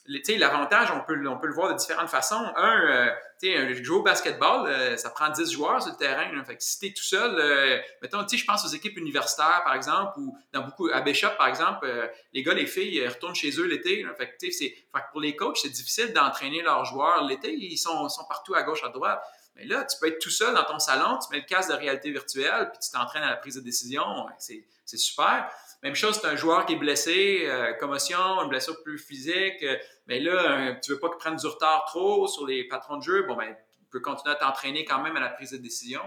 [0.06, 2.44] L'avantage, on peut, on peut le voir de différentes façons.
[2.56, 3.10] Un, euh,
[3.50, 6.30] un jouer au basketball, euh, ça prend 10 joueurs sur le terrain.
[6.44, 9.74] Fait que si tu es tout seul, euh, mettons, je pense aux équipes universitaires, par
[9.74, 13.50] exemple, ou dans beaucoup, à Bishop, par exemple, euh, les gars, les filles, retournent chez
[13.58, 14.04] eux l'été.
[14.16, 14.74] Fait que, fait
[15.10, 17.52] pour les coachs, c'est difficile d'entraîner leurs joueurs l'été.
[17.52, 19.22] Ils sont, partout à gauche, à droite.
[19.56, 21.74] Mais là, tu peux être tout seul dans ton salon, tu mets le casque de
[21.74, 24.02] réalité virtuelle, puis tu t'entraînes à la prise de décision.
[24.38, 24.64] C'est
[24.96, 25.50] super.
[25.82, 29.62] Même chose, c'est un joueur qui est blessé, commotion, une blessure plus physique
[30.06, 33.22] mais là, tu veux pas qu'il prenne du retard trop sur les patrons de jeu,
[33.22, 36.02] bon, ben, tu peux continuer à t'entraîner quand même à la prise de décision.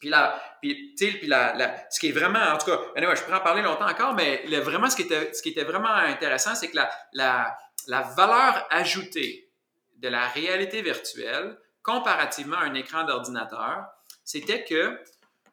[0.00, 3.40] Puis là, puis, puis la, ce qui est vraiment, en tout cas, je pourrais en
[3.40, 6.76] parler longtemps encore, mais vraiment, ce qui, était, ce qui était vraiment intéressant, c'est que
[6.76, 7.56] la, la,
[7.86, 9.52] la valeur ajoutée
[9.98, 13.86] de la réalité virtuelle comparativement à un écran d'ordinateur,
[14.24, 14.98] c'était que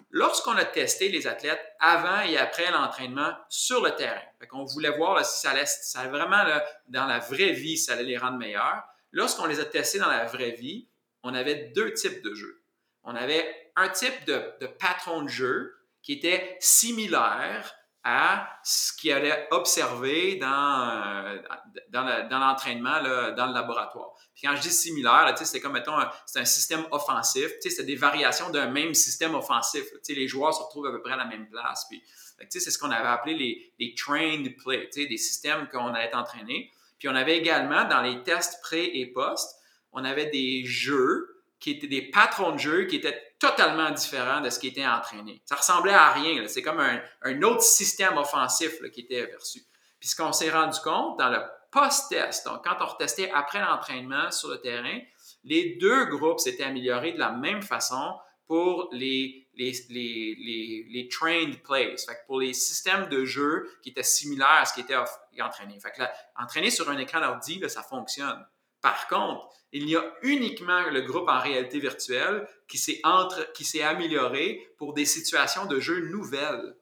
[0.09, 5.23] lorsqu'on a testé les athlètes avant et après l'entraînement sur le terrain, on voulait voir
[5.25, 6.43] si ça allait, vraiment,
[6.87, 8.83] dans la vraie vie, ça allait les rendre meilleurs.
[9.11, 10.87] Lorsqu'on les a testés dans la vraie vie,
[11.23, 12.61] on avait deux types de jeux.
[13.03, 19.47] On avait un type de, patron de jeu qui était similaire à ce qu'il allait
[19.51, 21.41] observer dans,
[21.89, 23.01] dans l'entraînement,
[23.35, 24.15] dans le laboratoire.
[24.41, 28.69] Quand je dis similaire, c'est comme, mettons, c'est un système offensif, c'est des variations d'un
[28.69, 29.83] même système offensif.
[30.07, 31.85] Les joueurs se retrouvent à peu près à la même place.
[31.89, 32.01] Puis,
[32.49, 36.71] c'est ce qu'on avait appelé les, trained play, des systèmes qu'on allait entraîner.
[36.97, 39.55] Puis on avait également, dans les tests pré et post,
[39.91, 44.49] on avait des jeux qui étaient des patrons de jeu qui étaient totalement différent de
[44.49, 45.41] ce qui était entraîné.
[45.45, 46.45] Ça ressemblait à rien.
[46.47, 49.61] C'est comme un, autre système offensif qui était aperçu.
[49.99, 51.39] Puis ce qu'on s'est rendu compte dans le
[51.71, 54.99] post-test, donc quand on retestait après l'entraînement sur le terrain,
[55.43, 58.15] les deux groupes s'étaient améliorés de la même façon
[58.47, 64.01] pour les, les, les, les, trained plays, fait pour les systèmes de jeu qui étaient
[64.01, 64.95] similaires à ce qui était
[65.39, 65.79] entraîné.
[65.79, 66.01] Fait que
[66.35, 68.43] entraîner sur un écran d'ordi, ça fonctionne.
[68.81, 74.93] Par contre, il y a uniquement le groupe en réalité virtuelle qui s'est amélioré pour
[74.93, 76.75] des situations de jeu nouvelles.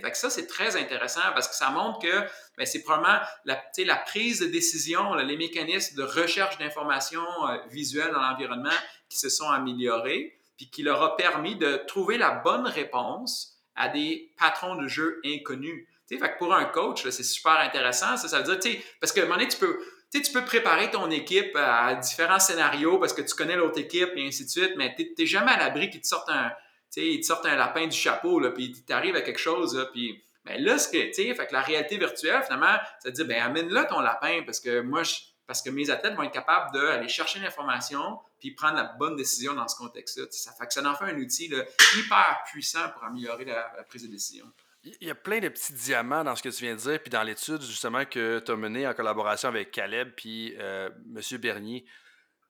[0.00, 2.20] Fait que ça, c'est très intéressant parce que ça montre que
[2.56, 8.12] ben, c'est probablement la, la prise de décision, les mécanismes de recherche d'informations euh, visuelles
[8.12, 8.70] dans l'environnement
[9.08, 13.88] qui se sont améliorés, puis qui leur a permis de trouver la bonne réponse à
[13.88, 15.86] des patrons de jeu inconnus.
[16.08, 18.16] Fait que pour un coach, c'est super intéressant.
[18.16, 19.78] Ça, ça veut dire, parce qu'à un moment donné, tu peux,
[20.12, 24.26] tu peux préparer ton équipe à différents scénarios parce que tu connais l'autre équipe et
[24.26, 26.52] ainsi de suite, mais tu n'es jamais à l'abri qu'ils te sortent un,
[26.92, 30.62] te sortent un lapin du chapeau, puis tu arrives à quelque chose, là, puis ben
[30.62, 33.86] là, ce que, tu fait que la réalité virtuelle, finalement, ça te dit, ben amène-le
[33.88, 35.02] ton lapin parce que moi,
[35.46, 39.54] parce que mes athlètes vont être capables d'aller chercher l'information puis prendre la bonne décision
[39.54, 40.26] dans ce contexte-là.
[40.30, 41.52] Ça fait que ça en fait un outil
[41.96, 44.46] hyper puissant pour améliorer la prise de décision.
[44.84, 47.10] Il y a plein de petits diamants dans ce que tu viens de dire, puis
[47.10, 51.38] dans l'étude justement que tu as menée en collaboration avec Caleb puis euh, M.
[51.38, 51.84] Bernier.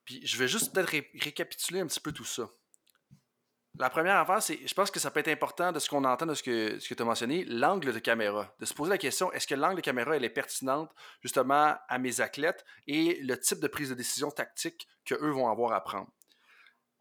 [0.07, 0.91] Puis je vais juste peut-être
[1.23, 2.49] récapituler un petit peu tout ça.
[3.83, 6.25] La première affaire, c'est, je pense que ça peut être important de ce qu'on entend
[6.25, 8.55] de ce que, ce que tu as mentionné, l'angle de caméra.
[8.61, 10.89] De se poser la question, est-ce que l'angle de caméra, elle est pertinente
[11.21, 15.73] justement à mes athlètes et le type de prise de décision tactique qu'eux vont avoir
[15.73, 16.07] à prendre?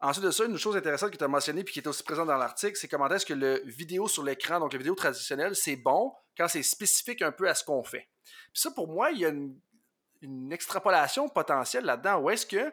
[0.00, 2.26] Ensuite de ça, une chose intéressante que tu as mentionnée et qui est aussi présente
[2.26, 5.76] dans l'article, c'est comment est-ce que le vidéo sur l'écran, donc la vidéo traditionnelle, c'est
[5.76, 8.08] bon quand c'est spécifique un peu à ce qu'on fait.
[8.52, 12.18] Puis ça, pour moi, il y a une, extrapolation potentielle là-dedans.
[12.18, 12.72] Où est-ce que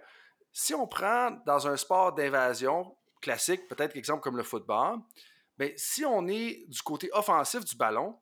[0.51, 4.99] si on prend dans un sport d'invasion classique, peut-être exemple comme le football,
[5.57, 8.17] bien, si on est du côté offensif du ballon,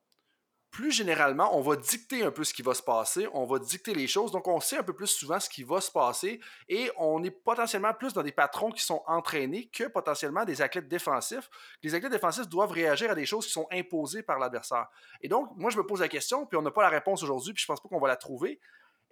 [0.70, 3.93] plus généralement, on va dicter un peu ce qui va se passer, on va dicter
[3.93, 6.91] les choses, donc on sait un peu plus souvent ce qui va se passer et
[6.98, 11.50] on est potentiellement plus dans des patrons qui sont entraînés que potentiellement des athlètes défensifs.
[11.82, 14.88] Les athlètes défensifs doivent réagir à des choses qui sont imposées par l'adversaire.
[15.22, 17.54] Et donc, moi, je me pose la question, puis on n'a pas la réponse aujourd'hui,
[17.54, 18.60] puis je pense pas qu'on va la trouver.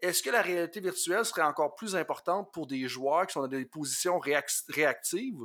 [0.02, 3.48] Est-ce que la réalité virtuelle serait encore plus importante pour des joueurs qui sont dans
[3.48, 5.40] des positions réactives?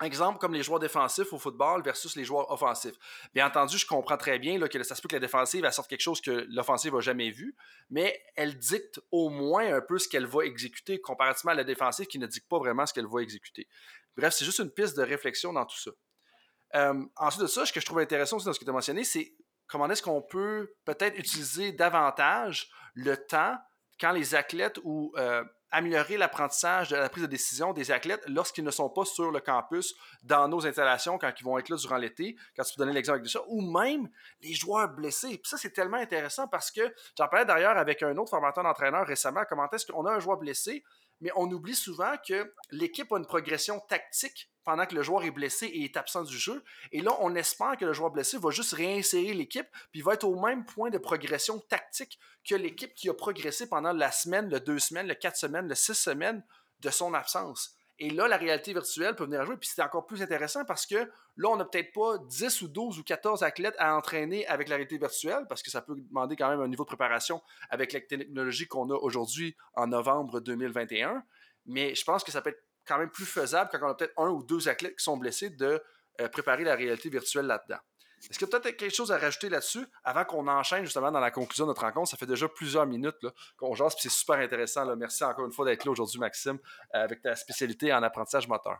[0.00, 2.94] Exemple comme les joueurs défensifs au football versus les joueurs offensifs.
[3.34, 5.88] Bien entendu, je comprends très bien que ça se peut que la défensive elle sorte
[5.88, 7.54] quelque chose que l'offensive n'a jamais vu,
[7.90, 12.06] mais elle dicte au moins un peu ce qu'elle va exécuter comparativement à la défensive
[12.06, 13.68] qui ne dicte pas vraiment ce qu'elle va exécuter.
[14.16, 15.90] Bref, c'est juste une piste de réflexion dans tout ça.
[16.74, 18.74] Euh, ensuite de ça, ce que je trouve intéressant aussi dans ce que tu as
[18.74, 19.34] mentionné, c'est
[19.66, 23.58] comment est-ce qu'on peut peut-être utiliser davantage le temps
[24.02, 28.64] quand les athlètes ou euh, améliorer l'apprentissage de la prise de décision des athlètes lorsqu'ils
[28.64, 29.94] ne sont pas sur le campus
[30.24, 33.22] dans nos installations quand ils vont être là durant l'été, quand tu peux donner l'exemple
[33.22, 34.08] de ça, ou même
[34.40, 35.38] les joueurs blessés.
[35.38, 36.82] Puis ça, c'est tellement intéressant parce que
[37.16, 40.36] j'en parlais d'ailleurs avec un autre formateur d'entraîneur récemment, comment est-ce qu'on a un joueur
[40.36, 40.82] blessé,
[41.22, 45.30] mais on oublie souvent que l'équipe a une progression tactique pendant que le joueur est
[45.30, 46.62] blessé et est absent du jeu.
[46.90, 50.24] Et là, on espère que le joueur blessé va juste réinsérer l'équipe, puis va être
[50.24, 54.58] au même point de progression tactique que l'équipe qui a progressé pendant la semaine, le
[54.58, 56.44] deux semaines, le quatre semaines, le six semaines
[56.80, 57.76] de son absence.
[58.02, 59.56] Et là, la réalité virtuelle peut venir jouer.
[59.56, 62.98] Puis c'est encore plus intéressant parce que là, on n'a peut-être pas 10 ou 12
[62.98, 66.50] ou 14 athlètes à entraîner avec la réalité virtuelle parce que ça peut demander quand
[66.50, 67.40] même un niveau de préparation
[67.70, 71.22] avec la technologie qu'on a aujourd'hui en novembre 2021.
[71.66, 74.18] Mais je pense que ça peut être quand même plus faisable quand on a peut-être
[74.18, 75.80] un ou deux athlètes qui sont blessés de
[76.20, 77.78] euh, préparer la réalité virtuelle là-dedans.
[78.30, 81.64] Est-ce que peut-être quelque chose à rajouter là-dessus avant qu'on enchaîne justement dans la conclusion
[81.64, 82.10] de notre rencontre?
[82.10, 84.96] Ça fait déjà plusieurs minutes qu'on jase, puis c'est super intéressant.
[84.96, 86.58] Merci encore une fois d'être là aujourd'hui, Maxime,
[86.92, 88.78] avec ta spécialité en apprentissage moteur.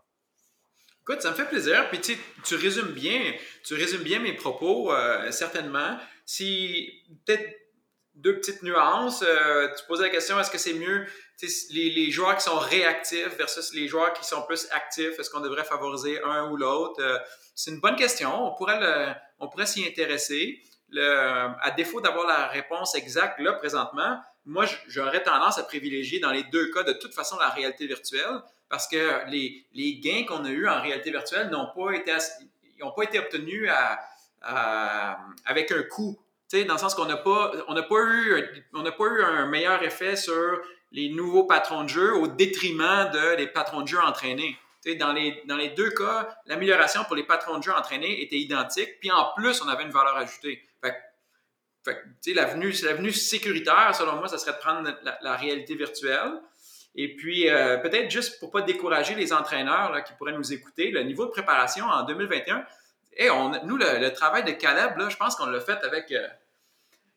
[1.02, 1.88] Écoute, ça me fait plaisir.
[1.90, 2.00] Puis
[2.44, 3.32] tu résumes bien,
[3.64, 5.98] tu résumes bien mes propos, euh, certainement.
[6.24, 7.62] Si peut-être
[8.14, 9.24] deux petites nuances.
[9.26, 11.06] Euh, tu posais la question, est-ce que c'est mieux
[11.70, 15.18] les, joueurs qui sont réactifs versus les joueurs qui sont plus actifs?
[15.18, 17.00] Est-ce qu'on devrait favoriser un ou l'autre?
[17.02, 17.18] Euh,
[17.54, 18.46] c'est une bonne question.
[18.46, 20.62] On pourrait, pourrait s'y intéresser.
[20.98, 26.42] À défaut d'avoir la réponse exacte là présentement, moi j'aurais tendance à privilégier dans les
[26.44, 30.68] deux cas de toute façon la réalité virtuelle parce que les, gains qu'on a eus
[30.68, 33.70] en réalité virtuelle n'ont pas été, pas été obtenus
[34.42, 36.18] avec un coût
[36.60, 39.82] dans le sens qu'on n'a pas, on n'a pas, eu, on pas eu un meilleur
[39.82, 40.60] effet sur
[40.92, 44.56] les nouveaux patrons de jeu au détriment de les patrons de jeu entraînés.
[44.98, 49.00] dans, les, dans les deux cas, l'amélioration pour les patrons de jeu entraînés était identique,
[49.00, 50.62] puis en plus, on avait une valeur ajoutée.
[50.82, 50.94] Fait,
[51.84, 54.90] fait l'avenue, sécuritaire, selon moi, ça serait de prendre
[55.22, 56.32] la, réalité virtuelle.
[56.94, 60.90] Et puis, euh, peut-être juste pour ne pas décourager les entraîneurs qui pourraient nous écouter,
[60.90, 62.66] le niveau de préparation en 2021,
[63.16, 66.10] et on, nous, le, travail de Caleb, là, je pense qu'on l'a fait avec...
[66.12, 66.26] Euh,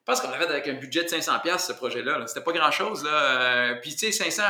[0.06, 2.28] je pense qu'on l'avait avec un budget de 500$ ce projet-là.
[2.28, 3.04] C'était pas grand-chose.
[3.04, 3.10] Là.
[3.10, 4.44] Euh, puis, tu sais, 500,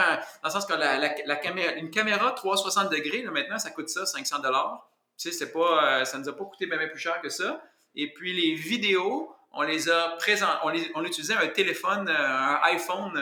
[0.44, 4.04] dans le sens que la, caméra, une caméra 360 degrés, là, maintenant, ça coûte ça,
[4.04, 4.80] 500$.
[5.18, 7.62] Tu sais, euh, ça nous a pas coûté bien, plus cher que ça.
[7.96, 12.60] Et puis, les vidéos, on les a présent, on, on utilisait un téléphone, euh, un
[12.64, 13.18] iPhone,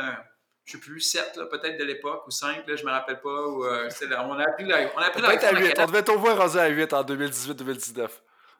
[0.65, 3.47] je sais plus, 7 peut-être de l'époque, ou 5, là, je me rappelle pas.
[3.47, 5.03] Ou, on a appris l'iPhone.
[5.77, 8.09] On devait être au moins rendu à 8 en 2018-2019.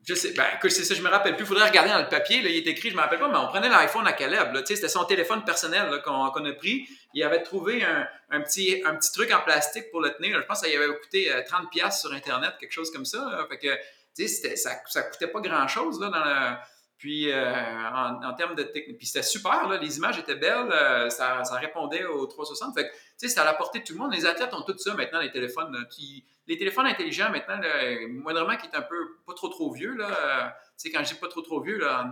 [0.05, 1.45] Je sais, ben écoute, c'est ça, je me rappelle plus.
[1.45, 3.37] Il faudrait regarder dans le papier, là, il est écrit, je me rappelle pas, mais
[3.37, 4.53] on prenait l'iPhone à Caleb.
[4.65, 6.85] C'était son téléphone personnel qu'on a pris.
[7.13, 10.37] Il avait trouvé un, un, petit, un petit truc en plastique pour le tenir.
[10.41, 13.47] Je pense que ça y avait coûté 30$ euh, sur Internet, quelque chose comme ça.
[13.49, 16.57] Fait que, ça, ça coûtait pas grand-chose là, dans le
[17.03, 17.53] puis, euh,
[17.93, 22.05] en, termes de technique, puis c'était super, là, les images étaient belles, euh, ça, répondait
[22.05, 22.73] aux 360.
[22.73, 24.13] Fait que, tu sais, c'était à la portée de tout le monde.
[24.13, 25.85] Les athlètes ont tout ça maintenant, les téléphones.
[25.91, 29.93] qui, les téléphones intelligents maintenant, là, moindrement qui est un peu pas trop trop vieux,
[29.97, 30.47] là, euh,
[30.81, 32.09] tu quand je dis pas trop trop vieux, là,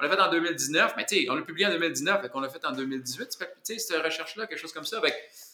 [0.00, 2.40] on l'a fait en 2019, mais tu sais, on l'a publié en 2019, fait qu'on
[2.40, 3.36] l'a fait en 2018.
[3.38, 5.00] Fait tu sais, cette recherche-là, quelque chose comme ça,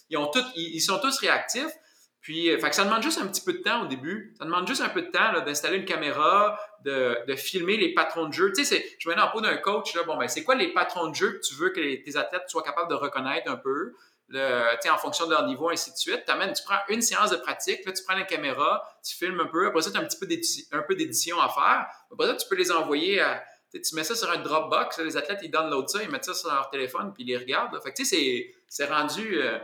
[0.08, 1.74] ils, ont ils sont tous réactifs.
[2.20, 4.34] Puis, euh, fait que ça demande juste un petit peu de temps au début.
[4.38, 8.32] Ça demande juste un peu de temps d'installer une caméra, de, filmer les patrons de
[8.32, 8.52] jeu.
[8.52, 9.94] Tu sais, je me mets en peau d'un coach.
[9.94, 12.48] Là, bon, ben, c'est quoi les patrons de jeu que tu veux que tes athlètes
[12.48, 13.94] soient capables de reconnaître un peu?
[14.30, 16.28] Le, en fonction de leur niveau, ainsi de suite.
[16.28, 19.66] Amènes, tu prends une séance de pratique, tu prends la caméra, tu filmes un peu.
[19.66, 21.86] Après ça, tu as un petit peu d'édition à faire.
[22.12, 23.42] Après ça, tu peux les envoyer à.
[23.72, 26.50] Tu mets ça sur un Dropbox, les athlètes, ils downloadent ça, ils mettent ça sur
[26.50, 27.78] leur téléphone, puis ils les regardent.
[27.82, 29.40] Fait que, tu sais, c'est rendu.
[29.40, 29.58] Euh,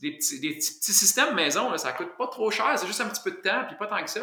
[0.00, 3.08] des petits, des petits, systèmes maison, là, ça coûte pas trop cher, c'est juste un
[3.08, 4.22] petit peu de temps, puis pas tant que ça.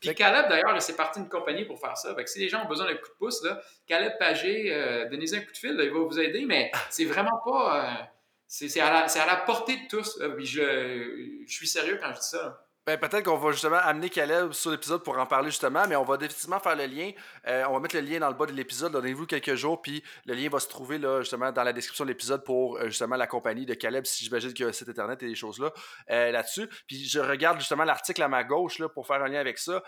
[0.00, 2.14] Puis Caleb, d'ailleurs, c'est parti d'une compagnie pour faire ça.
[2.14, 5.08] Fait que si les gens ont besoin d'un coup de pouce, là, Caleb Pagé, euh,
[5.08, 7.84] donnez-y un coup de fil, il va vous aider, mais c'est vraiment pas.
[7.84, 8.04] Euh,
[8.46, 10.18] c'est à, à, la portée de tous.
[10.20, 12.64] je, je, suis sérieux quand je dis ça.
[12.88, 16.04] Ben, peut-être qu'on va justement amener Caleb sur l'épisode pour en parler justement, mais on
[16.04, 17.10] va définitivement faire le lien.
[17.46, 18.92] Euh, on va mettre le lien dans le bas de l'épisode.
[18.92, 22.08] Donnez-vous quelques jours, puis le lien va se trouver là, justement dans la description de
[22.08, 25.34] l'épisode pour euh, justement la compagnie de Caleb, si j'imagine qu'il y internet et des
[25.34, 25.70] choses là
[26.10, 26.66] euh, là-dessus.
[26.86, 29.82] Puis je regarde justement l'article à ma gauche là, pour faire un lien avec ça.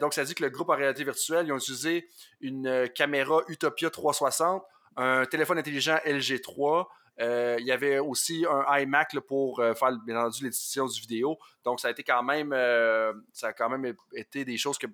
[0.00, 2.08] donc ça dit que le groupe en réalité virtuelle, ils ont utilisé
[2.40, 4.64] une caméra Utopia 360,
[4.96, 6.88] un téléphone intelligent LG 3.
[7.18, 11.38] Il y avait aussi un iMac pour faire bien entendu l'édition du vidéo.
[11.66, 14.86] Donc, ça a été quand même, euh, ça a quand même été des choses que,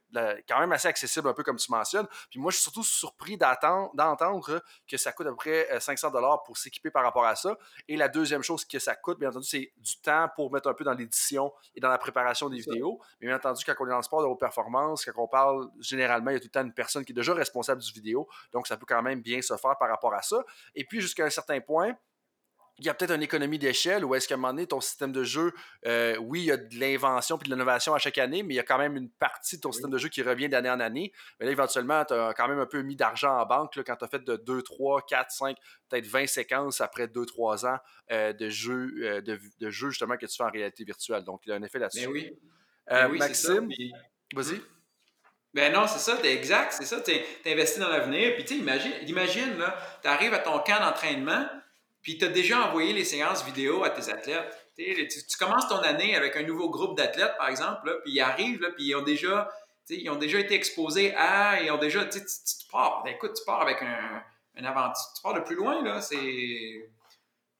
[0.48, 2.06] quand même assez accessibles, un peu comme tu mentionnes.
[2.30, 6.10] Puis moi, je suis surtout surpris d'entendre que ça coûte à peu près 500 euh,
[6.12, 7.58] dollars pour s'équiper par rapport à ça.
[7.88, 10.72] Et la deuxième chose que ça coûte, bien entendu, c'est du temps pour mettre un
[10.72, 12.98] peu dans l'édition et dans la préparation des vidéos.
[13.20, 15.68] Mais bien entendu, quand on est dans le sport de haute performance, quand on parle,
[15.78, 18.26] généralement, il y a tout le temps une personne qui est déjà responsable du vidéo.
[18.50, 20.42] Donc, ça peut quand même bien se faire par rapport à ça.
[20.74, 21.94] Et puis, jusqu'à un certain point,
[22.78, 25.12] il y a peut-être une économie d'échelle où est-ce qu'à un moment donné, ton système
[25.12, 25.52] de jeu,
[25.86, 28.56] euh, oui, il y a de l'invention puis de l'innovation à chaque année, mais il
[28.56, 30.80] y a quand même une partie de ton système de jeu qui revient d'année en
[30.80, 31.12] année.
[31.38, 33.96] Mais là, éventuellement, tu as quand même un peu mis d'argent en banque là, quand
[33.96, 35.56] tu as fait de 2, 3, 4, 5,
[35.88, 37.78] peut-être 20 séquences après 2-3 ans
[38.10, 41.24] euh, de jeux euh, de, de jeu justement que tu fais en réalité virtuelle.
[41.24, 42.08] Donc, il y a un effet là-dessus.
[42.08, 42.38] Mais oui.
[43.10, 43.68] oui Maxime,
[44.34, 44.60] vas-y.
[45.54, 48.34] Ben non, c'est ça, t'es exact, c'est ça, t'es investi dans l'avenir.
[48.36, 51.46] Puis tu sais, imagine, imagine là, t'arrives à ton camp d'entraînement,
[52.02, 54.58] puis tu as déjà envoyé les séances vidéo à tes athlètes.
[54.76, 58.70] Tu, commences ton année avec un nouveau groupe d'athlètes, par exemple, puis ils arrivent, là,
[58.70, 59.48] puis ils ont déjà,
[59.88, 63.44] ils ont déjà été exposés à, ils ont déjà, tu, tu, pars, ben, écoute, tu
[63.44, 64.22] pars avec un,
[64.56, 66.90] un aventure, tu pars de plus loin, là, c'est...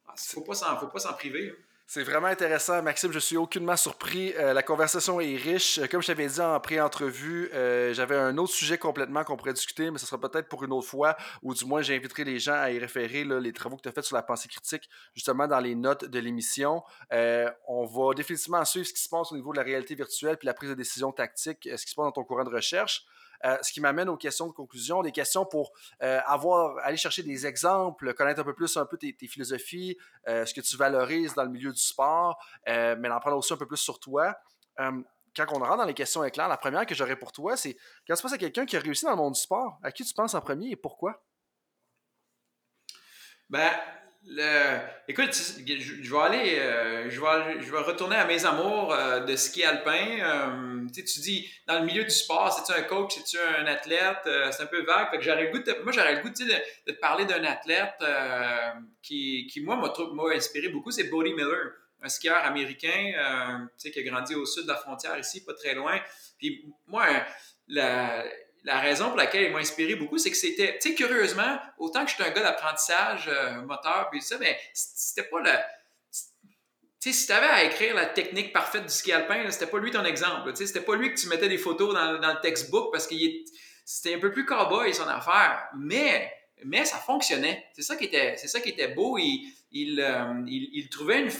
[0.08, 1.54] Ah, faut pas s'en, faut pas s'en priver.
[1.94, 3.12] C'est vraiment intéressant, Maxime.
[3.12, 4.32] Je suis aucunement surpris.
[4.38, 5.76] Euh, la conversation est riche.
[5.76, 9.52] Euh, comme je t'avais dit en pré-entrevue, euh, j'avais un autre sujet complètement qu'on pourrait
[9.52, 12.54] discuter, mais ce sera peut-être pour une autre fois, ou du moins j'inviterai les gens
[12.54, 15.60] à y référer les travaux que tu as faits sur la pensée critique, justement dans
[15.60, 16.82] les notes de l'émission.
[17.10, 20.46] on va définitivement suivre ce qui se passe au niveau de la réalité virtuelle puis
[20.46, 23.04] la prise de décision tactique, ce qui se passe dans ton courant de recherche.
[23.44, 27.22] Euh, ce qui m'amène aux questions de conclusion, des questions pour euh, avoir, aller chercher
[27.22, 29.96] des exemples, connaître un peu plus un peu tes, philosophies,
[30.28, 33.56] euh, ce que tu valorises dans le milieu du sport, mais en prendre aussi un
[33.56, 34.34] peu plus sur toi
[35.36, 38.14] quand on rentre dans les questions éclairs, la première que j'aurais pour toi, c'est quand
[38.14, 40.14] tu penses à quelqu'un qui a réussi dans le monde du sport, à qui tu
[40.14, 41.24] penses en premier et pourquoi?
[43.48, 43.70] Ben,
[44.24, 44.78] le...
[45.08, 49.34] Écoute, je, vais aller, euh, je, vais, je vais retourner à mes amours euh, de
[49.36, 50.18] ski alpin.
[50.20, 54.18] Euh, tu dis, dans le milieu du sport, c'est-tu un coach, c'est-tu un athlète?
[54.24, 55.10] c'est un peu vague.
[55.10, 57.44] Fait que j'aurais le goût de, moi, j'aurais le goût de, de, te parler d'un
[57.44, 58.02] athlète
[59.02, 64.34] qui, qui, moi, m'a inspiré beaucoup, c'est Bodie Miller, un skieur américain qui a grandi
[64.34, 65.98] au sud de la frontière ici, pas très loin.
[66.38, 67.06] Puis moi,
[67.68, 68.24] la,
[68.64, 72.04] la raison pour laquelle il m'a inspiré beaucoup, c'est que c'était, tu sais, curieusement, autant
[72.04, 75.50] que j'étais un gars d'apprentissage euh, moteur, puis ça, mais c'était pas le.
[77.00, 79.78] Tu sais, si tu avais à écrire la technique parfaite du ski alpin, c'était pas
[79.78, 80.50] lui ton exemple.
[80.52, 83.08] Tu sais, c'était pas lui que tu mettais des photos dans, dans le textbook parce
[83.08, 83.16] que
[83.84, 85.66] c'était un peu plus cowboy son affaire.
[85.76, 86.32] Mais,
[86.64, 87.66] mais ça fonctionnait.
[87.74, 89.18] C'est ça qui était, c'est ça qui était beau.
[89.18, 91.30] Il, il, euh, il, il, trouvait une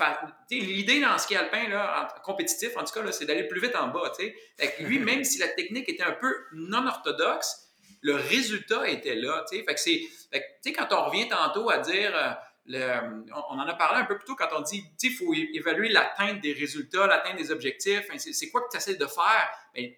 [0.51, 3.89] L'idée dans le ski alpin, là, compétitif, en tout cas, c'est d'aller plus vite en
[3.89, 4.13] bas.
[4.17, 4.35] Fait
[4.81, 9.45] lui, même si la technique était un peu non orthodoxe, le résultat était là.
[9.51, 12.33] Fait que c'est, quand on revient tantôt à dire, euh,
[12.67, 15.89] le, on, en a parlé un peu plus tôt quand on dit il faut évaluer
[15.89, 18.09] l'atteinte des résultats, l'atteinte des objectifs.
[18.17, 19.51] C'est quoi que tu essaies de faire?
[19.75, 19.91] Ben,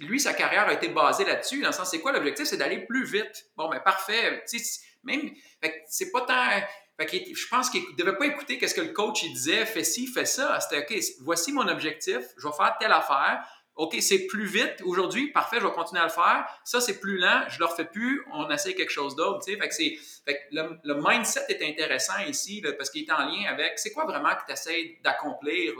[0.00, 2.46] lui, sa carrière a été basée là-dessus, dans le sens, c'est quoi l'objectif?
[2.46, 3.46] C'est d'aller plus vite.
[3.56, 4.44] Bon, ben parfait.
[5.04, 5.30] Même,
[5.86, 6.66] c'est pas tant
[7.06, 10.24] je pense qu'il ne devait pas écouter ce que le coach disait, fais ci, fais
[10.24, 10.58] ça.
[10.60, 13.44] C'était OK, voici mon objectif, je vais faire telle affaire.
[13.76, 16.44] OK, c'est plus vite aujourd'hui, parfait, je vais continuer à le faire.
[16.64, 19.44] Ça, c'est plus lent, je ne le refais plus, on essaie quelque chose d'autre.
[19.44, 23.92] Fait que fait le, mindset est intéressant ici parce qu'il est en lien avec c'est
[23.92, 25.74] quoi vraiment que tu essaies d'accomplir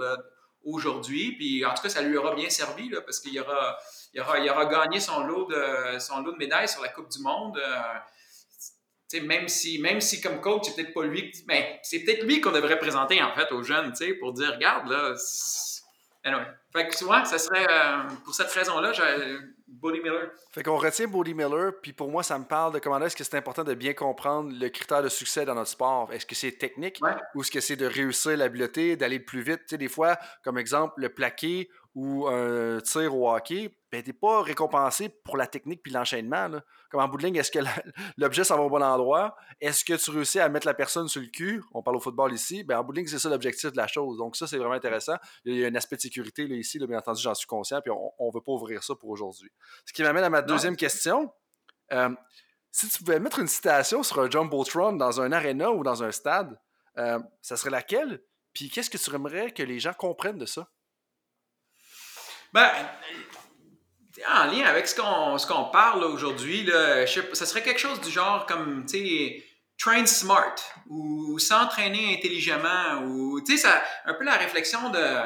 [0.64, 1.32] aujourd'hui?
[1.32, 3.76] Puis en tout cas, ça lui aura bien servi parce qu'il aura,
[4.14, 7.08] il aura, il aura gagné son lot, de, son lot de médailles sur la Coupe
[7.08, 7.58] du Monde.
[7.58, 12.24] Euh, même si, même si comme coach, c'est peut-être pas lui, mais ben, c'est peut-être
[12.24, 15.14] lui qu'on devrait présenter en fait aux jeunes, pour dire, regarde là.
[16.24, 16.46] Anyway.
[16.72, 18.92] Fait que souvent, ça serait euh, pour cette raison-là,
[19.66, 20.30] Bodie Miller.
[20.52, 23.24] Fait qu'on retient Bodie Miller, puis pour moi, ça me parle de comment est-ce que
[23.24, 26.12] c'est important de bien comprendre le critère de succès dans notre sport.
[26.12, 27.00] Est-ce que c'est technique
[27.34, 29.60] ou est-ce que c'est de réussir l'habileté, d'aller plus vite?
[29.60, 34.12] Tu sais, des fois, comme exemple, le plaqué ou un tir au hockey, ben, t'es
[34.12, 36.48] pas récompensé pour la technique puis l'enchaînement.
[36.90, 37.58] Comme en bout de ligne, est-ce que
[38.16, 39.36] l'objet s'en va au bon endroit?
[39.60, 41.62] Est-ce que tu réussis à mettre la personne sur le cul?
[41.72, 42.62] On parle au football ici.
[42.64, 44.18] Ben, en bout de ligne, c'est ça l'objectif de la chose.
[44.18, 45.16] Donc, ça, c'est vraiment intéressant.
[45.44, 47.90] Il y a un aspect de sécurité là, ici, bien entendu, j'en suis conscient, puis
[47.90, 49.50] on ne veut pas ouvrir ça pour aujourd'hui.
[49.84, 51.32] Ce qui m'amène à ma deuxième question.
[51.92, 52.10] Euh,
[52.70, 56.12] si tu pouvais mettre une citation sur un Jumbotron dans un aréna ou dans un
[56.12, 56.58] stade,
[56.98, 58.22] euh, ça serait laquelle?
[58.52, 60.68] Puis qu'est-ce que tu aimerais que les gens comprennent de ça?
[62.52, 62.70] Ben,
[64.26, 64.96] en lien avec ce
[65.46, 66.68] qu'on, parle aujourd'hui,
[67.06, 69.44] ça serait quelque chose du genre comme, tu sais,
[69.78, 70.56] train smart
[70.88, 73.68] ou s'entraîner intelligemment ou, tu sais,
[74.04, 75.22] un peu la réflexion de,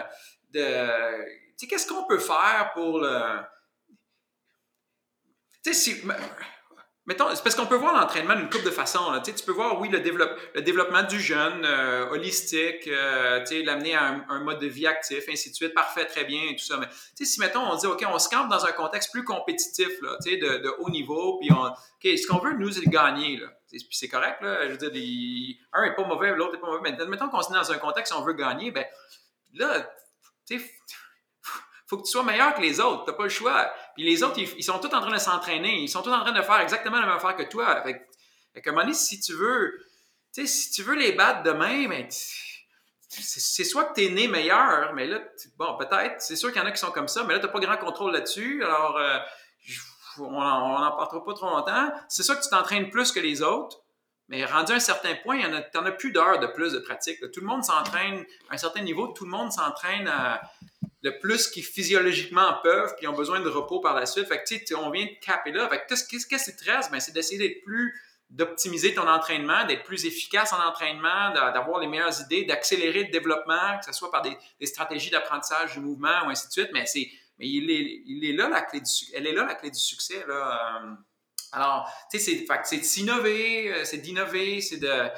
[0.50, 3.40] de tu sais, qu'est-ce qu'on peut faire pour le...
[5.64, 6.02] Tu sais, si
[7.04, 9.10] Mettons, c'est parce qu'on peut voir l'entraînement d'une couple de façons.
[9.10, 9.20] Là.
[9.20, 14.24] Tu, peux voir, oui, le, développe, le développement du jeune, euh, holistique, euh, l'amener à
[14.28, 16.76] un, mode de vie actif, ainsi de suite, parfait, très bien, et tout ça.
[16.78, 16.86] Mais
[17.24, 20.90] si, mettons, on dit, OK, on se campe dans un contexte plus compétitif, de, haut
[20.90, 23.40] niveau, puis on, OK, ce qu'on veut, nous, c'est gagner.
[23.68, 24.68] Puis c'est correct, là.
[24.68, 26.92] Je veux dire, un n'est pas mauvais, l'autre n'est pas mauvais.
[26.92, 28.84] Mais mettons qu'on se met dans un contexte où on veut gagner, ben
[29.54, 29.90] là,
[30.46, 30.70] tu sais,
[31.92, 33.04] faut que tu sois meilleur que les autres.
[33.04, 33.70] Tu n'as pas le choix.
[33.94, 35.80] Puis les autres, ils, sont tous en train de s'entraîner.
[35.80, 37.82] Ils sont tous en train de faire exactement la même affaire que toi.
[37.82, 38.08] Fait,
[38.56, 39.78] à un moment si tu veux,
[40.32, 42.08] tu sais, si tu veux les battre demain,
[43.10, 45.20] c'est soit que tu es né meilleur, mais là,
[45.58, 47.46] bon, peut-être, c'est sûr qu'il y en a qui sont comme ça, mais là, tu
[47.46, 48.64] n'as pas grand contrôle là-dessus.
[48.64, 49.18] Alors, euh,
[50.18, 51.92] on n'en parlera pas trop longtemps.
[52.08, 53.80] C'est sûr que tu t'entraînes plus que les autres.
[54.28, 57.18] Mais rendu à un certain point, tu n'en as plus d'heures de plus de pratique.
[57.32, 60.40] Tout le monde s'entraîne à un certain niveau, tout le monde s'entraîne à,
[61.02, 64.26] le plus qu'ils physiologiquement peuvent, puis ont besoin de repos par la suite.
[64.26, 65.68] Fait que, tu sais, on vient de caper là.
[65.68, 66.90] Fait que, qu'est-ce qui te reste?
[66.92, 67.92] Ben, c'est d'essayer d'être plus,
[68.30, 73.78] d'optimiser ton entraînement, d'être plus efficace en entraînement, d'avoir les meilleures idées, d'accélérer le développement,
[73.78, 76.70] que ce soit par des, stratégies d'apprentissage du mouvement ou ainsi de suite.
[76.72, 79.54] Mais c'est, mais il est, il est là la clé du, elle est là la
[79.54, 80.82] clé du succès, là.
[80.84, 80.94] Euh,
[81.54, 85.10] alors, tu sais, c'est de s'innover, euh, c'est d'innover, c'est de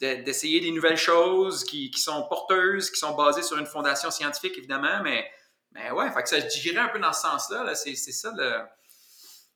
[0.00, 4.56] d'essayer des nouvelles choses qui, qui, sont porteuses, qui sont basées sur une fondation scientifique,
[4.56, 5.30] évidemment, mais,
[5.72, 8.32] mais ouais, fait que ça, dirais un peu dans ce sens-là, -là, c'est ça.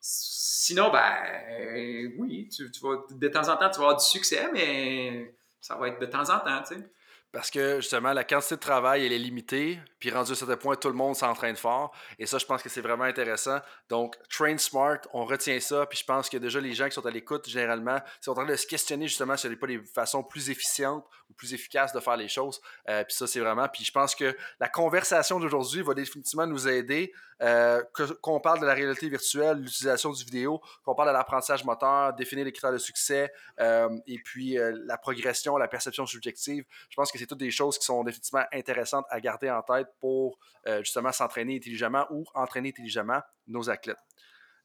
[0.01, 4.49] Sinon, ben oui, tu, tu, vas, de temps en temps, tu vas avoir du succès,
[4.53, 6.91] mais ça va être de temps en temps, tu sais.
[7.33, 9.81] Parce que justement, la quantité de travail, elle est limitée.
[9.99, 11.95] Puis rendu à certain point, tout le monde s'entraîne fort.
[12.19, 13.59] Et ça, je pense que c'est vraiment intéressant.
[13.89, 15.87] Donc, train smart, on retient ça.
[15.87, 18.45] Puis je pense que déjà, les gens qui sont à l'écoute, généralement, sont en train
[18.45, 22.01] de se questionner justement sur les, pas les façons plus efficientes ou plus efficaces de
[22.01, 22.61] faire les choses.
[22.91, 23.67] Euh, puis ça, c'est vraiment.
[23.67, 27.15] Puis je pense que la conversation d'aujourd'hui va définitivement nous aider.
[27.41, 27.83] Euh,
[28.21, 32.45] qu'on parle de la réalité virtuelle, l'utilisation du vidéo, qu'on parle de l'apprentissage moteur, définir
[32.45, 34.57] les critères de succès, euh, et puis
[34.87, 36.65] la progression, la perception subjective.
[36.89, 39.87] Je pense que c'est toutes des choses qui sont définitivement intéressantes à garder en tête
[40.01, 43.99] pour euh, justement s'entraîner intelligemment ou entraîner intelligemment nos athlètes.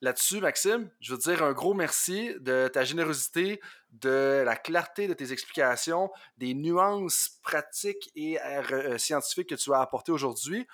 [0.01, 3.61] Là-dessus, Maxime, je veux te dire un gros merci de ta générosité,
[3.91, 9.71] de la clarté de tes explications, des nuances pratiques et euh, euh, scientifiques que tu
[9.73, 10.67] as apportées aujourd'hui.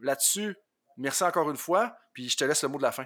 [0.00, 0.56] Là-dessus,
[0.96, 3.04] merci encore une fois, puis je te laisse le mot de la fin.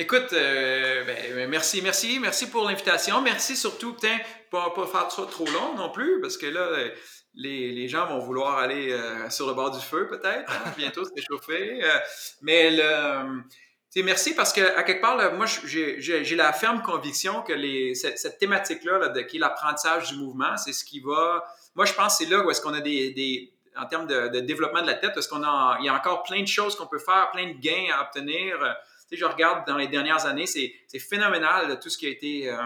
[0.00, 3.20] Écoute, euh, ben, merci, merci, merci pour l'invitation.
[3.20, 4.16] Merci surtout, putain,
[4.50, 6.70] pas, pas faire ça trop long non plus, parce que là,
[7.34, 11.04] les, les gens vont vouloir aller euh, sur le bord du feu peut-être, hein, bientôt
[11.04, 11.84] se réchauffer.
[11.84, 11.98] Euh,
[12.40, 17.94] mais le, merci parce que à quelque part, moi, j'ai la ferme conviction que les,
[17.94, 21.44] cette, thématique-là, là, qui est l'apprentissage du mouvement, c'est ce qui va.
[21.74, 24.28] Moi, je pense que c'est là où est-ce qu'on a des, des, en termes de,
[24.28, 26.74] de, développement de la tête, parce qu'on a, il y a encore plein de choses
[26.74, 28.56] qu'on peut faire, plein de gains à obtenir
[29.16, 32.56] je regarde dans les dernières années, c'est phénoménal tout ce qui a été, euh,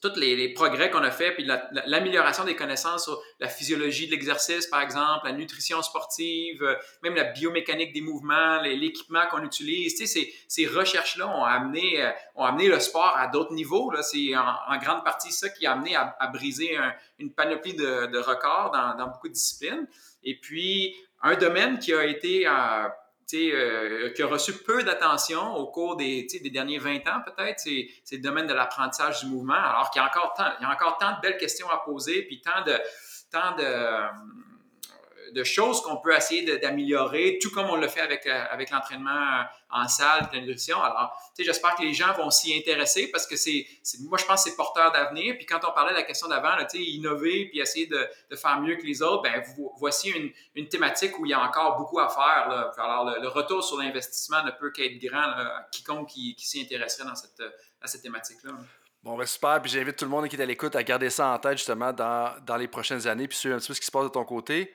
[0.00, 1.44] tous les, progrès qu'on a fait, puis
[1.86, 7.14] l'amélioration des connaissances sur la physiologie de l'exercice, par exemple, la nutrition sportive, euh, même
[7.14, 9.96] la biomécanique des mouvements, l'équipement qu'on utilise.
[9.96, 13.92] Tu sais, ces, recherches-là ont amené, euh, ont amené le sport à d'autres niveaux.
[14.02, 16.78] C'est en, grande partie ça qui a amené à, briser
[17.18, 19.86] une panoplie de, records dans, beaucoup de disciplines.
[20.22, 22.88] Et puis, un domaine qui a été euh,
[23.28, 28.18] qui a reçu peu d'attention au cours des, des derniers 20 ans, peut-être, c'est, le
[28.18, 30.96] domaine de l'apprentissage du mouvement, alors qu'il y a encore tant, il y a encore
[30.98, 32.78] tant de belles questions à poser, puis tant de,
[33.30, 34.47] tant de,
[35.32, 39.44] de choses qu'on peut essayer d'améliorer, tout comme on le fait avec, euh, avec l'entraînement
[39.70, 40.74] en salle, de.
[40.74, 43.66] Alors, tu sais, j'espère que les gens vont s'y intéresser parce que c'est,
[44.00, 45.36] moi, je pense que c'est porteur d'avenir.
[45.36, 48.60] Puis quand on parlait de la question d'avant, tu sais, innover puis essayer de, faire
[48.60, 49.42] mieux que les autres, ben
[49.78, 52.72] voici une, une, thématique où il y a encore beaucoup à faire.
[52.78, 57.14] Alors, le, retour sur l'investissement ne peut qu'être grand à quiconque qui, s'y intéresserait dans
[57.14, 57.42] cette,
[57.80, 58.52] à cette thématique-là.
[59.02, 59.60] Bon, ben super.
[59.62, 61.92] Puis j'invite tout le monde qui est à l'écoute à garder ça en tête justement
[61.92, 64.08] dans, dans les prochaines années, puis suivre un petit peu ce qui se passe de
[64.08, 64.74] ton côté.